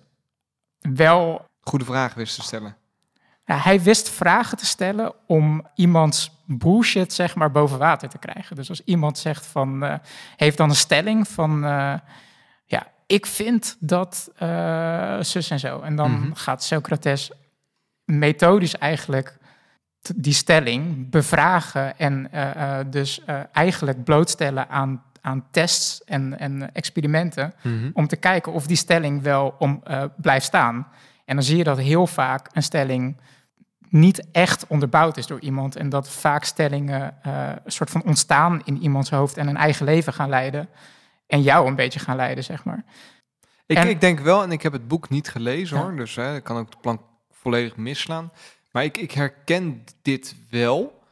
wel 0.83 1.51
Goede 1.61 1.85
vragen 1.85 2.19
wist 2.19 2.35
te 2.35 2.43
stellen. 2.43 2.77
Ja, 3.45 3.57
hij 3.57 3.83
wist 3.83 4.11
vragen 4.11 4.59
te 4.59 4.67
stellen 4.67 5.13
om 5.27 5.67
iemands 5.75 6.31
bullshit 6.47 7.13
zeg 7.13 7.35
maar 7.35 7.51
boven 7.51 7.79
water 7.79 8.09
te 8.09 8.19
krijgen. 8.19 8.57
Dus 8.57 8.69
als 8.69 8.85
iemand 8.85 9.19
zegt 9.19 9.47
van, 9.47 9.83
eh, 9.85 9.95
heeft 10.37 10.57
dan 10.57 10.69
een 10.69 10.77
stelling 10.77 11.29
van, 11.29 11.65
eh, 11.65 11.95
ja, 12.65 12.87
ik 13.07 13.27
vind 13.27 13.77
dat 13.81 14.31
eh, 14.37 15.17
zus 15.21 15.51
en 15.51 15.59
zo. 15.59 15.81
En 15.81 15.97
dan 15.97 16.11
Mhm. 16.11 16.33
gaat 16.35 16.63
Socrates 16.63 17.31
methodisch 18.05 18.79
eigenlijk 18.79 19.39
die 20.17 20.33
stelling 20.33 21.11
bevragen 21.11 21.99
en 21.99 22.31
dus 22.91 23.21
eigenlijk 23.53 24.05
blootstellen 24.05 24.69
aan, 24.69 25.03
aan 25.23 25.47
tests 25.51 26.05
en, 26.05 26.39
en 26.39 26.75
experimenten 26.75 27.55
om 27.93 28.07
te 28.07 28.17
kijken 28.17 28.53
of 28.53 28.67
die 28.67 28.77
stelling 28.77 29.23
wel 29.23 29.55
om, 29.59 29.81
eh, 29.85 30.05
blijft 30.17 30.47
staan. 30.47 30.87
En 31.25 31.35
dan 31.35 31.45
zie 31.45 31.57
je 31.57 31.65
dat 31.65 31.79
heel 31.79 32.07
vaak 32.07 32.49
een 32.53 32.63
stelling 32.63 33.21
niet 33.89 34.27
echt 34.33 34.67
onderbouwd 34.67 35.17
is 35.17 35.27
door 35.27 35.41
iemand. 35.41 35.77
En 35.77 35.89
dat 35.89 36.09
vaak 36.11 36.45
stellingen 36.45 37.23
eh, 37.23 37.49
een 37.65 37.73
soort 37.73 37.91
van 37.91 38.03
ontstaan 38.05 38.61
in 38.65 38.83
iemands 38.83 39.11
hoofd 39.11 39.37
en 39.37 39.49
een 39.49 39.57
eigen 39.57 39.85
leven 39.87 40.13
gaan 40.13 40.29
leiden. 40.29 40.69
En 41.27 41.43
jou 41.43 41.67
een 41.67 41.75
beetje 41.77 42.01
gaan 42.01 42.17
leiden, 42.17 42.45
zeg 42.45 42.65
maar. 42.65 42.85
Ik, 43.67 43.77
En- 43.77 43.89
ik 43.89 44.01
denk 44.01 44.21
wel, 44.21 44.43
en 44.43 44.53
ik 44.53 44.63
heb 44.63 44.73
het 44.73 44.89
boek 44.89 45.09
niet 45.09 45.29
gelezen 45.29 45.77
Ja. 45.77 45.83
hoor, 45.83 45.97
dus 45.97 46.15
hè, 46.15 46.35
ik 46.37 46.45
kan 46.45 46.57
ook 46.57 46.71
de 46.71 46.77
plank 46.81 47.01
volledig 47.31 47.77
misslaan. 47.77 48.33
Maar 48.73 48.85
ik, 48.85 48.97
ik 48.99 49.13
herken 49.13 49.85
dit 50.03 50.37
wel. 50.51 51.03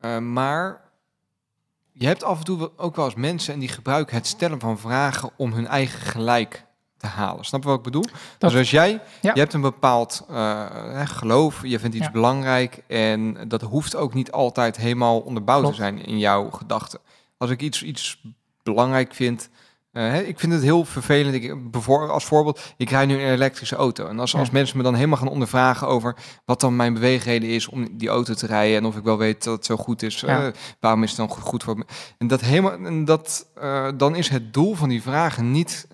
Eh, 0.00 0.18
maar 0.18 0.80
je 2.00 2.06
hebt 2.06 2.24
af 2.24 2.38
en 2.38 2.44
toe 2.44 2.70
ook 2.76 2.96
wel 2.96 3.04
eens 3.04 3.14
mensen 3.14 3.54
en 3.54 3.60
die 3.60 3.68
gebruiken 3.68 4.16
het 4.16 4.26
stellen 4.26 4.60
van 4.60 4.78
vragen 4.78 5.30
om 5.36 5.52
hun 5.52 5.66
eigen 5.66 6.00
gelijk 6.00 6.64
te 6.96 7.06
halen. 7.06 7.44
Snap 7.44 7.62
je 7.62 7.68
wat 7.68 7.76
ik 7.78 7.82
bedoel? 7.84 8.04
Dat- 8.38 8.50
dus 8.50 8.58
als 8.58 8.70
jij, 8.70 8.90
Ja. 9.20 9.30
je 9.34 9.40
hebt 9.40 9.52
een 9.52 9.60
bepaald 9.60 10.24
hè, 10.28 11.06
geloof, 11.06 11.62
je 11.62 11.78
vindt 11.78 11.96
iets 11.96 12.04
Ja. 12.04 12.10
belangrijk 12.12 12.82
en 12.86 13.48
dat 13.48 13.62
hoeft 13.62 13.96
ook 13.96 14.14
niet 14.14 14.32
altijd 14.32 14.76
helemaal 14.76 15.20
onderbouwd 15.20 15.60
Klopt. 15.60 15.76
te 15.76 15.82
zijn 15.82 16.04
in 16.06 16.18
jouw 16.18 16.50
gedachten. 16.50 17.00
Als 17.38 17.50
ik 17.50 17.60
iets, 17.62 17.82
iets 17.82 18.22
belangrijk 18.62 19.14
vind, 19.14 19.48
eh, 19.92 20.28
ik 20.28 20.38
vind 20.40 20.52
het 20.52 20.62
heel 20.62 20.84
vervelend. 20.84 21.34
Ik, 21.34 21.54
als 21.88 22.24
voorbeeld, 22.24 22.60
ik 22.76 22.90
rijd 22.90 23.08
nu 23.08 23.14
een 23.14 23.32
elektrische 23.32 23.76
auto. 23.76 24.06
En 24.06 24.18
als, 24.18 24.32
Ja. 24.32 24.38
als 24.38 24.50
mensen 24.50 24.76
me 24.76 24.82
dan 24.82 24.94
helemaal 24.94 25.16
gaan 25.18 25.28
ondervragen 25.28 25.86
over 25.88 26.16
wat 26.44 26.60
dan 26.60 26.76
mijn 26.76 26.94
beweegreden 26.94 27.48
is 27.48 27.68
om 27.68 27.88
die 27.98 28.08
auto 28.08 28.34
te 28.34 28.46
rijden 28.46 28.76
en 28.76 28.84
of 28.84 28.96
ik 28.96 29.04
wel 29.04 29.18
weet 29.18 29.44
dat 29.44 29.54
het 29.56 29.64
zo 29.66 29.76
goed 29.76 30.02
is, 30.02 30.20
Ja. 30.20 30.46
eh, 30.46 30.52
waarom 30.80 31.02
is 31.02 31.08
het 31.08 31.18
dan 31.18 31.28
goed, 31.28 31.42
goed 31.42 31.62
voor 31.62 31.78
me? 31.78 31.84
En 32.18 32.26
dat 32.26 32.40
helemaal, 32.40 32.72
en 32.72 33.04
dat, 33.04 33.46
eh, 33.54 33.88
dan 33.96 34.14
is 34.14 34.28
het 34.28 34.52
doel 34.52 34.74
van 34.74 34.88
die 34.88 35.02
vragen 35.02 35.50
niet 35.50 35.86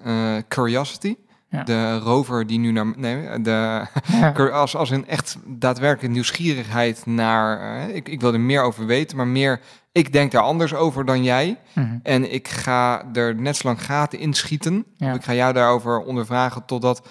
curiosity. 0.49 1.17
Ja. 1.49 1.63
De 1.65 1.99
rover 1.99 2.47
die 2.47 2.59
nu 2.59 2.73
naar 2.73 2.87
nee, 2.97 3.41
de 3.41 3.87
Ja. 4.07 4.31
Als, 4.53 4.77
als 4.77 4.91
een 4.91 5.09
echt 5.09 5.37
daadwerkelijk 5.47 6.15
nieuwsgierigheid 6.15 7.07
naar. 7.07 7.61
eh, 7.89 7.95
ik, 7.95 8.09
ik 8.09 8.21
wil 8.21 8.33
er 8.33 8.41
meer 8.41 8.63
over 8.63 8.87
weten, 8.87 9.17
maar 9.17 9.27
meer. 9.27 9.61
Ik 9.93 10.13
denk 10.13 10.33
daar 10.33 10.43
anders 10.43 10.75
over 10.75 11.05
dan 11.05 11.23
jij. 11.25 11.59
Mhm. 11.73 11.99
En 12.03 12.33
ik 12.33 12.49
ga 12.49 13.05
er 13.13 13.35
net 13.35 13.57
zo 13.57 13.69
lang 13.69 13.85
gaten 13.85 14.19
inschieten. 14.19 14.85
Ja. 14.97 15.13
Ik 15.13 15.25
ga 15.25 15.35
jou 15.35 15.53
daarover 15.53 15.99
ondervragen 15.99 16.65
totdat 16.65 17.09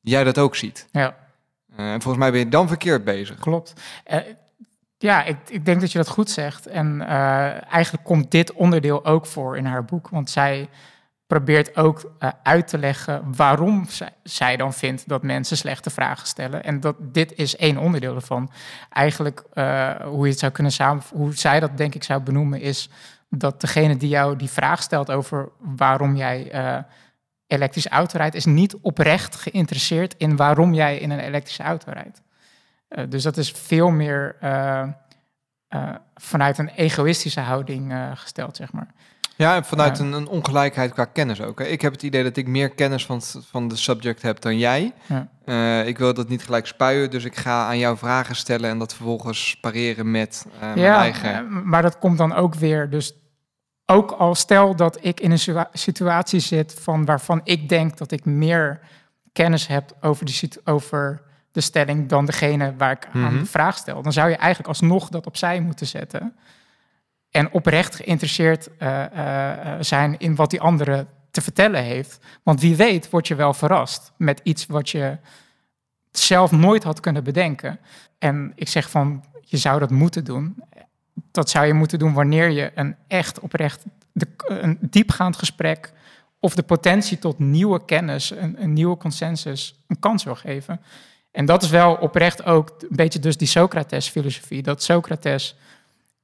jij 0.00 0.24
dat 0.24 0.38
ook 0.38 0.56
ziet. 0.56 0.86
ja. 0.90 1.16
Eh, 1.76 1.92
en 1.92 2.02
volgens 2.02 2.22
mij 2.22 2.30
ben 2.30 2.40
je 2.40 2.48
dan 2.48 2.68
verkeerd 2.68 3.04
bezig. 3.04 3.38
Klopt. 3.38 3.72
Eh, 4.04 4.20
ja, 4.98 5.24
ik, 5.24 5.36
ik 5.48 5.64
denk 5.64 5.80
dat 5.80 5.92
je 5.92 5.98
dat 5.98 6.08
goed 6.08 6.30
zegt. 6.30 6.66
En 6.66 7.06
eigenlijk 7.70 8.04
komt 8.04 8.30
dit 8.30 8.52
onderdeel 8.52 9.04
ook 9.04 9.26
voor 9.26 9.56
in 9.56 9.64
haar 9.64 9.84
boek. 9.84 10.08
Want 10.08 10.30
zij 10.30 10.68
probeert 11.26 11.76
ook 11.76 12.12
eh, 12.18 12.30
uit 12.42 12.68
te 12.68 12.78
leggen 12.78 13.34
waarom 13.36 13.86
zij, 14.22 14.56
dan 14.56 14.72
vindt 14.72 15.08
dat 15.08 15.22
mensen 15.22 15.56
slechte 15.56 15.90
vragen 15.90 16.26
stellen. 16.26 16.64
En 16.64 16.80
dat 16.80 16.96
dit 17.00 17.32
is 17.34 17.56
één 17.56 17.78
onderdeel 17.78 18.14
ervan. 18.14 18.50
Eigenlijk 18.90 19.44
eh, 19.52 19.90
hoe 19.90 20.24
je 20.24 20.30
het 20.30 20.38
zou 20.38 20.52
kunnen 20.52 20.72
samen, 20.72 21.02
hoe 21.12 21.34
zij 21.34 21.60
dat 21.60 21.76
denk 21.76 21.94
ik 21.94 22.04
zou 22.04 22.20
benoemen, 22.20 22.60
is 22.60 22.90
dat 23.28 23.60
degene 23.60 23.96
die 23.96 24.08
jou 24.08 24.36
die 24.36 24.50
vraag 24.50 24.82
stelt 24.82 25.10
over 25.10 25.48
waarom 25.58 26.16
jij 26.16 26.50
eh 26.50 26.78
elektrische 27.48 27.88
auto 27.88 28.16
rijdt, 28.16 28.34
is 28.34 28.44
niet 28.44 28.76
oprecht 28.76 29.36
geïnteresseerd 29.36 30.14
in 30.16 30.36
waarom 30.36 30.74
jij 30.74 30.98
in 30.98 31.10
een 31.10 31.18
elektrische 31.18 31.62
auto 31.62 31.92
rijdt. 31.92 32.22
Dus 33.10 33.22
dat 33.22 33.36
is 33.36 33.50
veel 33.50 33.90
meer 33.90 34.36
vanuit 36.14 36.58
een 36.58 36.68
egoïstische 36.68 37.40
houding 37.40 37.94
gesteld, 38.14 38.56
zeg 38.56 38.72
maar. 38.72 38.94
Ja, 39.36 39.56
en 39.56 39.64
vanuit 39.64 39.98
een, 39.98 40.12
een 40.12 40.28
ongelijkheid 40.28 40.92
qua 40.92 41.04
kennis 41.04 41.40
ook. 41.40 41.58
Hè. 41.58 41.64
Ik 41.64 41.80
heb 41.80 41.92
het 41.92 42.02
idee 42.02 42.22
dat 42.22 42.36
ik 42.36 42.46
meer 42.46 42.70
kennis 42.70 43.06
van, 43.06 43.20
van 43.50 43.68
de 43.68 43.76
subject 43.76 44.22
heb 44.22 44.40
dan 44.40 44.58
jij. 44.58 44.92
Ja. 45.06 45.28
Eh, 45.44 45.86
ik 45.86 45.98
wil 45.98 46.14
dat 46.14 46.28
niet 46.28 46.42
gelijk 46.44 46.66
spuien, 46.66 47.10
dus 47.10 47.24
ik 47.24 47.36
ga 47.36 47.66
aan 47.66 47.78
jou 47.78 47.96
vragen 47.96 48.36
stellen 48.36 48.70
en 48.70 48.78
dat 48.78 48.94
vervolgens 48.94 49.56
pareren 49.60 50.10
met 50.10 50.46
eh, 50.54 50.60
mijn 50.60 50.78
ja, 50.78 50.96
eigen. 50.98 51.34
eh, 51.34 51.42
maar 51.64 51.82
dat 51.82 51.98
komt 51.98 52.18
dan 52.18 52.34
ook 52.34 52.54
weer. 52.54 52.90
Dus 52.90 53.14
ook 53.86 54.10
al 54.10 54.34
stel 54.34 54.76
dat 54.76 54.98
ik 55.00 55.20
in 55.20 55.30
een 55.30 55.38
situa- 55.38 55.70
situatie 55.72 56.40
zit 56.40 56.74
van 56.80 57.04
waarvan 57.04 57.40
ik 57.44 57.68
denk 57.68 57.96
dat 57.98 58.10
ik 58.12 58.24
meer 58.24 58.80
kennis 59.32 59.66
heb 59.66 59.92
over 60.00 60.24
de, 60.26 60.50
over 60.64 61.22
de 61.52 61.60
stelling 61.60 62.08
dan 62.08 62.26
degene 62.26 62.74
waar 62.78 62.90
ik 62.92 63.06
aan 63.12 63.20
Mhm. 63.20 63.38
de 63.38 63.46
vraag 63.46 63.76
stel, 63.76 64.02
dan 64.02 64.12
zou 64.12 64.28
je 64.30 64.36
eigenlijk 64.36 64.68
alsnog 64.68 65.08
dat 65.08 65.26
opzij 65.26 65.60
moeten 65.60 65.86
zetten. 65.86 66.36
En 67.36 67.52
oprecht 67.52 67.94
geïnteresseerd 67.94 68.68
eh, 68.78 69.04
eh, 69.04 69.52
eh, 69.52 69.76
zijn 69.80 70.18
in 70.18 70.34
wat 70.34 70.50
die 70.50 70.60
andere 70.60 71.06
te 71.30 71.40
vertellen 71.40 71.82
heeft. 71.82 72.18
Want 72.42 72.60
wie 72.60 72.76
weet 72.76 73.10
word 73.10 73.28
je 73.28 73.34
wel 73.34 73.54
verrast 73.54 74.12
met 74.16 74.40
iets 74.42 74.66
wat 74.66 74.90
je 74.90 75.18
zelf 76.10 76.50
nooit 76.50 76.82
had 76.82 77.00
kunnen 77.00 77.24
bedenken. 77.24 77.78
En 78.18 78.52
ik 78.54 78.68
zeg 78.68 78.90
van, 78.90 79.24
je 79.40 79.56
zou 79.56 79.78
dat 79.78 79.90
moeten 79.90 80.24
doen. 80.24 80.62
Dat 81.30 81.50
zou 81.50 81.66
je 81.66 81.72
moeten 81.72 81.98
doen 81.98 82.12
wanneer 82.12 82.50
je 82.50 82.70
een 82.74 82.96
echt 83.08 83.40
oprecht, 83.40 83.84
een 84.36 84.78
diepgaand 84.80 85.36
gesprek 85.36 85.92
of 86.40 86.54
de 86.54 86.62
potentie 86.62 87.18
tot 87.18 87.38
nieuwe 87.38 87.84
kennis, 87.84 88.30
een, 88.30 88.62
een 88.62 88.72
nieuwe 88.72 88.96
consensus, 88.96 89.84
een 89.86 89.98
kans 89.98 90.24
wil 90.24 90.36
geven. 90.36 90.80
En 91.30 91.44
dat 91.44 91.62
is 91.62 91.70
wel 91.70 91.94
oprecht 91.94 92.44
ook 92.44 92.74
een 92.78 92.96
beetje 92.96 93.18
dus 93.18 93.36
die 93.36 93.48
Socrates-filosofie. 93.48 94.62
Dat 94.62 94.82
Socrates, 94.82 95.56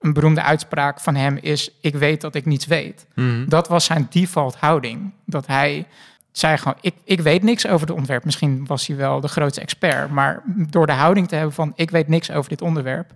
een 0.03 0.13
beroemde 0.13 0.43
uitspraak 0.43 1.01
van 1.01 1.15
hem 1.15 1.39
is, 1.41 1.71
ik 1.81 1.95
weet 1.95 2.21
dat 2.21 2.35
ik 2.35 2.47
niets 2.47 2.67
weet. 2.67 3.07
Mhm. 3.15 3.49
Dat 3.49 3.69
was 3.69 3.85
zijn 3.85 4.07
default 4.11 4.57
houding. 4.57 5.13
Dat 5.27 5.47
hij 5.47 5.87
zei 6.33 6.57
gewoon, 6.57 6.77
ik, 6.81 6.95
ik 7.05 7.21
weet 7.21 7.43
niks 7.43 7.67
over 7.67 7.81
het 7.81 7.91
onderwerp. 7.91 8.25
Misschien 8.25 8.67
was 8.67 8.87
hij 8.87 8.97
wel 8.97 9.21
de 9.21 9.29
grootste 9.29 9.61
expert. 9.61 10.11
Maar 10.11 10.43
door 10.47 10.87
de 10.87 10.93
houding 10.93 11.29
te 11.29 11.35
hebben 11.35 11.55
van, 11.55 11.73
ik 11.75 11.91
weet 11.91 12.09
niks 12.09 12.31
over 12.31 12.51
dit 12.51 12.63
onderwerp... 12.63 13.15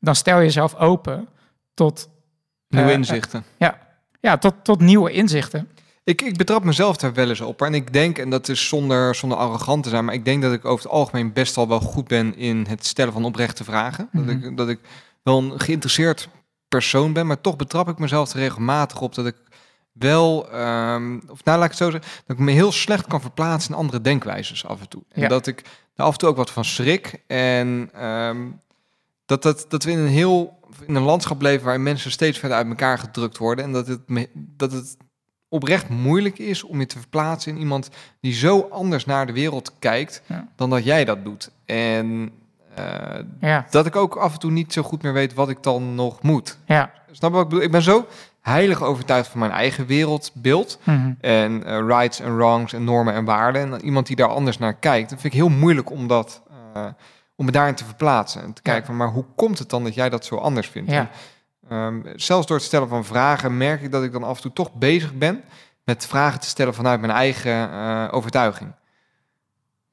dan 0.00 0.14
stel 0.14 0.38
je 0.38 0.44
jezelf 0.44 0.74
open 0.74 1.28
tot, 1.74 2.08
Nieuwe 2.68 2.88
eh, 2.88 2.94
inzichten. 2.94 3.44
ja, 3.58 3.78
ja, 4.20 4.38
tot, 4.38 4.54
tot 4.62 4.80
nieuwe 4.80 5.10
inzichten. 5.10 5.68
Ik, 6.04 6.22
ik 6.22 6.36
betrap 6.36 6.64
mezelf 6.64 6.96
daar 6.96 7.14
wel 7.14 7.28
eens 7.28 7.40
op. 7.40 7.62
En 7.62 7.74
ik 7.74 7.92
denk, 7.92 8.18
en 8.18 8.30
dat 8.30 8.48
is 8.48 8.68
zonder, 8.68 9.14
zonder 9.14 9.38
arrogant 9.38 9.82
te 9.82 9.88
zijn, 9.88 10.04
maar 10.04 10.14
ik 10.14 10.24
denk 10.24 10.42
dat 10.42 10.52
ik 10.52 10.64
over 10.64 10.84
het 10.84 10.92
algemeen 10.92 11.32
best 11.32 11.56
al 11.56 11.68
wel 11.68 11.80
goed 11.80 12.08
ben 12.08 12.36
in 12.36 12.66
het 12.68 12.86
stellen 12.86 13.12
van 13.12 13.24
oprechte 13.24 13.64
vragen. 13.64 14.08
Mhm. 14.12 14.26
dat, 14.26 14.34
ik, 14.34 14.56
dat 14.56 14.68
ik 14.68 14.78
wel 15.28 15.38
een 15.52 15.60
geïnteresseerd 15.60 16.28
persoon 16.68 17.12
ben, 17.12 17.26
maar 17.26 17.40
toch 17.40 17.56
betrap 17.56 17.88
ik 17.88 17.98
mezelf 17.98 18.32
er 18.32 18.38
regelmatig 18.38 19.00
op 19.00 19.14
dat 19.14 19.26
ik 19.26 19.36
wel, 19.92 20.50
ehm, 20.50 21.14
of 21.28 21.44
nou 21.44 21.58
laat 21.58 21.64
ik 21.64 21.70
het 21.70 21.76
zo 21.76 21.90
zeggen, 21.90 22.10
dat 22.26 22.36
ik 22.38 22.42
me 22.42 22.50
heel 22.52 22.72
slecht 22.72 23.06
kan 23.06 23.20
verplaatsen 23.20 23.70
in 23.72 23.78
andere 23.78 24.00
denkwijzes 24.00 24.66
af 24.66 24.80
en 24.80 24.88
toe. 24.88 25.02
En 25.08 25.22
Ja. 25.22 25.28
dat 25.28 25.46
ik 25.46 25.62
daar 25.94 26.06
af 26.06 26.12
en 26.12 26.18
toe 26.18 26.28
ook 26.28 26.36
wat 26.36 26.50
van 26.50 26.64
schrik. 26.64 27.22
En 27.26 27.90
ehm, 27.92 28.46
dat, 29.26 29.42
dat, 29.42 29.64
dat 29.68 29.84
we 29.84 29.90
in 29.90 29.98
een 29.98 30.06
heel 30.06 30.56
in 30.86 30.94
een 30.94 31.02
landschap 31.02 31.40
leven 31.42 31.64
waarin 31.64 31.82
mensen 31.82 32.10
steeds 32.10 32.38
verder 32.38 32.56
uit 32.56 32.66
elkaar 32.68 32.98
gedrukt 32.98 33.38
worden. 33.38 33.64
En 33.64 33.72
dat 33.72 33.86
het, 33.86 34.08
me- 34.08 34.28
dat 34.34 34.72
het 34.72 34.96
oprecht 35.48 35.88
moeilijk 35.88 36.38
is 36.38 36.62
om 36.64 36.80
je 36.80 36.86
te 36.86 36.98
verplaatsen 36.98 37.52
in 37.52 37.58
iemand 37.58 37.88
die 38.20 38.32
zo 38.32 38.68
anders 38.70 39.04
naar 39.04 39.26
de 39.26 39.32
wereld 39.32 39.72
kijkt 39.78 40.22
Ja. 40.26 40.48
dan 40.56 40.70
dat 40.70 40.84
jij 40.84 41.04
dat 41.04 41.24
doet. 41.24 41.50
En 41.64 42.30
Ja, 43.40 43.66
dat 43.70 43.86
ik 43.86 43.96
ook 43.96 44.16
af 44.16 44.32
en 44.32 44.38
toe 44.38 44.50
niet 44.50 44.72
zo 44.72 44.82
goed 44.82 45.02
meer 45.02 45.12
weet 45.12 45.34
wat 45.34 45.48
ik 45.48 45.62
dan 45.62 45.94
nog 45.94 46.22
moet. 46.22 46.58
ja, 46.66 46.90
Snap 47.10 47.30
je 47.30 47.36
wat 47.36 47.44
ik 47.44 47.48
bedoel? 47.48 47.64
Ik 47.64 47.70
ben 47.70 47.82
zo 47.82 48.06
heilig 48.40 48.82
overtuigd 48.82 49.28
van 49.28 49.40
mijn 49.40 49.52
eigen 49.52 49.86
wereldbeeld. 49.86 50.78
Mhm. 50.82 51.12
En 51.20 51.64
eh, 51.64 51.78
rights 51.86 52.20
en 52.20 52.36
wrongs 52.36 52.72
en 52.72 52.84
normen 52.84 53.14
en 53.14 53.24
waarden. 53.24 53.72
En 53.72 53.84
iemand 53.84 54.06
die 54.06 54.16
daar 54.16 54.28
anders 54.28 54.58
naar 54.58 54.74
kijkt. 54.74 55.10
Dat 55.10 55.20
vind 55.20 55.32
ik 55.32 55.40
heel 55.40 55.48
moeilijk 55.48 55.90
om, 55.90 56.06
dat, 56.06 56.42
eh, 56.74 56.84
om 57.36 57.44
me 57.44 57.50
daarin 57.50 57.74
te 57.74 57.84
verplaatsen. 57.84 58.42
En 58.42 58.52
te 58.52 58.62
kijken 58.62 58.86
van, 58.86 58.96
maar 58.96 59.08
hoe 59.08 59.24
komt 59.36 59.58
het 59.58 59.70
dan 59.70 59.84
dat 59.84 59.94
jij 59.94 60.08
dat 60.08 60.24
zo 60.24 60.36
anders 60.36 60.68
vindt? 60.68 60.90
Ja. 60.90 61.10
En, 61.68 61.76
ehm, 62.04 62.16
zelfs 62.16 62.46
door 62.46 62.56
het 62.56 62.66
stellen 62.66 62.88
van 62.88 63.04
vragen 63.04 63.56
merk 63.56 63.82
ik 63.82 63.90
dat 63.90 64.02
ik 64.02 64.12
dan 64.12 64.24
af 64.24 64.36
en 64.36 64.42
toe 64.42 64.52
toch 64.52 64.72
bezig 64.74 65.14
ben 65.14 65.42
met 65.84 66.06
vragen 66.06 66.40
te 66.40 66.46
stellen 66.46 66.74
vanuit 66.74 67.00
mijn 67.00 67.12
eigen 67.12 67.70
eh, 67.70 68.08
overtuiging. 68.10 68.70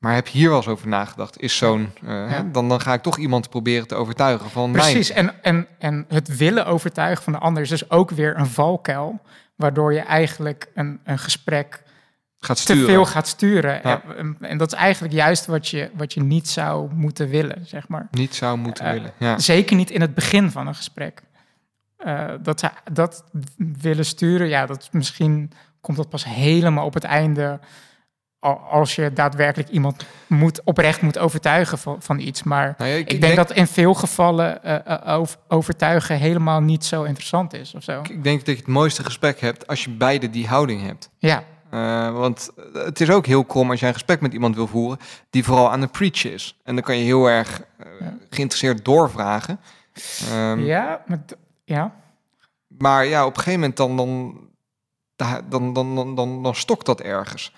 Maar 0.05 0.13
heb 0.15 0.27
je 0.27 0.37
hier 0.37 0.47
wel 0.49 0.57
eens 0.57 0.67
over 0.67 0.87
nagedacht? 0.87 1.41
Is 1.41 1.57
zo'n. 1.57 1.91
eh, 2.05 2.39
dan, 2.51 2.69
dan 2.69 2.81
ga 2.81 2.93
ik 2.93 3.01
toch 3.01 3.17
iemand 3.17 3.49
proberen 3.49 3.87
te 3.87 3.95
overtuigen 3.95 4.49
van 4.49 4.71
Precies, 4.71 5.09
en, 5.11 5.43
en, 5.43 5.67
en 5.79 6.05
het 6.07 6.37
willen 6.37 6.65
overtuigen 6.65 7.23
van 7.23 7.33
de 7.33 7.39
ander 7.39 7.63
is 7.63 7.69
dus 7.69 7.89
ook 7.89 8.09
weer 8.11 8.37
een 8.37 8.45
valkuil, 8.45 9.19
waardoor 9.55 9.93
je 9.93 9.99
eigenlijk 9.99 10.71
een, 10.73 10.99
een 11.03 11.19
gesprek. 11.19 11.83
Gaat 12.39 12.65
te 12.65 12.75
veel 12.77 13.05
gaat 13.05 13.27
sturen. 13.27 13.79
Ja. 13.83 14.01
En, 14.17 14.37
en 14.41 14.57
dat 14.57 14.73
is 14.73 14.79
eigenlijk 14.79 15.13
juist 15.13 15.45
wat 15.45 15.67
je, 15.67 15.89
wat 15.93 16.13
je 16.13 16.21
niet 16.21 16.47
zou 16.49 16.93
moeten 16.93 17.29
willen, 17.29 17.65
zeg 17.67 17.87
maar. 17.87 18.07
Niet 18.11 18.35
zou 18.35 18.57
moeten 18.57 18.85
Eh, 18.85 18.91
willen. 18.91 19.11
Ja. 19.17 19.39
Zeker 19.39 19.75
niet 19.75 19.91
in 19.91 20.01
het 20.01 20.13
begin 20.13 20.51
van 20.51 20.67
een 20.67 20.75
gesprek. 20.75 21.21
Eh, 21.97 22.29
dat, 22.41 22.59
ze- 22.59 22.69
dat 22.91 23.23
willen 23.81 24.05
sturen, 24.05 24.47
ja, 24.47 24.65
dat 24.65 24.81
is 24.81 24.89
misschien 24.91 25.51
komt 25.81 25.97
dat 25.97 26.09
pas 26.09 26.25
helemaal 26.25 26.85
op 26.85 26.93
het 26.93 27.03
einde. 27.03 27.59
Al- 28.45 28.57
Als 28.69 28.95
je 28.95 29.13
daadwerkelijk 29.13 29.69
iemand 29.69 30.05
moet, 30.27 30.61
oprecht 30.63 31.01
moet 31.01 31.17
overtuigen 31.17 31.77
van, 31.77 32.01
van 32.01 32.19
iets. 32.19 32.43
Maar 32.43 32.75
Nou 32.77 32.89
ja, 32.89 32.95
ik, 32.97 33.21
denk, 33.21 33.35
dat 33.35 33.51
in 33.51 33.67
veel 33.67 33.93
gevallen 33.93 34.63
eh, 34.63 34.75
eh, 35.07 35.19
over- 35.19 35.37
overtuigen 35.47 36.17
helemaal 36.17 36.61
niet 36.61 36.85
zo 36.85 37.03
interessant 37.03 37.53
is 37.53 37.73
of 37.75 37.83
zo. 37.83 38.01
ik 38.09 38.23
denk 38.23 38.37
dat 38.45 38.55
je 38.55 38.61
het 38.61 38.67
mooiste 38.71 39.03
gesprek 39.03 39.39
hebt 39.39 39.67
als 39.67 39.83
je 39.83 39.89
beide 39.89 40.29
die 40.29 40.47
houding 40.47 40.81
hebt. 40.85 41.09
Ja, 41.17 41.43
Eh, 41.69 42.11
want 42.13 42.49
het 42.73 43.01
is 43.01 43.09
ook 43.09 43.25
heel 43.25 43.45
krom 43.45 43.69
als 43.69 43.79
jij 43.79 43.87
een 43.87 43.93
gesprek 43.95 44.21
met 44.21 44.33
iemand 44.33 44.55
wil 44.55 44.67
voeren 44.67 44.99
die 45.29 45.43
vooral 45.43 45.71
aan 45.71 45.81
het 45.81 45.91
preachen 45.91 46.33
is. 46.33 46.57
En 46.63 46.75
dan 46.75 46.83
kan 46.83 46.97
je 46.97 47.03
heel 47.03 47.25
erg 47.29 47.61
geïnteresseerd 48.29 48.85
doorvragen. 48.85 49.59
Ehm, 50.31 50.59
ja, 50.59 51.01
maar 51.07 51.19
ja. 51.65 51.93
Maar 52.67 53.05
ja, 53.05 53.25
op 53.25 53.29
een 53.37 53.43
gegeven 53.43 53.59
moment 53.59 53.77
dan, 53.77 53.97
dan, 53.97 54.37
da- 55.15 55.41
dan, 55.49 55.73
dan, 55.73 55.95
dan, 55.95 56.15
dan, 56.15 56.43
dan 56.43 56.55
stokt 56.55 56.85
dat 56.85 57.01
ergens. 57.01 57.53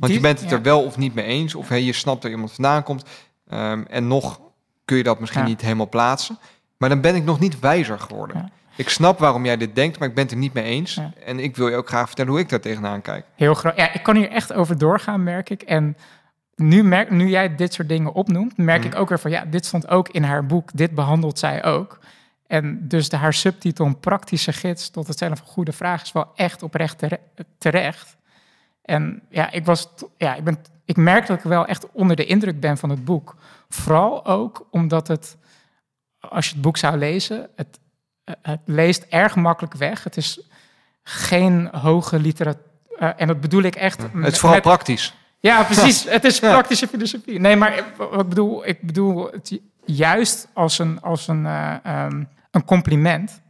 Want 0.00 0.12
je 0.12 0.20
bent 0.20 0.40
het 0.40 0.52
er 0.52 0.62
wel 0.62 0.82
of 0.84 0.96
niet 0.96 1.14
mee 1.14 1.24
eens. 1.24 1.54
Of 1.54 1.68
hey, 1.68 1.82
je 1.82 1.92
snapt 1.92 2.22
dat 2.22 2.30
iemand 2.30 2.52
vandaan 2.52 2.82
komt. 2.82 3.04
Ehm, 3.48 3.82
en 3.88 4.08
nog 4.08 4.40
kun 4.84 4.96
je 4.96 5.02
dat 5.02 5.20
misschien 5.20 5.44
niet 5.44 5.60
helemaal 5.60 5.88
plaatsen. 5.88 6.38
Maar 6.76 6.88
dan 6.88 7.00
ben 7.00 7.14
ik 7.14 7.24
nog 7.24 7.40
niet 7.40 7.58
wijzer 7.60 7.98
geworden. 7.98 8.52
Ik 8.76 8.88
snap 8.88 9.18
waarom 9.18 9.44
jij 9.44 9.56
dit 9.56 9.74
denkt, 9.74 9.98
maar 9.98 10.08
ik 10.08 10.14
ben 10.14 10.22
het 10.24 10.32
er 10.32 10.38
niet 10.38 10.52
mee 10.52 10.64
eens. 10.64 11.00
En 11.24 11.38
ik 11.38 11.56
wil 11.56 11.68
je 11.68 11.76
ook 11.76 11.88
graag 11.88 12.06
vertellen 12.06 12.30
hoe 12.30 12.40
ik 12.40 12.48
daar 12.48 12.60
tegenaan 12.60 13.02
kijk. 13.02 13.24
Heel 13.34 13.54
groot. 13.54 13.76
Ja, 13.76 13.92
ik 13.92 14.02
kan 14.02 14.16
hier 14.16 14.30
echt 14.30 14.52
over 14.52 14.78
doorgaan, 14.78 15.22
merk 15.22 15.50
ik. 15.50 15.62
En 15.62 15.96
nu, 16.54 16.82
merk, 16.84 17.10
nu 17.10 17.28
jij 17.28 17.54
dit 17.56 17.72
soort 17.74 17.88
dingen 17.88 18.12
opnoemt, 18.12 18.56
merk 18.56 18.78
Mhm. 18.84 18.88
ik 18.92 18.98
ook 18.98 19.08
weer 19.08 19.18
van 19.18 19.30
ja, 19.30 19.44
dit 19.44 19.66
stond 19.66 19.88
ook 19.88 20.08
in 20.08 20.22
haar 20.22 20.46
boek. 20.46 20.70
Dit 20.74 20.90
behandelt 20.94 21.38
zij 21.38 21.64
ook. 21.64 21.98
En 22.46 22.88
dus 22.88 23.08
de, 23.08 23.16
haar 23.16 23.34
subtitel 23.34 23.86
een 23.86 24.00
praktische 24.00 24.52
gids 24.52 24.90
tot 24.90 25.06
het 25.06 25.16
stellen 25.16 25.36
van 25.36 25.46
goede 25.46 25.72
vragen 25.72 26.04
is 26.06 26.12
wel 26.12 26.28
echt 26.34 26.62
oprecht 26.62 26.98
tere- 26.98 27.20
terecht. 27.58 28.16
En 28.90 29.22
ja, 29.28 29.50
ik 29.50 29.64
was, 29.64 29.88
ja, 30.16 30.34
ik 30.34 30.44
ben, 30.44 30.58
ik 30.84 30.96
merk 30.96 31.26
dat 31.26 31.38
ik 31.38 31.44
wel 31.44 31.66
echt 31.66 31.86
onder 31.92 32.16
de 32.16 32.24
indruk 32.26 32.60
ben 32.60 32.78
van 32.78 32.90
het 32.90 33.04
boek. 33.04 33.36
Vooral 33.68 34.26
ook 34.26 34.66
omdat 34.70 35.08
het, 35.08 35.36
als 36.20 36.46
je 36.46 36.52
het 36.52 36.62
boek 36.62 36.76
zou 36.76 36.96
lezen, 36.96 37.48
het, 37.56 37.78
het 38.42 38.60
leest 38.64 39.02
erg 39.08 39.36
makkelijk 39.36 39.74
weg. 39.74 40.04
Het 40.04 40.16
is 40.16 40.40
geen 41.02 41.68
hoge 41.72 42.18
literatuur. 42.18 42.64
en 43.16 43.26
dat 43.26 43.40
bedoel 43.40 43.62
ik 43.62 43.74
echt. 43.76 44.02
Het 44.02 44.32
is 44.32 44.38
vooral 44.38 44.54
met- 44.54 44.62
praktisch. 44.66 45.14
ja, 45.40 45.62
precies. 45.72 46.04
Het 46.04 46.24
is 46.24 46.38
praktische 46.38 46.86
filosofie. 46.88 47.40
Nee, 47.40 47.56
maar 47.56 47.76
ik- 47.78 47.84
wat 47.96 48.20
ik 48.20 48.28
bedoel, 48.28 48.66
ik 48.66 48.80
bedoel 48.82 49.30
het 49.30 49.58
juist 49.84 50.48
als 50.52 50.78
een, 50.78 51.00
als 51.00 51.28
een, 51.28 51.46
eh, 51.46 51.74
ehm, 51.82 52.24
een 52.50 52.64
compliment. 52.64 53.40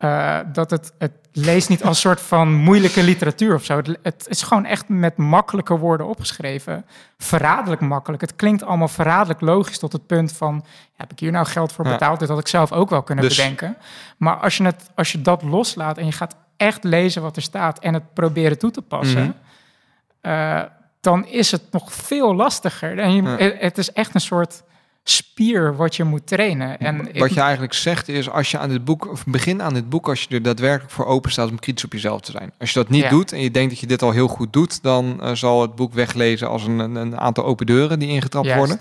Eh, 0.00 0.38
dat 0.52 0.70
het, 0.70 0.92
het 0.98 1.12
leest 1.32 1.68
niet 1.68 1.84
als 1.84 2.00
soort 2.00 2.20
van 2.20 2.54
moeilijke 2.54 3.02
literatuur 3.02 3.54
of 3.54 3.64
zo. 3.64 3.76
Het, 3.76 3.98
het 4.02 4.26
is 4.28 4.42
gewoon 4.42 4.64
echt 4.64 4.88
met 4.88 5.16
makkelijke 5.16 5.78
woorden 5.78 6.06
opgeschreven. 6.06 6.84
Verraderlijk 7.18 7.80
makkelijk. 7.80 8.20
Het 8.22 8.36
klinkt 8.36 8.62
allemaal 8.64 8.88
verraderlijk 8.88 9.40
logisch 9.40 9.78
tot 9.78 9.92
het 9.92 10.06
punt 10.06 10.32
van... 10.32 10.64
heb 10.96 11.12
ik 11.12 11.18
hier 11.18 11.30
nou 11.32 11.46
geld 11.46 11.72
voor 11.72 11.84
Ja. 11.84 11.90
betaald? 11.90 12.18
Dit 12.18 12.28
had 12.28 12.38
ik 12.38 12.48
zelf 12.48 12.72
ook 12.72 12.90
wel 12.90 13.02
kunnen 13.02 13.24
Dus- 13.24 13.36
bedenken. 13.36 13.76
Maar 14.16 14.36
als 14.36 14.56
je, 14.56 14.64
het, 14.64 14.90
als 14.94 15.12
je 15.12 15.22
dat 15.22 15.42
loslaat 15.42 15.98
en 15.98 16.06
je 16.06 16.12
gaat 16.12 16.36
echt 16.56 16.84
lezen 16.84 17.22
wat 17.22 17.36
er 17.36 17.42
staat... 17.42 17.78
en 17.78 17.94
het 17.94 18.14
proberen 18.14 18.58
toe 18.58 18.70
te 18.70 18.82
passen... 18.82 19.22
Mhm. 19.22 20.32
eh, 20.32 20.62
dan 21.00 21.26
is 21.26 21.50
het 21.50 21.62
nog 21.70 21.92
veel 21.92 22.34
lastiger. 22.34 22.98
En 22.98 23.14
je, 23.14 23.22
Ja. 23.22 23.36
het, 23.36 23.54
het 23.60 23.78
is 23.78 23.92
echt 23.92 24.14
een 24.14 24.20
soort 24.20 24.62
spier 25.04 25.76
wat 25.76 25.96
je 25.96 26.04
moet 26.04 26.26
trainen. 26.26 26.78
En 26.78 27.08
Wat 27.18 27.34
je 27.34 27.40
eigenlijk 27.40 27.72
zegt 27.74 28.08
is, 28.08 28.30
als 28.30 28.50
je 28.50 28.58
aan 28.58 28.68
dit 28.68 28.84
boek, 28.84 29.10
of 29.10 29.24
begin 29.26 29.62
aan 29.62 29.74
dit 29.74 29.88
boek, 29.88 30.08
als 30.08 30.22
je 30.28 30.34
er 30.34 30.42
daadwerkelijk 30.42 30.92
voor 30.92 31.06
open 31.06 31.30
staat 31.30 31.50
om 31.50 31.58
kritisch 31.58 31.84
op 31.84 31.92
jezelf 31.92 32.20
te 32.20 32.30
zijn. 32.30 32.52
Als 32.58 32.72
je 32.72 32.78
dat 32.78 32.88
niet 32.88 33.02
Ja. 33.02 33.08
doet 33.10 33.32
en 33.32 33.40
je 33.40 33.50
denkt 33.50 33.70
dat 33.70 33.78
je 33.80 33.86
dit 33.86 34.02
al 34.02 34.10
heel 34.10 34.28
goed 34.28 34.52
doet, 34.52 34.82
dan 34.82 35.18
eh, 35.22 35.34
zal 35.34 35.62
het 35.62 35.74
boek 35.74 35.92
weglezen 35.92 36.48
als 36.48 36.64
een, 36.64 36.78
een, 36.78 36.94
een 36.94 37.18
aantal 37.20 37.44
open 37.44 37.66
deuren 37.66 37.98
die 37.98 38.08
ingetrapt 38.08 38.46
Juist. 38.46 38.58
worden. 38.58 38.80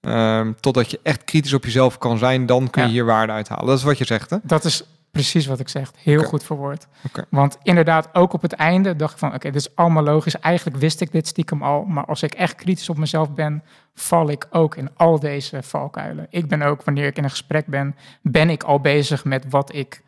Ehm, 0.00 0.52
totdat 0.60 0.90
je 0.90 1.00
echt 1.02 1.24
kritisch 1.24 1.52
op 1.54 1.64
jezelf 1.64 1.98
kan 1.98 2.18
zijn, 2.18 2.46
dan 2.46 2.70
kun 2.70 2.82
je 2.82 2.88
Ja. 2.88 2.94
hier 2.94 3.04
waarde 3.04 3.32
uithalen. 3.32 3.66
Dat 3.66 3.78
is 3.78 3.84
wat 3.84 3.98
je 3.98 4.04
zegt, 4.04 4.30
hè? 4.30 4.36
Dat 4.42 4.64
is 4.64 4.82
precies 5.10 5.46
wat 5.46 5.60
ik 5.60 5.68
zeg. 5.68 5.90
Heel 6.02 6.22
goed 6.22 6.42
verwoord. 6.44 6.86
Oké. 7.06 7.24
Want 7.30 7.58
inderdaad, 7.62 8.08
ook 8.14 8.32
op 8.32 8.42
het 8.42 8.52
einde 8.52 8.96
dacht 8.96 9.12
ik 9.12 9.18
van... 9.18 9.28
oké, 9.34 9.50
dit 9.50 9.54
is 9.60 9.76
allemaal 9.76 10.02
logisch. 10.02 10.38
Eigenlijk 10.38 10.76
wist 10.76 11.00
ik 11.00 11.12
dit 11.12 11.26
stiekem 11.26 11.62
al. 11.62 11.84
Maar 11.84 12.04
als 12.04 12.22
ik 12.22 12.34
echt 12.34 12.54
kritisch 12.54 12.88
op 12.88 12.96
mezelf 12.96 13.32
ben... 13.34 13.62
val 13.94 14.28
ik 14.30 14.46
ook 14.50 14.76
in 14.76 14.90
al 14.96 15.20
deze 15.20 15.62
valkuilen. 15.62 16.26
Ik 16.30 16.48
ben 16.48 16.62
ook, 16.62 16.82
wanneer 16.84 17.06
ik 17.06 17.16
in 17.16 17.24
een 17.24 17.30
gesprek 17.30 17.66
ben... 17.66 17.96
ben 18.22 18.50
ik 18.50 18.62
al 18.62 18.80
bezig 18.80 19.24
met 19.24 19.44
wat 19.50 19.74
ik 19.74 20.02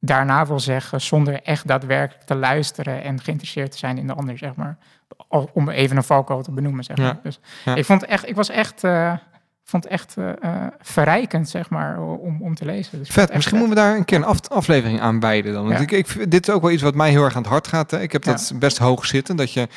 daarna 0.00 0.46
wil 0.46 0.60
zeggen... 0.60 1.00
zonder 1.00 1.42
echt 1.42 1.66
daadwerkelijk 1.66 2.26
te 2.26 2.34
luisteren... 2.34 3.02
en 3.02 3.20
geïnteresseerd 3.20 3.70
te 3.70 3.78
zijn 3.78 3.98
in 3.98 4.06
de 4.06 4.14
ander, 4.14 4.38
zeg 4.38 4.54
maar. 4.54 4.78
Om 5.52 5.68
even 5.68 5.96
een 5.96 6.02
valkuil 6.04 6.42
te 6.42 6.52
benoemen, 6.52 6.84
zeg 6.84 6.96
Ja. 6.96 7.02
maar. 7.02 7.18
Dus 7.22 7.40
Ja. 7.64 7.74
ik 7.74 7.84
vond 7.84 8.04
echt... 8.04 8.28
Ik 8.28 8.34
was 8.36 8.48
echt... 8.48 8.84
eh, 8.84 9.12
vond 9.68 9.84
het 9.84 9.92
echt 9.92 10.16
eh, 10.16 10.28
eh, 10.40 10.66
verrijkend, 10.80 11.48
zeg 11.48 11.70
maar, 11.70 12.00
om, 12.02 12.42
om 12.42 12.54
te 12.54 12.64
lezen. 12.64 12.98
Dus 12.98 13.08
Vet, 13.08 13.34
misschien 13.34 13.58
vet. 13.58 13.66
moeten 13.68 13.84
we 13.84 13.88
daar 13.90 13.96
een 13.98 14.04
keer 14.04 14.18
een 14.18 14.24
af- 14.24 14.48
aflevering 14.48 15.00
aan 15.00 15.20
wijden 15.20 15.52
dan. 15.52 15.64
Want 15.64 15.76
Ja. 15.76 15.82
ik, 15.82 15.90
ik, 15.90 16.30
dit 16.30 16.48
is 16.48 16.54
ook 16.54 16.62
wel 16.62 16.70
iets 16.70 16.82
wat 16.82 16.94
mij 16.94 17.10
heel 17.10 17.24
erg 17.24 17.36
aan 17.36 17.42
het 17.42 17.50
hart 17.50 17.66
gaat. 17.66 17.90
Hè. 17.90 18.00
Ik 18.00 18.12
heb 18.12 18.24
Ja. 18.24 18.30
dat 18.32 18.52
best 18.58 18.78
hoog 18.78 19.06
zitten, 19.06 19.36
dat 19.36 19.52
je 19.52 19.68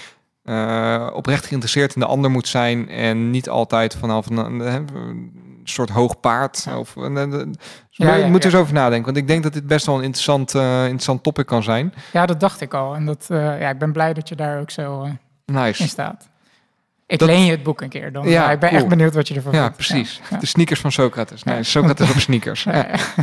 eh, 0.43 1.07
oprecht 1.13 1.45
geïnteresseerd 1.45 1.93
in 1.95 2.01
de 2.01 2.07
ander 2.07 2.31
moet 2.31 2.47
zijn 2.47 2.89
en 2.89 3.29
niet 3.29 3.49
altijd 3.49 3.95
vanaf 3.95 4.29
een, 4.29 4.37
een, 4.37 4.59
een 4.95 5.31
soort 5.63 5.89
hoog 5.89 6.19
paard. 6.19 6.63
Ja. 6.65 6.79
Of, 6.79 6.95
een- 6.95 7.55
Ja, 7.89 8.15
ja, 8.15 8.27
moet 8.27 8.43
er 8.43 8.51
eens 8.51 8.59
over 8.61 8.73
nadenken, 8.73 9.05
want 9.05 9.17
ik 9.17 9.27
denk 9.27 9.43
dat 9.43 9.53
dit 9.53 9.67
best 9.67 9.85
wel 9.85 9.95
een 9.97 10.03
interessant, 10.03 10.53
interessant 10.83 11.23
topic 11.23 11.45
kan 11.45 11.63
zijn. 11.63 11.93
Ja, 12.13 12.25
dat 12.25 12.39
dacht 12.39 12.61
ik 12.61 12.73
al. 12.73 12.95
En 12.95 13.05
dat, 13.05 13.25
ja, 13.29 13.69
ik 13.69 13.77
ben 13.79 13.91
blij 13.91 14.13
dat 14.13 14.29
je 14.29 14.35
daar 14.35 14.59
ook 14.59 14.71
zo 14.71 15.03
eh, 15.03 15.09
in 15.45 15.53
Nice. 15.53 15.87
staat. 15.87 16.28
Ik 17.09 17.19
Dat- 17.19 17.27
leen 17.29 17.45
je 17.45 17.51
het 17.51 17.63
boek 17.63 17.81
een 17.81 17.89
keer 17.89 18.11
dan. 18.11 18.23
Ja, 18.25 18.29
Ja, 18.31 18.51
ik 18.51 18.59
ben 18.59 18.69
cool. 18.69 18.81
echt 18.81 18.89
benieuwd 18.89 19.13
wat 19.13 19.27
je 19.27 19.35
ervan 19.35 19.53
Ja, 19.53 19.59
vindt. 19.61 19.75
precies. 19.75 20.21
Ja, 20.29 20.37
De 20.37 20.45
sneakers 20.45 20.79
van 20.79 20.91
Socrates. 20.91 21.43
Nee. 21.43 21.63
Socrates 21.63 22.09
op 22.09 22.19
sneakers. 22.19 22.65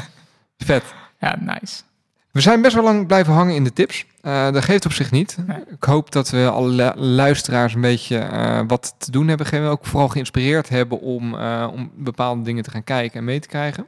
vet. 0.59 0.82
Ja, 1.20 1.37
nice. 1.41 1.82
We 2.30 2.41
zijn 2.41 2.62
best 2.62 2.74
wel 2.74 2.84
lang 2.84 3.07
blijven 3.07 3.32
hangen 3.32 3.55
in 3.55 3.64
de 3.64 3.72
tips. 3.72 4.05
Eh, 4.20 4.51
dat 4.53 4.64
geeft 4.64 4.84
op 4.87 4.93
zich 4.93 5.11
niet. 5.11 5.37
Nee. 5.47 5.57
Ik 5.70 5.84
hoop 5.84 6.12
dat 6.12 6.30
we 6.30 6.49
alle 6.51 6.68
lu- 6.68 7.01
luisteraars 7.01 7.74
een 7.74 7.80
beetje 7.80 8.18
eh, 8.18 8.61
wat 8.66 8.95
te 8.99 9.11
doen 9.11 9.28
hebben 9.28 9.47
gegeven. 9.47 9.70
Ook 9.70 9.87
vooral 9.87 10.09
geïnspireerd 10.09 10.68
hebben 10.68 11.01
om, 11.01 11.34
eh, 11.39 11.68
om 11.72 11.91
bepaalde 11.97 12.43
dingen 12.43 12.62
te 12.62 12.70
gaan 12.70 12.84
kijken 12.84 13.18
en 13.18 13.24
mee 13.24 13.41
te 13.41 13.49
krijgen. 13.49 13.87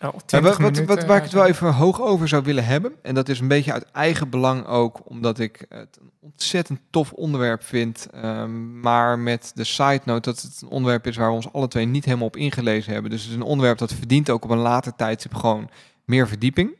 20 0.00 0.40
wat, 0.40 0.42
wat, 0.42 0.58
minuten, 0.58 0.86
wat, 0.86 1.04
waar 1.04 1.16
ik 1.16 1.22
het 1.22 1.32
wel 1.32 1.46
even 1.46 1.74
hoog 1.74 2.00
over 2.00 2.28
zou 2.28 2.42
willen 2.42 2.64
hebben. 2.64 2.92
En 3.02 3.14
dat 3.14 3.28
is 3.28 3.40
een 3.40 3.48
beetje 3.48 3.72
uit 3.72 3.90
eigen 3.92 4.30
belang 4.30 4.66
ook. 4.66 5.00
Omdat 5.04 5.38
ik 5.38 5.64
het 5.68 5.98
een 6.00 6.10
ontzettend 6.20 6.80
tof 6.90 7.12
onderwerp 7.12 7.64
vind. 7.64 8.06
ehm, 8.10 8.80
maar 8.80 9.18
met 9.18 9.52
de 9.54 9.64
side 9.64 10.00
note 10.04 10.30
dat 10.30 10.40
het 10.40 10.60
een 10.62 10.68
onderwerp 10.68 11.06
is 11.06 11.16
waar 11.16 11.28
we 11.28 11.34
ons 11.34 11.52
alle 11.52 11.68
twee 11.68 11.86
niet 11.86 12.04
helemaal 12.04 12.26
op 12.26 12.36
ingelezen 12.36 12.92
hebben. 12.92 13.10
Dus 13.10 13.22
het 13.22 13.30
is 13.30 13.36
een 13.36 13.42
onderwerp 13.42 13.78
dat 13.78 13.92
verdient 13.92 14.30
ook 14.30 14.44
op 14.44 14.50
een 14.50 14.58
later 14.58 14.96
tijdstip 14.96 15.34
gewoon 15.34 15.70
meer 16.04 16.28
verdieping. 16.28 16.76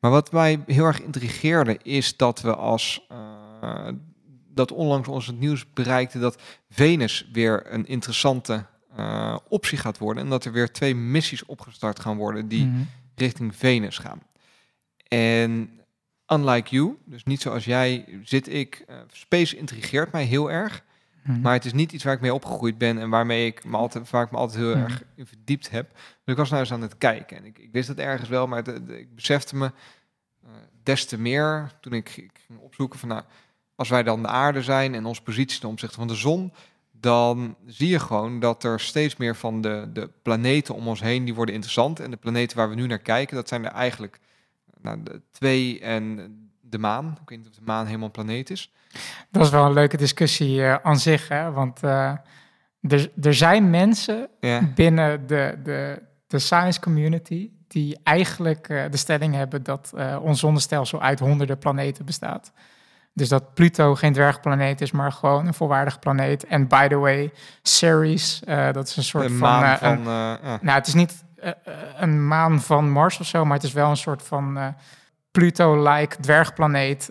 Maar 0.00 0.10
wat 0.10 0.32
mij 0.32 0.62
heel 0.66 0.84
erg 0.84 1.02
intrigeerde 1.02 1.78
is 1.82 2.16
dat 2.16 2.40
we 2.40 2.54
als... 2.54 3.06
eh, 3.60 3.88
dat 4.54 4.72
onlangs 4.72 5.08
ons 5.08 5.26
het 5.26 5.38
nieuws 5.38 5.72
bereikte 5.72 6.18
dat 6.18 6.42
Venus 6.70 7.28
weer 7.32 7.72
een 7.72 7.86
interessante 7.86 8.66
eh, 8.96 9.36
optie 9.48 9.78
gaat 9.78 9.98
worden. 9.98 10.22
En 10.22 10.28
dat 10.30 10.44
er 10.44 10.52
weer 10.52 10.72
twee 10.72 10.94
missies 10.94 11.44
opgestart 11.44 12.00
gaan 12.00 12.16
worden 12.16 12.48
die 12.48 12.64
mhm. 12.66 12.82
richting 13.14 13.56
Venus 13.56 13.98
gaan. 13.98 14.22
En 15.08 15.70
unlike 16.32 16.70
you, 16.70 16.96
dus 17.04 17.24
niet 17.24 17.40
zoals 17.40 17.64
jij, 17.64 18.04
zit 18.24 18.48
ik. 18.48 18.84
eh, 18.86 18.96
space 19.12 19.56
intrigeert 19.56 20.12
mij 20.12 20.24
heel 20.24 20.50
erg. 20.50 20.84
Mhm. 21.22 21.40
Maar 21.40 21.52
het 21.52 21.64
is 21.64 21.72
niet 21.72 21.92
iets 21.92 22.04
waar 22.04 22.14
ik 22.14 22.20
mee 22.20 22.34
opgegroeid 22.34 22.78
ben 22.78 22.98
en 22.98 23.10
waarmee 23.10 23.46
ik 23.46 23.64
me 23.64 23.76
altijd, 23.76 24.10
waar 24.10 24.24
ik 24.24 24.30
me 24.30 24.36
altijd 24.36 24.58
heel 24.58 24.76
Mhm. 24.76 24.82
erg 24.82 25.02
in 25.14 25.26
verdiept 25.26 25.70
heb. 25.70 25.90
Dus 25.94 26.00
ik 26.24 26.36
was 26.36 26.48
nou 26.48 26.60
eens 26.60 26.72
aan 26.72 26.82
het 26.82 26.98
kijken 26.98 27.36
en 27.36 27.44
ik, 27.44 27.58
ik 27.58 27.68
wist 27.72 27.88
het 27.88 27.98
ergens 27.98 28.28
wel, 28.28 28.46
maar 28.46 28.62
het- 28.64 28.88
ik 28.88 29.14
besefte 29.14 29.56
me 29.56 29.72
Uh, 30.44 30.50
des 30.82 31.04
te 31.06 31.18
meer, 31.18 31.72
toen 31.80 31.92
ik, 31.92 32.16
ik, 32.16 32.30
ging 32.46 32.58
opzoeken 32.58 32.98
van, 32.98 33.08
nou, 33.08 33.22
als 33.74 33.88
wij 33.88 34.02
dan 34.02 34.22
de 34.22 34.28
aarde 34.28 34.62
zijn 34.62 34.94
en 34.94 35.04
onze 35.04 35.22
positie 35.22 35.60
ten 35.60 35.68
opzichte 35.68 35.94
van 35.94 36.08
de 36.08 36.14
zon, 36.14 36.52
dan 37.02 37.56
zie 37.66 37.88
je 37.88 37.98
gewoon 37.98 38.40
dat 38.40 38.64
er 38.64 38.80
steeds 38.80 39.16
meer 39.16 39.36
van 39.36 39.60
de, 39.60 39.90
de 39.92 40.10
planeten 40.22 40.74
om 40.74 40.88
ons 40.88 41.00
heen, 41.00 41.24
die 41.24 41.34
worden 41.34 41.54
interessant. 41.54 42.00
En 42.00 42.10
de 42.10 42.16
planeten 42.16 42.56
waar 42.56 42.68
we 42.68 42.74
nu 42.74 42.86
naar 42.86 42.98
kijken, 42.98 43.36
dat 43.36 43.48
zijn 43.48 43.64
er 43.64 43.72
eigenlijk 43.72 44.20
nou, 44.80 45.02
de 45.02 45.20
twee 45.30 45.80
en 45.80 46.34
de 46.60 46.78
maan. 46.78 47.18
Ik 47.22 47.28
weet 47.28 47.38
niet 47.38 47.48
of 47.48 47.54
de 47.54 47.62
maan 47.64 47.86
helemaal 47.86 48.06
een 48.06 48.12
planeet 48.12 48.50
is. 48.50 48.72
Dat 49.30 49.44
is 49.44 49.50
wel 49.50 49.64
een 49.64 49.72
leuke 49.72 49.96
discussie 49.96 50.56
uh, 50.56 50.74
aan 50.74 50.98
zich, 50.98 51.28
hè? 51.28 51.50
want 51.50 51.82
uh, 51.84 52.12
er, 52.80 53.10
er 53.22 53.34
zijn 53.34 53.70
mensen 53.70 54.28
ja. 54.40 54.72
binnen 54.74 55.26
de, 55.26 55.58
de, 55.62 56.02
de 56.26 56.38
science 56.38 56.80
community 56.80 57.50
die 57.68 57.98
eigenlijk 58.02 58.68
uh, 58.68 58.84
de 58.90 58.96
stelling 58.96 59.34
hebben 59.34 59.62
dat 59.62 59.92
ons 60.20 60.40
zonnestelsel 60.40 61.02
uit 61.02 61.18
honderden 61.18 61.58
planeten 61.58 62.04
bestaat. 62.04 62.52
Dus 63.14 63.28
dat 63.28 63.54
Pluto 63.54 63.94
geen 63.94 64.12
dwergplaneet 64.12 64.80
is, 64.80 64.90
maar 64.90 65.12
gewoon 65.12 65.46
een 65.46 65.54
volwaardig 65.54 65.98
planeet. 65.98 66.46
En 66.46 66.68
by 66.68 66.88
the 66.88 66.96
way, 66.96 67.32
Ceres, 67.62 68.42
dat 68.72 68.88
is 68.88 68.96
een 68.96 69.04
soort 69.04 69.26
van... 69.26 69.38
Maan 69.38 69.78
van 69.78 70.00
ja. 70.04 70.38
Nou, 70.60 70.78
het 70.78 70.86
is 70.86 70.94
niet 70.94 71.24
een 71.96 72.26
maan 72.26 72.60
van 72.60 72.90
Mars 72.90 73.20
of 73.20 73.26
zo, 73.26 73.44
maar 73.44 73.56
het 73.56 73.66
is 73.66 73.72
wel 73.72 73.90
een 73.90 73.96
soort 73.96 74.22
van 74.22 74.74
Pluto-like 75.30 76.16
dwergplaneet 76.20 77.10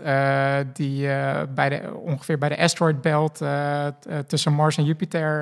die 0.74 1.08
bij 1.49 1.70
de, 1.70 1.93
ongeveer 2.04 2.38
bij 2.38 2.49
de 2.49 2.58
asteroid 2.58 3.02
belt 3.02 3.41
tussen 4.28 4.54
Mars 4.54 4.78
en 4.78 4.84
Jupiter. 4.84 5.41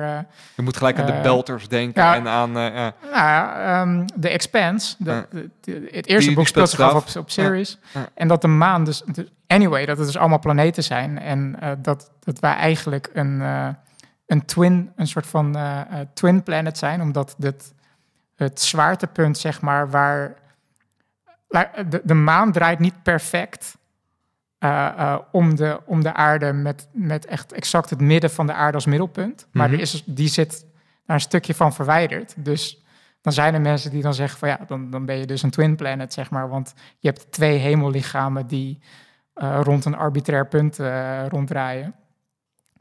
Je 0.56 0.62
moet 0.62 0.76
gelijk 0.76 0.98
aan 0.98 1.06
de 1.06 1.20
Belters 1.22 1.68
denken 1.68 2.02
ja, 2.02 2.14
en 2.14 2.28
aan... 2.28 2.52
Nou 2.52 2.92
ja, 3.12 3.80
um, 3.80 4.06
The 4.20 4.28
Expanse. 4.28 4.94
De, 4.98 5.26
de, 5.30 5.50
de, 5.60 5.88
het 5.90 6.06
eerste 6.06 6.26
die, 6.28 6.36
boek 6.36 6.46
speelt 6.46 6.70
zich 6.70 6.80
af 6.80 6.94
op, 6.94 7.22
op 7.22 7.30
Series. 7.30 7.78
Ja. 7.94 8.08
En 8.14 8.28
dat 8.28 8.42
de 8.42 8.48
maan 8.48 8.84
dus, 8.84 9.02
dus... 9.06 9.24
Anyway, 9.50 9.86
dat 9.86 9.96
het 9.96 10.06
dus 10.06 10.16
allemaal 10.16 10.38
planeten 10.38 10.82
zijn. 10.82 11.18
En 11.18 11.58
dat, 11.78 12.12
dat 12.20 12.38
wij 12.38 12.54
eigenlijk 12.54 13.10
een, 13.12 13.40
een 14.26 14.44
twin, 14.44 14.92
een 14.96 15.06
soort 15.06 15.26
van 15.26 15.56
twin 16.14 16.42
planet 16.42 16.78
zijn. 16.78 17.00
Omdat 17.00 17.34
dit, 17.38 17.74
het 18.34 18.60
zwaartepunt, 18.60 19.38
zeg 19.38 19.60
maar, 19.60 19.90
waar 19.90 20.34
de, 21.88 22.00
de 22.04 22.14
maan 22.14 22.52
draait 22.52 22.78
niet 22.78 23.02
perfect 23.02 23.78
uh, 24.60 24.92
uh, 24.98 25.18
om, 25.32 25.56
de, 25.56 25.80
om 25.84 26.02
de 26.02 26.14
aarde 26.14 26.52
met, 26.52 26.88
met 26.92 27.26
echt 27.26 27.52
exact 27.52 27.90
het 27.90 28.00
midden 28.00 28.30
van 28.30 28.46
de 28.46 28.52
aarde 28.52 28.74
als 28.74 28.86
middelpunt. 28.86 29.46
Maar 29.52 29.68
mm 29.68 29.74
-hmm. 29.74 29.82
is, 29.82 30.02
die 30.06 30.28
zit 30.28 30.66
daar 31.06 31.16
een 31.16 31.22
stukje 31.22 31.54
van 31.54 31.72
verwijderd. 31.72 32.34
Dus 32.36 32.84
dan 33.20 33.32
zijn 33.32 33.54
er 33.54 33.60
mensen 33.60 33.90
die 33.90 34.02
dan 34.02 34.14
zeggen 34.14 34.38
van 34.38 34.48
ja, 34.48 34.60
dan, 34.66 34.90
dan 34.90 35.04
ben 35.04 35.16
je 35.16 35.26
dus 35.26 35.42
een 35.42 35.50
twin 35.50 35.76
planet, 35.76 36.12
zeg 36.12 36.30
maar. 36.30 36.48
Want 36.48 36.74
je 36.98 37.08
hebt 37.08 37.32
twee 37.32 37.58
hemellichamen 37.58 38.46
die 38.46 38.78
uh, 38.80 38.88
rond 39.62 39.84
een 39.84 39.96
arbitrair 39.96 40.46
punt 40.46 40.78
ronddraaien. 41.28 41.94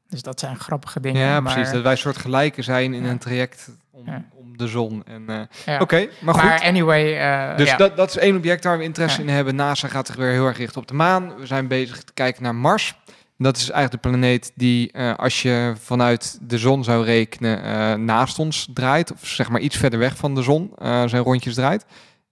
Dus 0.10 0.22
dat 0.22 0.40
zijn 0.40 0.60
grappige 0.60 1.00
dingen. 1.00 1.22
Ja, 1.22 1.40
maar... 1.40 1.54
precies. 1.54 1.74
Dat 1.74 1.84
wij 1.84 1.96
soort 1.96 2.18
gelijken 2.18 2.64
zijn 2.64 2.94
in 2.94 3.04
ja. 3.04 3.10
een 3.10 3.18
traject 3.18 3.70
om, 3.92 4.06
ja. 4.06 4.26
om 4.34 4.58
de 4.58 4.68
zon. 4.68 5.04
En, 5.06 5.22
uh, 5.28 5.42
ja. 5.66 5.74
Oké, 5.74 5.84
okay, 5.84 6.10
maar 6.22 6.34
goed. 6.34 6.44
Maar 6.44 6.62
anyway... 6.62 7.22
Uh, 7.52 7.58
dus 7.58 7.78
dat, 7.78 7.98
dat 7.98 8.10
is 8.10 8.18
één 8.18 8.36
object 8.36 8.64
waar 8.64 8.78
we 8.78 8.84
interesse 8.84 9.22
in 9.22 9.30
hebben. 9.30 9.56
NASA 9.56 9.88
gaat 9.88 10.08
zich 10.08 10.16
weer 10.16 10.32
heel 10.32 10.46
erg 10.46 10.58
richten 10.58 10.82
op 10.82 10.88
de 10.88 10.94
maan. 10.94 11.36
We 11.36 11.46
zijn 11.46 11.68
bezig 11.68 12.04
te 12.04 12.14
kijken 12.14 12.44
naar 12.44 12.56
Mars. 12.56 12.96
Dat 13.38 13.58
is 13.58 13.70
eigenlijk 13.70 14.04
de 14.04 14.10
planeet 14.10 14.52
die, 14.56 14.90
uh, 14.94 15.16
als 15.16 15.42
je 15.42 15.74
vanuit 15.80 16.40
de 16.42 16.58
zon 16.58 16.84
zou 16.84 17.06
rekenen, 17.06 18.06
naast 18.06 18.40
ons 18.40 18.70
draait. 18.74 19.12
Of 19.12 19.28
zeg 19.28 19.50
maar 19.50 19.62
iets 19.62 19.78
verder 19.78 20.00
weg 20.00 20.18
van 20.18 20.36
de 20.36 20.42
zon 20.42 20.72
zijn 20.82 21.24
rondjes 21.24 21.56
draait. 21.56 21.86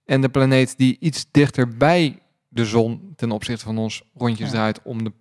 En 0.04 0.20
de 0.20 0.28
planeet 0.28 0.74
die 0.76 0.96
iets 1.00 1.26
dichter 1.30 1.68
bij 1.68 2.18
de 2.48 2.64
zon 2.64 3.12
ten 3.16 3.30
opzichte 3.30 3.64
van 3.64 3.78
ons 3.78 4.02
rondjes 4.14 4.50
draait 4.50 4.80
om 4.82 5.04
de 5.04 5.12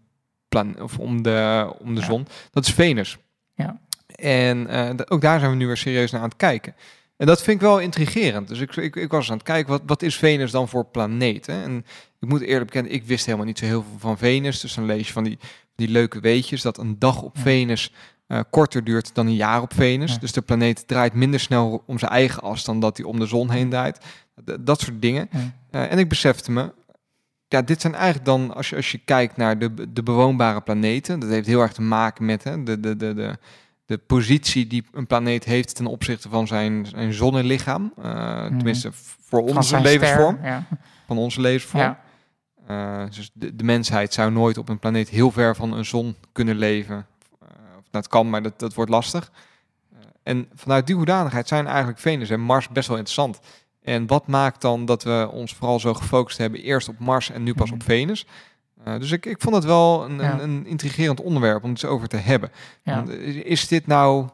plan 0.47 0.81
of 0.81 0.99
om 0.99 1.21
de, 1.21 1.73
om 1.79 1.95
de 1.95 2.01
zon. 2.01 2.27
Dat 2.51 2.67
is 2.67 2.73
Venus. 2.73 3.17
Ja. 3.55 3.81
En 4.15 4.67
uh, 4.69 4.89
ook 5.05 5.21
daar 5.21 5.39
zijn 5.39 5.51
we 5.51 5.57
nu 5.57 5.67
weer 5.67 5.77
serieus 5.77 6.11
naar 6.11 6.21
aan 6.21 6.27
het 6.29 6.37
kijken. 6.37 6.75
En 7.17 7.27
dat 7.27 7.41
vind 7.41 7.61
ik 7.61 7.67
wel 7.67 7.79
intrigerend. 7.79 8.47
Dus 8.47 8.59
ik, 8.59 8.75
ik, 8.75 8.95
ik 8.95 9.11
was 9.11 9.29
aan 9.29 9.37
het 9.37 9.45
kijken, 9.45 9.71
wat, 9.71 9.81
wat 9.85 10.01
is 10.01 10.15
Venus 10.15 10.51
dan 10.51 10.67
voor 10.67 10.85
planeet? 10.85 11.45
Hè? 11.45 11.63
En 11.63 11.85
ik 12.19 12.29
moet 12.29 12.41
eerlijk 12.41 12.65
bekennen, 12.65 12.91
ik 12.91 13.03
wist 13.03 13.25
helemaal 13.25 13.45
niet 13.45 13.59
zo 13.59 13.65
heel 13.65 13.83
veel 13.89 13.99
van 13.99 14.17
Venus. 14.17 14.59
Dus 14.59 14.73
dan 14.73 14.85
lees 14.85 15.07
je 15.07 15.13
van 15.13 15.23
die, 15.23 15.37
die 15.75 15.87
leuke 15.87 16.19
weetjes 16.19 16.61
dat 16.61 16.77
een 16.77 16.99
dag 16.99 17.21
op 17.21 17.35
ja. 17.35 17.41
Venus 17.41 17.93
uh, 18.27 18.39
korter 18.49 18.83
duurt 18.83 19.15
dan 19.15 19.27
een 19.27 19.35
jaar 19.35 19.61
op 19.61 19.73
Venus. 19.73 20.11
Ja. 20.11 20.17
Dus 20.17 20.31
de 20.31 20.41
planeet 20.41 20.87
draait 20.87 21.13
minder 21.13 21.39
snel 21.39 21.83
om 21.85 21.99
zijn 21.99 22.11
eigen 22.11 22.41
as 22.41 22.63
dan 22.63 22.79
dat 22.79 22.97
hij 22.97 23.05
om 23.05 23.19
de 23.19 23.25
zon 23.25 23.51
heen 23.51 23.69
draait. 23.69 23.99
D 24.45 24.57
dat 24.59 24.81
soort 24.81 25.01
dingen. 25.01 25.29
Ja. 25.31 25.39
Uh, 25.71 25.91
en 25.91 25.99
ik 25.99 26.09
besefte 26.09 26.51
me, 26.51 26.73
ja, 27.47 27.61
dit 27.61 27.81
zijn 27.81 27.95
eigenlijk 27.95 28.25
dan, 28.25 28.53
als 28.53 28.69
je, 28.69 28.75
als 28.75 28.91
je 28.91 28.97
kijkt 28.97 29.37
naar 29.37 29.59
de, 29.59 29.93
de 29.93 30.03
bewoonbare 30.03 30.61
planeten, 30.61 31.19
dat 31.19 31.29
heeft 31.29 31.47
heel 31.47 31.61
erg 31.61 31.73
te 31.73 31.81
maken 31.81 32.25
met 32.25 32.43
hè, 32.43 32.63
de, 32.63 32.79
de, 32.79 32.95
de, 32.95 33.13
de, 33.13 33.37
de 33.85 33.97
positie 33.97 34.67
die 34.67 34.85
een 34.91 35.07
planeet 35.07 35.43
heeft 35.43 35.75
ten 35.75 35.85
opzichte 35.85 36.29
van 36.29 36.47
zijn, 36.47 36.85
zijn 36.85 37.13
zonnelichaam. 37.13 37.93
Uh, 37.99 38.41
mm. 38.41 38.57
Tenminste, 38.57 38.89
voor 39.21 39.41
onze 39.41 39.81
levensvorm. 39.81 40.35
Ster, 40.35 40.47
ja. 40.47 40.63
Van 41.05 41.17
onze 41.17 41.41
levensvorm. 41.41 41.83
Ja. 41.83 42.05
Uh, 42.69 43.09
dus 43.09 43.31
de, 43.33 43.55
de, 43.55 43.63
mensheid 43.63 44.13
zou 44.13 44.31
nooit 44.31 44.57
op 44.57 44.69
een 44.69 44.79
planeet 44.79 45.09
heel 45.09 45.31
ver 45.31 45.55
van 45.55 45.73
een 45.73 45.85
zon 45.85 46.15
kunnen 46.31 46.55
leven. 46.55 47.05
Uh, 47.43 47.49
dat 47.89 48.07
kan, 48.07 48.29
maar 48.29 48.41
dat, 48.41 48.59
dat 48.59 48.73
wordt 48.73 48.91
lastig. 48.91 49.31
en 50.23 50.47
vanuit 50.55 50.87
die 50.87 50.95
hoedanigheid 50.95 51.47
zijn 51.47 51.67
eigenlijk 51.67 51.99
Venus 51.99 52.29
en 52.29 52.41
Mars 52.41 52.69
best 52.69 52.87
wel 52.87 52.97
interessant. 52.97 53.39
En 53.87 54.07
wat 54.07 54.27
maakt 54.27 54.61
dan 54.61 54.85
dat 54.85 55.03
we 55.03 55.29
ons 55.31 55.55
vooral 55.55 55.79
zo 55.79 55.93
gefocust 55.93 56.37
hebben, 56.37 56.61
eerst 56.61 56.89
op 56.89 56.99
Mars 56.99 57.31
en 57.31 57.43
nu 57.43 57.53
pas 57.53 57.71
op 57.71 57.83
Venus? 57.83 58.25
Uh, 58.87 58.99
dus 58.99 59.11
ik, 59.11 59.25
ik 59.25 59.41
vond 59.41 59.55
het 59.55 59.63
wel 59.63 60.05
een, 60.05 60.19
ja. 60.19 60.33
een, 60.33 60.39
een, 60.39 60.65
intrigerend 60.65 61.21
onderwerp 61.21 61.63
om 61.63 61.69
het 61.69 61.85
over 61.85 62.07
te 62.07 62.17
hebben. 62.17 62.51
Ja. 62.83 63.03
Is 63.43 63.67
dit 63.67 63.87
nou. 63.87 64.27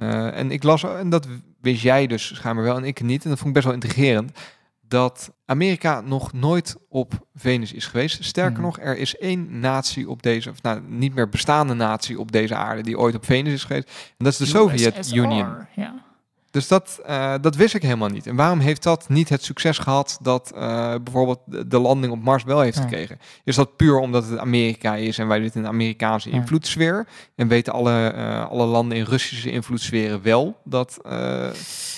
Uh, 0.00 0.38
en 0.38 0.50
ik 0.50 0.62
las, 0.62 0.82
en 0.82 1.10
dat 1.10 1.26
wist 1.60 1.82
jij 1.82 2.06
dus 2.06 2.34
schijnbaar 2.34 2.64
wel 2.64 2.76
en 2.76 2.84
ik 2.84 3.02
niet. 3.02 3.24
En 3.24 3.28
dat 3.30 3.38
vond 3.38 3.48
ik 3.48 3.54
best 3.54 3.66
wel 3.66 3.74
intrigerend. 3.74 4.38
Dat 4.80 5.32
Amerika 5.44 6.00
nog 6.00 6.32
nooit 6.32 6.76
op 6.88 7.26
Venus 7.34 7.72
is 7.72 7.86
geweest. 7.86 8.24
Sterker 8.24 8.58
mm. 8.58 8.64
nog, 8.64 8.80
er 8.80 8.96
is 8.96 9.16
één 9.16 9.60
natie 9.60 10.08
op 10.08 10.22
deze, 10.22 10.50
of 10.50 10.62
nou 10.62 10.80
niet 10.88 11.14
meer 11.14 11.28
bestaande 11.28 11.74
natie 11.74 12.20
op 12.20 12.32
deze 12.32 12.54
aarde 12.54 12.82
die 12.82 12.98
ooit 12.98 13.14
op 13.14 13.24
Venus 13.24 13.52
is 13.52 13.64
geweest. 13.64 13.88
En 13.88 14.24
dat 14.24 14.32
is 14.32 14.38
de 14.38 14.46
Sovjet-Unie. 14.46 15.44
Ja. 15.74 16.10
Dus 16.52 16.68
dat, 16.68 17.00
uh, 17.08 17.34
dat 17.40 17.56
wist 17.56 17.74
ik 17.74 17.82
helemaal 17.82 18.08
niet. 18.08 18.26
En 18.26 18.36
waarom 18.36 18.58
heeft 18.58 18.82
dat 18.82 19.08
niet 19.08 19.28
het 19.28 19.44
succes 19.44 19.78
gehad 19.78 20.18
dat 20.22 20.52
uh, 20.54 20.94
bijvoorbeeld 21.02 21.70
de 21.70 21.78
landing 21.78 22.12
op 22.12 22.22
Mars 22.22 22.44
wel 22.44 22.60
heeft 22.60 22.76
ja. 22.76 22.82
gekregen? 22.82 23.18
Is 23.44 23.56
dat 23.56 23.76
puur 23.76 23.98
omdat 23.98 24.28
het 24.28 24.38
Amerika 24.38 24.94
is 24.94 25.18
en 25.18 25.28
wij 25.28 25.38
dit 25.38 25.54
in 25.54 25.62
de 25.62 25.68
Amerikaanse 25.68 26.30
ja. 26.30 26.34
invloedssfeer? 26.34 27.06
En 27.36 27.48
weten 27.48 27.72
alle, 27.72 28.12
uh, 28.16 28.50
alle 28.50 28.66
landen 28.66 28.98
in 28.98 29.04
Russische 29.04 29.50
invloedssferen 29.50 30.22
wel 30.22 30.60
dat 30.64 30.98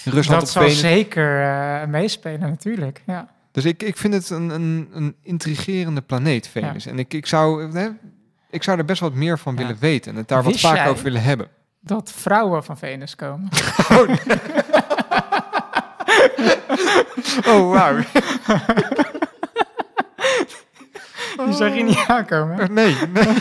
Rusland 0.05 0.41
dat 0.41 0.43
op 0.43 0.63
zal 0.63 0.69
zeker 0.69 1.89
meespelen 1.89 2.41
natuurlijk, 2.51 3.03
ja. 3.07 3.33
Dus 3.53 3.65
ik, 3.65 3.83
ik 3.83 3.97
vind 3.97 4.15
het 4.15 4.31
een, 4.31 4.51
een, 4.51 4.89
een 4.93 5.15
intrigerende 5.23 6.01
planeet, 6.01 6.49
Venus. 6.49 6.85
Ja. 6.85 6.91
En 6.91 6.99
ik, 6.99 7.15
ik, 7.15 7.27
zou, 7.27 7.73
hè, 7.73 7.89
ik 8.51 8.63
zou 8.63 8.79
er 8.79 8.85
best 8.85 9.01
wat 9.01 9.15
meer 9.15 9.39
van 9.39 9.57
willen 9.57 9.77
weten 9.81 10.13
en 10.13 10.19
het 10.19 10.29
daar 10.29 10.45
Wist 10.45 10.63
wat 10.63 10.71
vaker 10.71 10.83
jij? 10.83 10.93
over 10.93 11.05
willen 11.05 11.23
hebben. 11.23 11.49
Dat 11.87 12.13
vrouwen 12.13 12.65
van 12.65 12.79
Venus 12.79 13.17
komen. 13.17 13.49
Oh, 13.91 14.09
nee. 14.09 14.39
oh 17.47 17.71
wauw. 17.71 17.97
Die 21.45 21.55
zag 21.55 21.75
je 21.75 21.83
niet 21.83 22.05
aankomen. 22.07 22.75
Nee, 22.75 22.97
nee. 23.13 23.27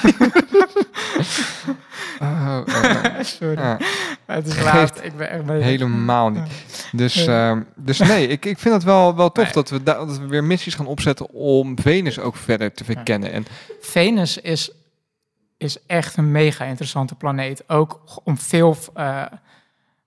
oh, 2.21 2.61
uh, 2.67 3.19
Sorry. 3.39 3.57
Ja. 3.59 3.77
Het 4.25 4.47
is 4.47 4.63
laat. 4.63 5.03
Ik 5.03 5.17
ben 5.17 5.29
echt 5.29 5.45
bezig. 5.45 5.63
Helemaal 5.63 6.29
niet. 6.29 6.43
Dus, 6.91 7.27
uh, 7.27 7.57
dus 7.75 7.99
nee, 7.99 8.27
ik, 8.27 8.45
ik 8.45 8.59
vind 8.59 8.73
het 8.73 8.83
wel, 8.83 9.15
wel 9.15 9.31
tof 9.31 9.43
nee. 9.43 9.53
dat, 9.53 9.69
we 9.69 9.83
dat 9.83 10.17
we 10.17 10.27
weer 10.27 10.43
missies 10.43 10.75
gaan 10.75 10.85
opzetten 10.85 11.29
om 11.29 11.79
Venus 11.79 12.19
ook 12.19 12.35
verder 12.35 12.73
te 12.73 12.83
verkennen. 12.83 13.31
En 13.31 13.45
Venus 13.81 14.37
is 14.37 14.71
is 15.63 15.85
echt 15.85 16.17
een 16.17 16.31
mega 16.31 16.65
interessante 16.65 17.15
planeet. 17.15 17.69
Ook 17.69 18.21
om 18.23 18.37
veel 18.37 18.77
uh, 18.97 19.25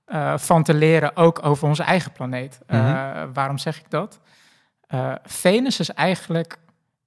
uh, 0.06 0.38
van 0.38 0.62
te 0.62 0.74
leren, 0.74 1.16
ook 1.16 1.44
over 1.44 1.68
onze 1.68 1.82
eigen 1.82 2.12
planeet. 2.12 2.58
Mm 2.66 2.78
-hmm. 2.78 2.88
uh, 2.88 3.22
waarom 3.32 3.58
zeg 3.58 3.78
ik 3.78 3.90
dat? 3.90 4.20
Venus 5.22 5.80
is 5.80 5.90
eigenlijk 5.90 6.58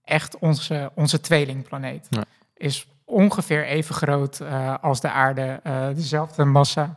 echt 0.03 0.37
onze, 0.37 0.91
onze 0.95 1.21
tweelingplaneet. 1.21 2.07
Ja. 2.09 2.23
Is 2.53 2.87
ongeveer 3.05 3.65
even 3.65 3.95
groot 3.95 4.41
als 4.81 5.01
de 5.01 5.09
aarde, 5.09 5.61
dezelfde 5.95 6.45
massa. 6.45 6.95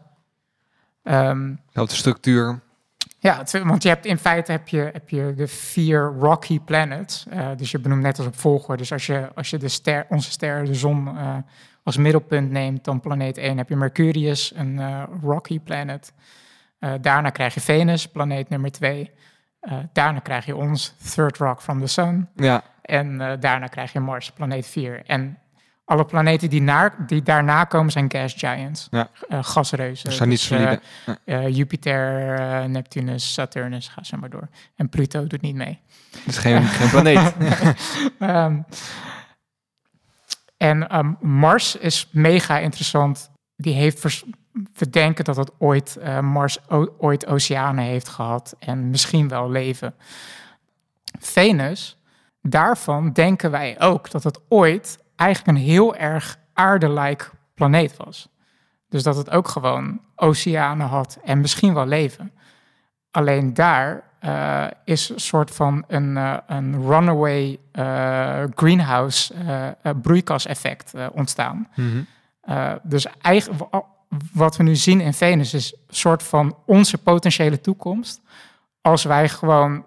Um, 1.02 1.60
dezelfde 1.66 1.96
structuur. 1.96 2.60
Ja, 3.22 3.44
want 3.64 3.82
je 3.82 3.88
hebt 3.88 4.06
in 4.06 4.18
feite 4.18 4.52
heb 4.52 4.68
je, 4.68 4.90
heb 4.92 5.08
je 5.08 5.32
de 5.36 5.48
vier 5.48 6.14
rocky 6.18 6.60
planets. 6.60 7.26
Uh, 7.32 7.48
dus 7.56 7.70
je 7.70 7.78
benoemt 7.78 8.02
net 8.02 8.18
als 8.18 8.26
op 8.26 8.38
volgorde. 8.38 8.76
Dus 8.76 8.92
als 8.92 9.06
je, 9.06 9.28
als 9.34 9.50
je 9.50 9.58
de 9.58 9.68
ster, 9.68 10.06
onze 10.08 10.30
ster, 10.30 10.64
de 10.64 10.74
zon, 10.74 11.08
uh, 11.08 11.36
als 11.82 11.96
middelpunt 11.96 12.50
neemt, 12.50 12.84
dan 12.84 13.00
planeet 13.00 13.36
1 13.36 13.56
heb 13.56 13.68
je 13.68 13.76
Mercurius, 13.76 14.52
een 14.54 14.76
uh, 14.78 15.02
rocky 15.22 15.60
planet. 15.60 16.12
daarna 17.00 17.30
krijg 17.30 17.54
je 17.54 17.60
Venus, 17.60 18.06
planeet 18.06 18.48
nummer 18.48 18.72
2. 18.72 19.10
daarna 19.92 20.18
krijg 20.18 20.46
je 20.46 20.56
ons, 20.56 20.94
third 21.14 21.36
rock 21.36 21.62
from 21.62 21.80
the 21.80 21.86
sun. 21.86 22.28
Ja. 22.34 22.62
En 22.82 23.20
eh, 23.20 23.40
daarna 23.40 23.66
krijg 23.66 23.92
je 23.92 24.00
Mars, 24.00 24.32
planeet 24.32 24.66
4. 24.66 25.02
En 25.06 25.38
alle 25.84 26.04
planeten 26.04 26.50
die, 26.50 26.62
naar, 26.62 26.94
die 27.06 27.22
daarna 27.22 27.64
komen 27.64 27.92
zijn 27.92 28.10
gas 28.12 28.32
giants. 28.36 28.86
Ja. 28.90 29.08
Eh, 29.28 29.38
gasreuzen. 29.42 30.04
Dat 30.04 30.14
zijn 30.14 30.28
niet 30.28 30.38
Dus, 30.38 30.46
solide. 30.46 30.80
eh, 31.24 31.44
eh, 31.44 31.56
Jupiter, 31.56 32.68
Neptunus, 32.68 33.32
Saturnus, 33.32 33.88
ga 33.88 34.02
zo 34.04 34.16
maar 34.16 34.30
door. 34.30 34.48
En 34.76 34.88
Pluto 34.88 35.26
doet 35.26 35.40
niet 35.40 35.54
mee. 35.54 35.80
Het 36.16 36.26
is 36.26 36.38
geen, 36.38 36.62
geen 36.62 36.90
planeet. 37.02 37.34
Ehm, 38.18 38.60
en 40.56 40.88
ehm, 40.88 41.12
Mars 41.20 41.76
is 41.76 42.08
mega 42.12 42.58
interessant. 42.58 43.30
Die 43.56 43.74
heeft 43.74 44.00
vers- 44.00 44.24
we 44.74 44.90
denken 44.90 45.24
dat 45.24 45.36
het 45.36 45.50
ooit 45.58 45.96
eh, 45.96 46.20
Mars 46.20 46.58
ooit 46.98 47.26
oceanen 47.26 47.84
heeft 47.84 48.08
gehad 48.08 48.54
en 48.58 48.90
misschien 48.90 49.28
wel 49.28 49.50
leven. 49.50 49.94
Venus, 51.18 51.98
daarvan 52.42 53.12
denken 53.12 53.50
wij 53.50 53.80
ook 53.80 54.10
dat 54.10 54.24
het 54.24 54.40
ooit 54.48 54.98
eigenlijk 55.22 55.58
een 55.58 55.64
heel 55.64 55.96
erg 55.96 56.38
aarde-like 56.52 57.24
planeet 57.54 57.96
was. 57.96 58.28
Dus 58.88 59.02
dat 59.02 59.16
het 59.16 59.30
ook 59.30 59.48
gewoon 59.48 60.00
oceanen 60.16 60.86
had 60.86 61.18
en 61.24 61.40
misschien 61.40 61.74
wel 61.74 61.86
leven. 61.86 62.32
Alleen 63.10 63.54
daar 63.54 64.02
eh, 64.18 64.64
is 64.84 65.08
een 65.08 65.20
soort 65.20 65.50
van 65.50 65.84
een, 65.88 66.16
eh, 66.16 66.36
een 66.46 66.82
runaway 66.86 67.58
eh, 67.72 68.42
greenhouse 68.54 69.34
broeikaseffect 70.02 70.92
ontstaan. 71.12 71.68
Mhm. 71.74 72.02
Dus 72.82 73.06
eigenlijk 73.20 73.64
wa- 73.70 73.84
wat 74.32 74.56
we 74.56 74.62
nu 74.62 74.76
zien 74.76 75.00
in 75.00 75.12
Venus 75.14 75.54
is 75.54 75.72
een 75.72 75.94
soort 75.94 76.22
van 76.22 76.56
onze 76.66 76.98
potentiële 76.98 77.60
toekomst. 77.60 78.20
Als 78.80 79.04
wij 79.04 79.28
gewoon 79.28 79.84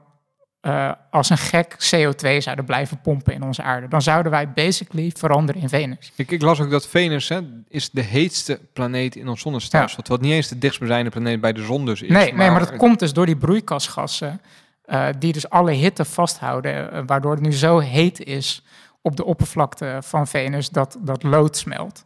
eh, 0.65 0.91
als 1.09 1.29
een 1.29 1.37
gek 1.37 1.73
CO2 1.73 2.37
zouden 2.37 2.65
blijven 2.65 3.01
pompen 3.01 3.33
in 3.33 3.43
onze 3.43 3.61
aarde, 3.61 3.87
dan 3.87 4.01
zouden 4.01 4.31
wij 4.31 4.51
basically 4.51 5.11
veranderen 5.17 5.61
in 5.61 5.69
Venus. 5.69 6.11
Ik, 6.15 6.31
ik 6.31 6.41
las 6.41 6.61
ook 6.61 6.69
dat 6.69 6.87
Venus 6.87 7.29
hè, 7.29 7.39
is 7.69 7.89
de 7.89 8.01
heetste 8.01 8.59
planeet 8.73 9.15
in 9.15 9.27
ons 9.27 9.41
zonnestelsel. 9.41 9.97
Terwijl 9.97 10.19
het 10.19 10.27
niet 10.27 10.37
eens 10.37 10.47
de 10.47 10.57
dichtstbijzijnde 10.57 11.09
planeet 11.09 11.41
bij 11.41 11.53
de 11.53 11.63
zon 11.63 11.85
dus 11.85 12.01
is. 12.01 12.09
nee, 12.09 12.33
nee, 12.33 12.49
maar 12.49 12.59
dat 12.59 12.75
komt 12.75 12.99
dus 12.99 13.13
door 13.13 13.25
die 13.25 13.37
broeikasgassen, 13.37 14.41
eh, 14.85 15.07
die 15.19 15.33
dus 15.33 15.49
alle 15.49 15.71
hitte 15.71 16.05
vasthouden, 16.05 16.91
eh, 16.91 17.01
waardoor 17.05 17.31
het 17.31 17.41
nu 17.41 17.53
zo 17.53 17.79
heet 17.79 18.23
is 18.23 18.63
op 19.01 19.15
de 19.15 19.25
oppervlakte 19.25 19.97
van 20.01 20.27
Venus 20.27 20.69
dat 20.69 20.97
dat 20.99 21.23
lood 21.23 21.57
smelt. 21.57 22.05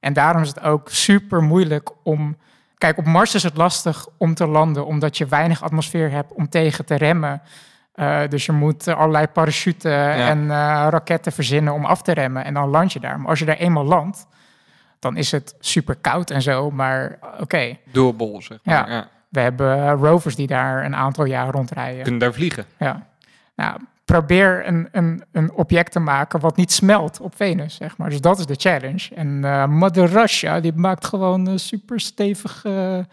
En 0.00 0.12
daarom 0.12 0.42
is 0.42 0.48
het 0.48 0.60
ook 0.60 0.88
super 0.88 1.42
moeilijk 1.42 1.90
om. 2.02 2.36
Kijk, 2.78 2.98
op 2.98 3.04
Mars 3.04 3.34
is 3.34 3.42
het 3.42 3.56
lastig 3.56 4.06
om 4.16 4.34
te 4.34 4.46
landen, 4.46 4.86
omdat 4.86 5.18
je 5.18 5.26
weinig 5.26 5.62
atmosfeer 5.62 6.10
hebt 6.10 6.32
om 6.32 6.48
tegen 6.48 6.84
te 6.84 6.94
remmen. 6.94 7.42
Eh, 8.00 8.20
dus 8.28 8.46
je 8.46 8.52
moet 8.52 8.86
eh, 8.86 8.96
allerlei 8.96 9.26
parachuten 9.26 10.14
en 10.14 10.40
eh, 10.40 10.86
raketten 10.90 11.32
verzinnen 11.32 11.72
om 11.72 11.84
af 11.84 12.02
te 12.02 12.12
remmen. 12.12 12.44
En 12.44 12.54
dan 12.54 12.68
land 12.68 12.92
je 12.92 13.00
daar. 13.00 13.18
Maar 13.20 13.28
als 13.28 13.38
je 13.38 13.44
daar 13.44 13.56
eenmaal 13.56 13.84
landt, 13.84 14.26
dan 14.98 15.16
is 15.16 15.30
het 15.30 15.54
super 15.58 15.94
koud 15.94 16.30
en 16.30 16.42
zo. 16.42 16.70
Maar 16.70 17.18
oké, 17.40 17.76
Doorbol, 17.92 18.42
zeg 18.42 18.58
maar. 18.62 18.88
Ja. 18.88 18.94
Ja. 18.94 19.08
we 19.28 19.40
hebben 19.40 19.90
rovers 19.92 20.36
die 20.36 20.46
daar 20.46 20.84
een 20.84 20.96
aantal 20.96 21.24
jaar 21.24 21.50
rondrijden. 21.50 22.02
Kunnen 22.02 22.20
daar 22.20 22.32
vliegen. 22.32 22.64
Ja. 22.78 23.06
Nou, 23.56 23.80
probeer 24.04 24.66
een, 24.66 24.88
een, 24.92 25.24
een 25.32 25.52
object 25.52 25.92
te 25.92 26.00
maken 26.00 26.40
wat 26.40 26.56
niet 26.56 26.72
smelt 26.72 27.20
op 27.20 27.36
Venus, 27.36 27.74
zeg 27.74 27.96
maar. 27.96 28.10
Dus 28.10 28.20
dat 28.20 28.38
is 28.38 28.46
de 28.46 28.56
challenge. 28.58 29.14
En 29.14 29.44
eh 29.44 29.66
Mother 29.66 30.06
Russia, 30.06 30.60
die 30.60 30.72
maakt 30.74 31.06
gewoon 31.06 31.58
super 31.58 32.00
stevige 32.00 33.06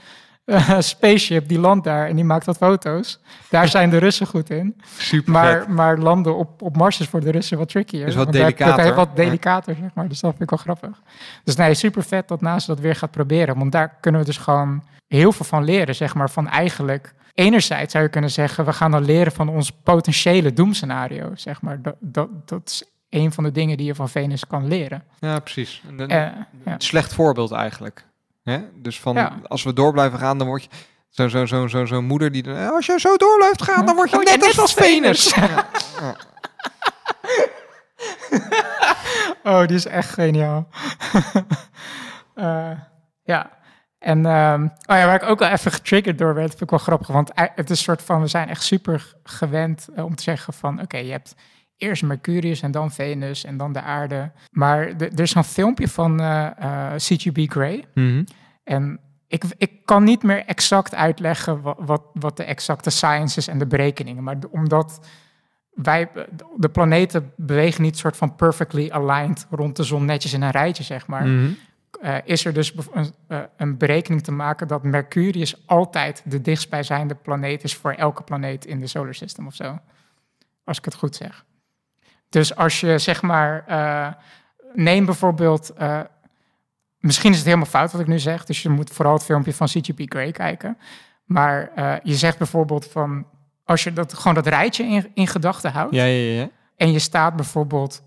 spaceship. 0.79 1.47
Die 1.47 1.59
landt 1.59 1.83
daar 1.83 2.07
en 2.07 2.15
die 2.15 2.23
maakt 2.25 2.45
wat 2.45 2.57
foto's. 2.57 3.19
Daar 3.49 3.67
zijn 3.67 3.89
de 3.89 3.97
Russen 3.97 4.27
goed 4.27 4.49
in. 4.49 4.81
Super 4.97 5.31
Maar, 5.31 5.71
maar 5.71 5.97
landen 5.97 6.37
op, 6.37 6.61
op 6.61 6.75
Mars 6.77 6.99
is 6.99 7.07
voor 7.07 7.19
de 7.21 7.31
Russen 7.31 7.57
wat 7.57 7.69
trickier. 7.69 8.07
Is 8.07 8.15
wat 8.15 8.25
dat- 8.25 8.33
Dat 8.33 8.41
delicater. 8.43 8.83
heeft 8.83 8.95
wat 8.95 9.15
delicater, 9.15 9.75
zeg 9.81 9.93
maar. 9.93 10.07
Dus 10.07 10.19
dat 10.19 10.29
vind 10.29 10.43
ik 10.43 10.49
wel 10.49 10.59
grappig. 10.75 11.01
Dus 11.43 11.55
nee, 11.55 11.73
super 11.73 12.03
vet 12.03 12.27
dat 12.27 12.41
NASA 12.41 12.73
dat 12.73 12.79
weer 12.83 12.95
gaat 12.95 13.11
proberen. 13.11 13.57
Want 13.57 13.71
daar 13.71 13.97
kunnen 14.01 14.21
we 14.21 14.27
dus 14.27 14.37
gewoon 14.37 14.83
heel 15.07 15.31
veel 15.31 15.45
van 15.45 15.63
leren, 15.63 15.95
zeg 15.95 16.15
maar. 16.15 16.29
Van 16.29 16.47
eigenlijk, 16.47 17.13
enerzijds 17.33 17.91
zou 17.91 18.03
je 18.03 18.09
kunnen 18.09 18.31
zeggen... 18.31 18.65
we 18.65 18.73
gaan 18.73 18.91
dan 18.91 19.05
leren 19.05 19.31
van 19.31 19.49
ons 19.49 19.71
potentiële 19.71 20.53
doemscenario, 20.53 21.31
zeg 21.35 21.61
maar. 21.61 21.81
Dat, 21.81 21.95
dat, 21.99 22.29
dat 22.47 22.61
is 22.65 22.83
een 23.09 23.31
van 23.31 23.43
de 23.43 23.51
dingen 23.51 23.77
die 23.77 23.85
je 23.85 23.95
van 23.95 24.09
Venus 24.09 24.47
kan 24.47 24.67
leren. 24.67 25.03
Ja, 25.19 25.39
precies. 25.39 25.83
Een, 25.97 26.07
Eh, 26.09 26.27
ja. 26.65 26.75
slecht 26.77 27.13
voorbeeld 27.13 27.51
eigenlijk. 27.51 28.05
Hè? 28.47 28.59
Dus 28.73 28.99
van, 28.99 29.15
Ja. 29.15 29.37
als 29.47 29.63
we 29.63 29.73
door 29.73 29.91
blijven 29.91 30.19
gaan, 30.19 30.37
dan 30.37 30.47
word 30.47 30.63
je... 30.63 30.69
Zo'n 31.09 31.29
zo, 31.29 31.45
zo, 31.45 31.67
zo, 31.67 31.85
zo 31.85 32.01
moeder 32.01 32.31
die... 32.31 32.43
dan, 32.43 32.55
"Eh, 32.55 32.69
Als 32.69 32.85
je 32.85 32.99
zo 32.99 33.15
door 33.15 33.37
blijft 33.37 33.61
gaan, 33.63 33.85
dan 33.85 33.95
word 33.95 34.09
je 34.09 34.17
je 34.17 34.23
net, 34.23 34.39
net 34.39 34.47
als 34.47 34.59
als 34.59 34.73
Venus. 34.73 35.33
Ja. 35.35 35.65
Oh, 39.43 39.65
die 39.67 39.75
is 39.75 39.85
echt 39.85 40.09
geniaal. 40.09 40.67
Eh, 42.37 42.71
ja. 43.23 43.49
En 43.99 44.25
ehm, 44.25 44.63
oh 44.63 44.95
ja, 44.97 45.05
waar 45.05 45.15
ik 45.23 45.29
ook 45.29 45.39
wel 45.39 45.49
even 45.49 45.71
getriggerd 45.71 46.17
door 46.17 46.33
werd, 46.33 46.49
vind 46.49 46.61
ik 46.61 46.69
wel 46.69 46.79
grappig. 46.79 47.07
Want 47.07 47.29
ei- 47.29 47.49
het 47.55 47.69
is 47.69 47.77
een 47.77 47.83
soort 47.83 48.01
van, 48.01 48.21
we 48.21 48.27
zijn 48.27 48.49
echt 48.49 48.63
super 48.63 49.13
gewend 49.23 49.87
eh, 49.95 50.03
om 50.05 50.15
te 50.15 50.23
zeggen 50.23 50.53
van, 50.53 50.81
oké, 50.81 50.97
je 50.97 51.11
hebt 51.11 51.35
eerst 51.77 52.03
Mercurius 52.03 52.61
en 52.61 52.71
dan 52.71 52.91
Venus 52.91 53.43
en 53.43 53.57
dan 53.57 53.73
de 53.73 53.81
aarde. 53.81 54.31
Maar 54.51 54.97
de- 54.97 55.09
er 55.09 55.19
is 55.19 55.35
een 55.35 55.43
filmpje 55.43 55.87
van 55.87 56.19
eh, 56.19 56.45
eh, 56.57 56.95
CGB 56.95 57.49
Grey. 57.51 57.85
Mhm. 57.93 58.23
En 58.63 58.99
ik, 59.27 59.43
ik 59.57 59.71
kan 59.85 60.03
niet 60.03 60.23
meer 60.23 60.45
exact 60.45 60.95
uitleggen 60.95 61.61
wat, 61.61 61.77
wat, 61.79 62.01
wat 62.13 62.37
de 62.37 62.43
exacte 62.43 62.89
science 62.89 63.37
is 63.39 63.47
en 63.47 63.57
de 63.59 63.67
berekeningen. 63.67 64.23
Maar 64.23 64.37
omdat 64.51 64.99
wij, 65.73 66.09
de 66.57 66.69
planeten 66.69 67.31
bewegen 67.35 67.81
niet 67.81 67.97
soort 67.97 68.17
van 68.17 68.35
perfectly 68.35 68.89
aligned 68.91 69.47
rond 69.49 69.75
de 69.75 69.83
zon 69.83 70.05
netjes 70.05 70.33
in 70.33 70.41
een 70.41 70.51
rijtje, 70.51 70.83
zeg 70.83 71.07
maar. 71.07 71.25
Mhm. 71.27 71.49
Eh, 72.01 72.15
is 72.23 72.45
er 72.45 72.53
dus 72.53 72.73
een, 72.93 73.13
een 73.57 73.77
berekening 73.77 74.23
te 74.23 74.31
maken 74.31 74.67
dat 74.67 74.83
Mercurius 74.83 75.67
altijd 75.67 76.21
de 76.25 76.41
dichtstbijzijnde 76.41 77.15
planeet 77.15 77.63
is 77.63 77.75
voor 77.75 77.91
elke 77.91 78.23
planeet 78.23 78.65
in 78.65 78.79
de 78.79 78.87
solar 78.87 79.13
system 79.15 79.47
of 79.47 79.53
zo. 79.55 79.79
Als 80.63 80.77
ik 80.77 80.85
het 80.85 80.95
goed 80.95 81.15
zeg. 81.15 81.45
Dus 82.29 82.55
als 82.55 82.79
je 82.79 82.97
zeg 82.97 83.21
maar, 83.21 83.63
eh, 83.67 84.07
neem 84.73 85.05
bijvoorbeeld, 85.05 85.69
eh, 85.73 85.99
misschien 86.99 87.29
is 87.31 87.37
het 87.37 87.45
helemaal 87.45 87.65
fout 87.67 87.91
wat 87.91 88.01
ik 88.01 88.07
nu 88.07 88.19
zeg, 88.19 88.45
dus 88.45 88.61
je 88.61 88.69
moet 88.69 88.89
vooral 88.89 89.13
het 89.13 89.23
filmpje 89.23 89.53
van 89.53 89.67
CGP 89.67 89.99
Grey 90.05 90.31
kijken. 90.31 90.77
Maar 91.25 91.71
eh, 91.75 91.93
je 92.03 92.15
zegt 92.15 92.37
bijvoorbeeld 92.37 92.87
van, 92.87 93.25
als 93.63 93.83
je 93.83 93.93
dat, 93.93 94.13
gewoon 94.13 94.33
dat 94.33 94.47
rijtje 94.47 94.83
in, 94.83 95.11
in 95.13 95.27
gedachten 95.27 95.71
houdt 95.71 95.95
Ja, 95.95 96.03
ja, 96.03 96.39
ja. 96.41 96.49
en 96.75 96.91
je 96.91 96.99
staat 96.99 97.35
bijvoorbeeld 97.35 98.03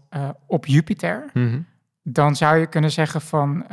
op 0.46 0.66
Jupiter, 0.66 1.30
Mhm. 1.32 1.60
dan 2.02 2.36
zou 2.36 2.56
je 2.56 2.66
kunnen 2.66 2.90
zeggen 2.90 3.20
van, 3.20 3.66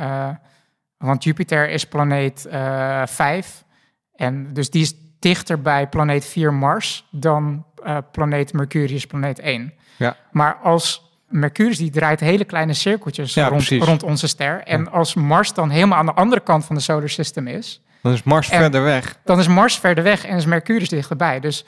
want 0.96 1.24
Jupiter 1.24 1.68
is 1.70 1.86
planeet 1.86 2.46
eh 2.46 3.02
5, 3.06 3.64
en 4.12 4.52
dus 4.52 4.70
die 4.70 4.82
is 4.82 4.94
dichter 5.18 5.62
bij 5.62 5.88
planeet 5.88 6.24
4 6.24 6.52
Mars 6.54 7.06
dan 7.10 7.64
eh, 7.82 7.96
planeet 8.12 8.52
Mercurius, 8.52 9.06
planeet 9.06 9.38
1. 9.38 9.72
Ja. 9.96 10.16
Maar 10.32 10.54
als 10.56 11.12
Mercurius 11.28 11.76
die 11.78 11.90
draait 11.90 12.20
hele 12.20 12.44
kleine 12.44 12.72
cirkeltjes 12.72 13.34
Ja, 13.34 13.48
rond, 13.48 13.68
rond 13.68 14.02
onze 14.02 14.26
ster, 14.26 14.62
en 14.62 14.90
als 14.90 15.14
Mars 15.14 15.52
dan 15.54 15.70
helemaal 15.70 15.98
aan 15.98 16.06
de 16.06 16.14
andere 16.14 16.40
kant 16.40 16.64
van 16.64 16.76
de 16.76 16.82
solar 16.82 17.08
system 17.08 17.46
is, 17.46 17.82
Dan 18.02 18.12
is 18.12 18.22
Mars 18.22 18.48
verder 18.48 18.82
weg. 18.82 19.18
dan 19.24 19.38
is 19.38 19.48
Mars 19.48 19.78
verder 19.78 20.04
weg 20.04 20.24
en 20.26 20.36
is 20.36 20.46
Mercurius 20.46 20.88
dichterbij. 20.88 21.40
Dus 21.40 21.64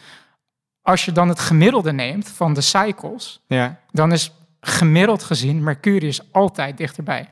als 0.82 1.04
je 1.04 1.12
dan 1.12 1.28
het 1.28 1.40
gemiddelde 1.40 1.92
neemt 1.92 2.28
van 2.28 2.54
de 2.54 2.60
cycles, 2.60 3.40
Ja. 3.46 3.80
dan 3.90 4.12
is 4.12 4.32
gemiddeld 4.60 5.22
gezien 5.22 5.62
Mercurius 5.62 6.32
altijd 6.32 6.76
dichterbij. 6.76 7.28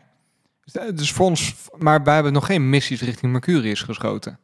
Dus 0.95 1.13
voor 1.13 1.27
ons... 1.27 1.55
Maar 1.79 2.03
wij 2.03 2.15
hebben 2.15 2.33
nog 2.33 2.47
geen 2.47 2.71
missies 2.71 3.01
richting 3.03 3.33
Mercurius 3.33 3.83
geschoten. 3.83 4.39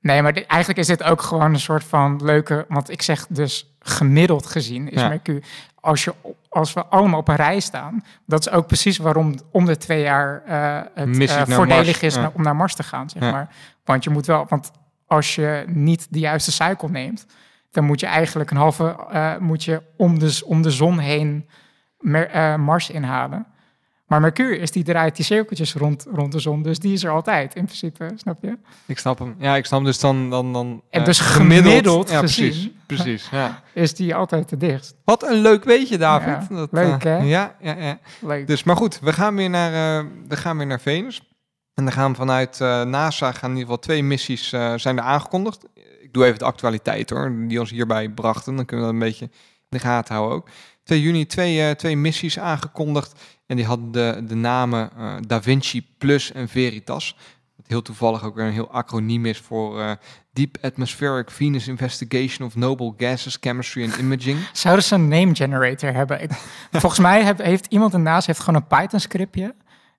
Nee, 0.00 0.22
maar 0.22 0.32
dit- 0.32 0.46
eigenlijk 0.46 0.80
is 0.80 0.86
dit 0.86 1.02
ook 1.02 1.22
gewoon 1.22 1.52
een 1.54 1.60
soort 1.60 1.84
van 1.84 2.20
leuke... 2.24 2.64
Want 2.68 2.90
ik 2.90 3.02
zeg 3.02 3.26
dus 3.28 3.76
gemiddeld 3.78 4.46
gezien 4.46 4.90
is 4.90 5.00
Ja. 5.00 5.08
Mercurius... 5.08 5.44
Als, 5.80 6.04
je, 6.04 6.14
als 6.48 6.72
we 6.72 6.84
allemaal 6.86 7.18
op 7.18 7.28
een 7.28 7.36
rij 7.36 7.60
staan... 7.60 8.04
dat 8.26 8.40
is 8.46 8.50
ook 8.52 8.66
precies 8.66 8.96
waarom 8.98 9.34
om 9.50 9.64
de 9.64 9.76
twee 9.76 10.02
jaar 10.02 10.42
eh, 10.44 11.04
het 11.04 11.30
eh, 11.30 11.42
voordelig 11.46 12.02
is 12.02 12.14
ja. 12.14 12.30
om 12.34 12.42
naar 12.42 12.56
Mars 12.56 12.74
te 12.74 12.82
gaan, 12.82 13.10
zeg 13.10 13.22
Ja. 13.22 13.30
maar. 13.30 13.54
Want 13.84 14.04
je 14.04 14.10
moet 14.10 14.26
wel... 14.26 14.46
Want 14.48 14.70
als 15.06 15.34
je 15.34 15.64
niet 15.66 16.06
de 16.10 16.18
juiste 16.18 16.52
cycle 16.52 16.88
neemt... 16.88 17.26
dan 17.70 17.84
moet 17.84 18.00
je 18.00 18.06
eigenlijk 18.06 18.50
een 18.50 18.56
halve... 18.56 18.96
eh, 19.10 19.36
moet 19.38 19.64
je 19.64 19.82
om 19.96 20.18
de, 20.18 20.40
om 20.44 20.62
de 20.62 20.70
zon 20.70 20.98
heen 20.98 21.48
Mer- 21.98 22.60
Mars 22.60 22.90
inhalen. 22.90 23.46
Maar 24.06 24.20
Mercurius, 24.20 24.70
die 24.70 24.84
draait 24.84 25.16
die 25.16 25.24
cirkeltjes 25.24 25.74
rond, 25.74 26.06
rond 26.12 26.32
de 26.32 26.38
zon. 26.38 26.62
Dus 26.62 26.78
die 26.78 26.92
is 26.92 27.04
er 27.04 27.10
altijd, 27.10 27.54
in 27.54 27.64
principe, 27.64 28.10
snap 28.16 28.38
je? 28.42 28.58
Ik 28.86 28.98
snap 28.98 29.18
hem. 29.18 29.34
Ja, 29.38 29.56
ik 29.56 29.64
snap 29.66 29.78
hem. 29.78 29.88
Dus 29.88 30.00
dan... 30.00 30.30
dan, 30.30 30.52
dan 30.52 30.82
En 30.90 31.00
eh, 31.00 31.06
dus 31.06 31.20
gemiddeld 31.20 32.10
ja, 32.10 32.18
gezien- 32.20 32.48
precies. 32.48 32.70
Precies, 32.86 33.28
ja. 33.30 33.62
Is 33.74 33.94
die 33.94 34.14
altijd 34.14 34.50
het 34.50 34.60
dichtst. 34.60 34.94
Wat 35.04 35.22
een 35.22 35.40
leuk 35.40 35.64
weetje, 35.64 35.98
David. 35.98 36.48
Ja, 36.48 36.56
Dat, 36.56 36.68
leuk, 36.72 37.04
eh, 37.04 37.18
hè? 37.18 37.24
Ja, 37.24 37.56
ja, 37.60 37.76
ja. 37.78 37.98
Leuk. 38.20 38.46
Dus, 38.46 38.62
maar 38.62 38.76
goed, 38.76 38.98
we 39.00 39.12
gaan 39.12 39.36
weer 39.36 39.50
naar, 39.50 40.00
eh, 40.00 40.06
we 40.28 40.36
gaan 40.36 40.56
weer 40.56 40.66
naar 40.66 40.80
Venus. 40.80 41.20
En 41.74 41.84
dan 41.84 41.92
gaan 41.92 42.14
vanuit 42.14 42.60
eh, 42.60 42.82
NASA 42.82 43.32
gaan 43.32 43.50
in 43.50 43.56
ieder 43.56 43.62
geval 43.62 43.78
twee 43.78 44.02
missies 44.02 44.48
zijn 44.76 44.96
er 44.96 45.00
aangekondigd. 45.00 45.64
Ik 46.00 46.12
doe 46.12 46.24
even 46.24 46.38
de 46.38 46.44
actualiteit 46.44 47.10
hoor, 47.10 47.34
die 47.48 47.60
ons 47.60 47.70
hierbij 47.70 48.08
brachten. 48.08 48.56
Dan 48.56 48.64
kunnen 48.64 48.86
we 48.86 48.92
dat 48.92 49.02
een 49.02 49.08
beetje 49.08 49.24
in 49.24 49.30
de 49.68 49.78
gaten 49.78 50.14
houden 50.14 50.36
ook. 50.36 50.48
2 50.84 51.00
juni 51.02 51.26
twee, 51.26 51.76
twee 51.76 51.96
missies 51.96 52.38
aangekondigd. 52.38 53.20
En 53.46 53.56
die 53.56 53.64
hadden 53.64 53.92
de, 53.92 54.24
de 54.26 54.34
namen 54.34 54.90
eh, 54.98 55.14
Da 55.26 55.42
Vinci 55.42 55.86
Plus 55.98 56.32
en 56.32 56.48
Veritas. 56.48 57.16
Wat 57.56 57.66
heel 57.66 57.82
toevallig 57.82 58.24
ook 58.24 58.34
weer 58.34 58.44
een 58.44 58.52
heel 58.52 58.70
acroniem 58.70 59.26
is 59.26 59.38
voor 59.38 59.80
eh, 59.80 59.90
Deep 60.32 60.56
Atmospheric 60.60 61.30
Venus 61.30 61.68
Investigation 61.68 62.46
of 62.46 62.54
Noble 62.56 62.94
Gases 62.96 63.36
Chemistry 63.40 63.84
and 63.84 63.96
Imaging. 63.96 64.38
Zouden 64.52 64.84
ze 64.84 64.94
een 64.94 65.08
name 65.08 65.34
generator 65.34 65.92
hebben? 65.94 66.22
Ik, 66.22 66.30
volgens 66.72 67.00
mij 67.00 67.22
heb- 67.24 67.42
heeft 67.42 67.66
iemand 67.68 67.92
ernaast 67.92 68.26
heeft 68.26 68.38
gewoon 68.40 68.54
een 68.70 68.78
Python 68.78 69.00
scriptje. 69.00 69.54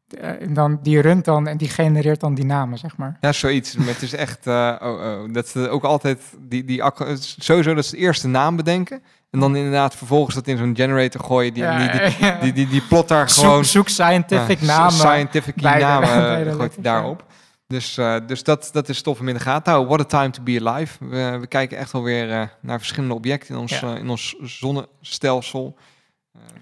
Eh, 0.07 0.41
en 0.41 0.53
dan, 0.53 0.79
die 0.83 1.01
runt 1.01 1.25
dan 1.25 1.47
en 1.47 1.57
die 1.57 1.69
genereert 1.69 2.19
dan 2.19 2.33
die 2.35 2.45
namen, 2.45 2.77
zeg 2.77 2.97
maar. 2.97 3.17
Ja, 3.21 3.31
zoiets. 3.31 3.75
Maar 3.75 3.87
het 3.87 4.01
is 4.01 4.13
echt, 4.13 4.47
eh, 4.47 4.75
oh, 4.79 4.89
oh, 4.89 5.33
dat 5.33 5.47
ze 5.47 5.69
ook 5.69 5.83
altijd, 5.83 6.21
die, 6.39 6.63
die, 6.65 6.83
sowieso 7.19 7.73
dat 7.73 7.85
ze 7.85 7.91
de 7.91 7.97
eerste 8.01 8.27
naam 8.27 8.55
bedenken. 8.55 9.01
En 9.31 9.39
dan 9.39 9.55
inderdaad 9.55 9.95
vervolgens 9.95 10.35
dat 10.35 10.47
in 10.47 10.57
zo'n 10.57 10.75
generator 10.75 11.23
gooien. 11.23 11.53
Die, 11.53 11.63
Ja, 11.63 11.77
die, 11.91 12.01
die, 12.01 12.25
ja. 12.25 12.39
die, 12.39 12.53
die, 12.53 12.67
die 12.67 12.81
plot 12.81 13.07
daar 13.07 13.29
Zoek- 13.29 13.43
gewoon... 13.43 13.65
zoek, 13.65 13.87
scientific 13.89 14.59
Ja, 14.59 14.65
namen. 14.65 14.91
Scientific 14.91 15.55
bij 15.55 15.73
de- 15.73 15.79
namen 15.83 16.07
bij 16.33 16.43
de 16.43 16.49
eh, 16.49 16.55
gooit 16.55 16.73
hij 16.73 16.83
daarop. 16.83 17.25
Dus, 17.67 17.99
dus 18.27 18.43
dat, 18.43 18.69
dat 18.73 18.89
is 18.89 19.01
tof 19.01 19.19
om 19.19 19.27
in 19.27 19.33
de 19.33 19.39
gaten 19.39 19.63
te 19.63 19.69
houden. 19.69 19.95
What 19.95 20.13
a 20.13 20.17
time 20.19 20.29
to 20.31 20.43
be 20.43 20.61
alive. 20.65 21.05
We, 21.09 21.37
we 21.39 21.47
kijken 21.47 21.77
echt 21.77 21.93
alweer 21.93 22.31
eh 22.31 22.47
naar 22.61 22.77
verschillende 22.77 23.13
objecten 23.15 23.55
in 23.55 23.61
ons, 23.61 23.81
in 23.81 24.09
ons 24.09 24.35
zonnestelsel. 24.41 25.77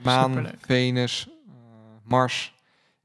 Maan, 0.03 0.29
Superleuk. 0.29 0.55
Venus, 0.65 1.27
Mars. 2.03 2.54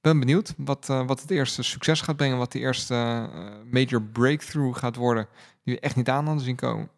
Ben 0.00 0.18
benieuwd 0.18 0.54
wat, 0.56 0.88
eh, 0.88 1.06
wat 1.06 1.20
het 1.20 1.30
eerste 1.30 1.62
succes 1.62 2.00
gaat 2.00 2.16
brengen. 2.16 2.38
Wat 2.38 2.52
de 2.52 2.58
eerste 2.58 2.94
eh, 2.94 3.50
major 3.70 4.02
breakthrough 4.02 4.78
gaat 4.78 4.96
worden. 4.96 5.26
Die 5.64 5.74
we 5.74 5.80
echt 5.80 5.96
niet 5.96 6.08
aan 6.08 6.26
hadden 6.26 6.44
zien 6.44 6.56
komen. 6.56 6.88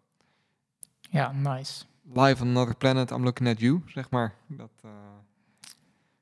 Ja, 1.01 1.33
nice. 1.33 1.85
Live 2.15 2.43
on 2.43 2.49
another 2.49 2.77
planet, 2.77 3.11
I'm 3.11 3.23
looking 3.23 3.49
at 3.49 3.61
you, 3.61 3.83
zeg 3.87 4.11
maar. 4.11 4.35
Dat, 4.47 4.71
eh, 4.83 4.91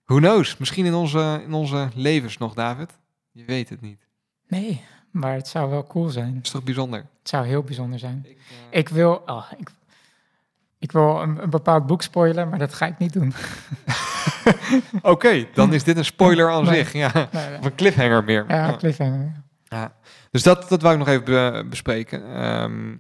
who 0.05 0.16
knows? 0.16 0.57
Misschien 0.57 0.87
in 0.87 0.95
onze, 0.95 1.41
in 1.45 1.53
onze 1.53 1.89
levens 1.95 2.39
nog, 2.39 2.55
David. 2.55 2.99
Je 3.33 3.45
weet 3.45 3.68
het 3.68 3.81
niet. 3.81 4.07
Nee, 4.49 4.85
maar 5.11 5.35
het 5.35 5.49
zou 5.49 5.70
wel 5.70 5.87
cool 5.87 6.09
zijn. 6.09 6.39
is 6.43 6.51
toch 6.51 6.62
bijzonder? 6.62 6.99
Het 7.18 7.28
zou 7.28 7.47
heel 7.47 7.62
bijzonder 7.62 7.99
zijn. 7.99 8.26
Ik, 8.28 8.39
Ik 8.70 8.89
wil, 8.89 9.22
oh, 9.26 9.47
ik, 9.59 9.70
ik 10.81 10.93
wil 10.93 11.22
een, 11.22 11.43
een 11.43 11.51
bepaald 11.51 11.87
boek 11.87 12.03
spoilen, 12.03 12.49
maar 12.49 12.59
dat 12.59 12.74
ga 12.74 12.87
ik 12.87 12.99
niet 12.99 13.12
doen. 13.12 13.33
Oké, 15.03 15.47
dan 15.55 15.72
is 15.72 15.85
dit 15.85 15.97
een 15.97 16.05
spoiler 16.05 16.51
aan 16.51 16.64
Nee. 16.64 16.74
zich. 16.74 16.93
Ja. 16.93 17.11
Nee, 17.14 17.26
nee. 17.49 17.59
Of 17.59 17.64
een 17.64 17.74
cliffhanger 17.74 18.24
meer. 18.24 18.45
Ja, 18.49 18.74
cliffhanger. 18.78 19.33
Ja. 19.64 19.93
Dus 20.31 20.43
dat, 20.43 20.68
dat 20.68 20.83
wou 20.83 20.93
ik 20.95 20.99
nog 21.01 21.09
even 21.09 21.24
be- 21.24 21.66
bespreken. 21.68 22.35
Ehm, 22.35 22.95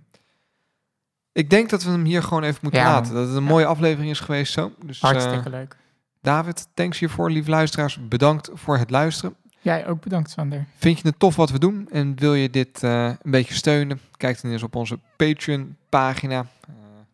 ik 1.32 1.50
denk 1.50 1.70
dat 1.70 1.82
we 1.82 1.90
hem 1.90 2.04
hier 2.04 2.22
gewoon 2.22 2.42
even 2.42 2.58
moeten 2.62 2.80
Ja, 2.80 2.92
laten. 2.92 3.14
Dat 3.14 3.26
het 3.26 3.36
een 3.36 3.42
Ja. 3.42 3.48
mooie 3.48 3.66
aflevering 3.66 4.10
is 4.10 4.20
geweest 4.20 4.52
zo. 4.52 4.72
Dus, 4.84 5.00
Hartstikke 5.00 5.44
eh, 5.46 5.52
leuk. 5.52 5.76
David, 6.22 6.66
thanks 6.74 6.98
hiervoor. 6.98 7.30
Lieve 7.30 7.50
luisteraars, 7.50 7.98
bedankt 8.08 8.50
voor 8.54 8.78
het 8.78 8.90
luisteren. 8.90 9.34
Jij 9.62 9.86
ook 9.86 10.00
bedankt, 10.00 10.30
Sander. 10.30 10.64
Vind 10.76 10.98
je 11.00 11.08
het 11.08 11.18
tof 11.18 11.36
wat 11.36 11.50
we 11.50 11.58
doen 11.58 11.88
en 11.92 12.18
wil 12.18 12.34
je 12.34 12.50
dit 12.50 12.82
eh, 12.82 13.04
een 13.22 13.30
beetje 13.30 13.54
steunen? 13.54 14.00
Kijk 14.16 14.42
dan 14.42 14.50
eens 14.50 14.62
op 14.62 14.74
onze 14.76 14.98
Patreon 15.16 15.76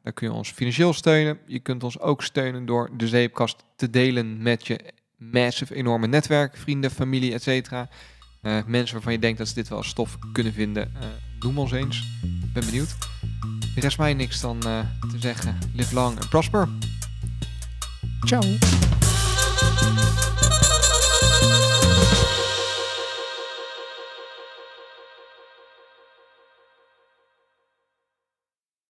daar 0.06 0.14
kun 0.14 0.28
je 0.28 0.32
ons 0.32 0.50
financieel 0.50 0.92
steunen. 0.92 1.38
Je 1.46 1.58
kunt 1.58 1.84
ons 1.84 2.00
ook 2.00 2.22
steunen 2.22 2.66
door 2.66 2.90
de 2.96 3.08
zeepkast 3.08 3.64
te 3.76 3.90
delen 3.90 4.42
met 4.42 4.66
je 4.66 4.80
massive 5.16 5.74
enorme 5.74 6.06
netwerk, 6.06 6.56
vrienden, 6.56 6.90
familie, 6.90 7.32
et 7.32 7.42
cetera. 7.42 7.88
Eh, 8.42 8.58
mensen 8.66 8.94
waarvan 8.94 9.12
je 9.12 9.18
denkt 9.18 9.38
dat 9.38 9.48
ze 9.48 9.54
dit 9.54 9.68
wel 9.68 9.82
stof 9.82 10.18
kunnen 10.32 10.52
vinden, 10.52 10.94
eh, 10.94 11.06
noem 11.40 11.58
ons 11.58 11.72
eens. 11.72 11.98
Ik 12.22 12.52
ben 12.52 12.64
benieuwd. 12.64 12.94
Er 13.76 13.82
rest 13.82 13.98
mij 13.98 14.14
niks 14.14 14.40
dan 14.40 14.62
eh, 14.62 14.80
te 15.10 15.18
zeggen. 15.18 15.58
Live 15.74 15.94
long 15.94 16.16
and 16.18 16.28
prosper. 16.28 16.68
Ciao. 18.26 18.42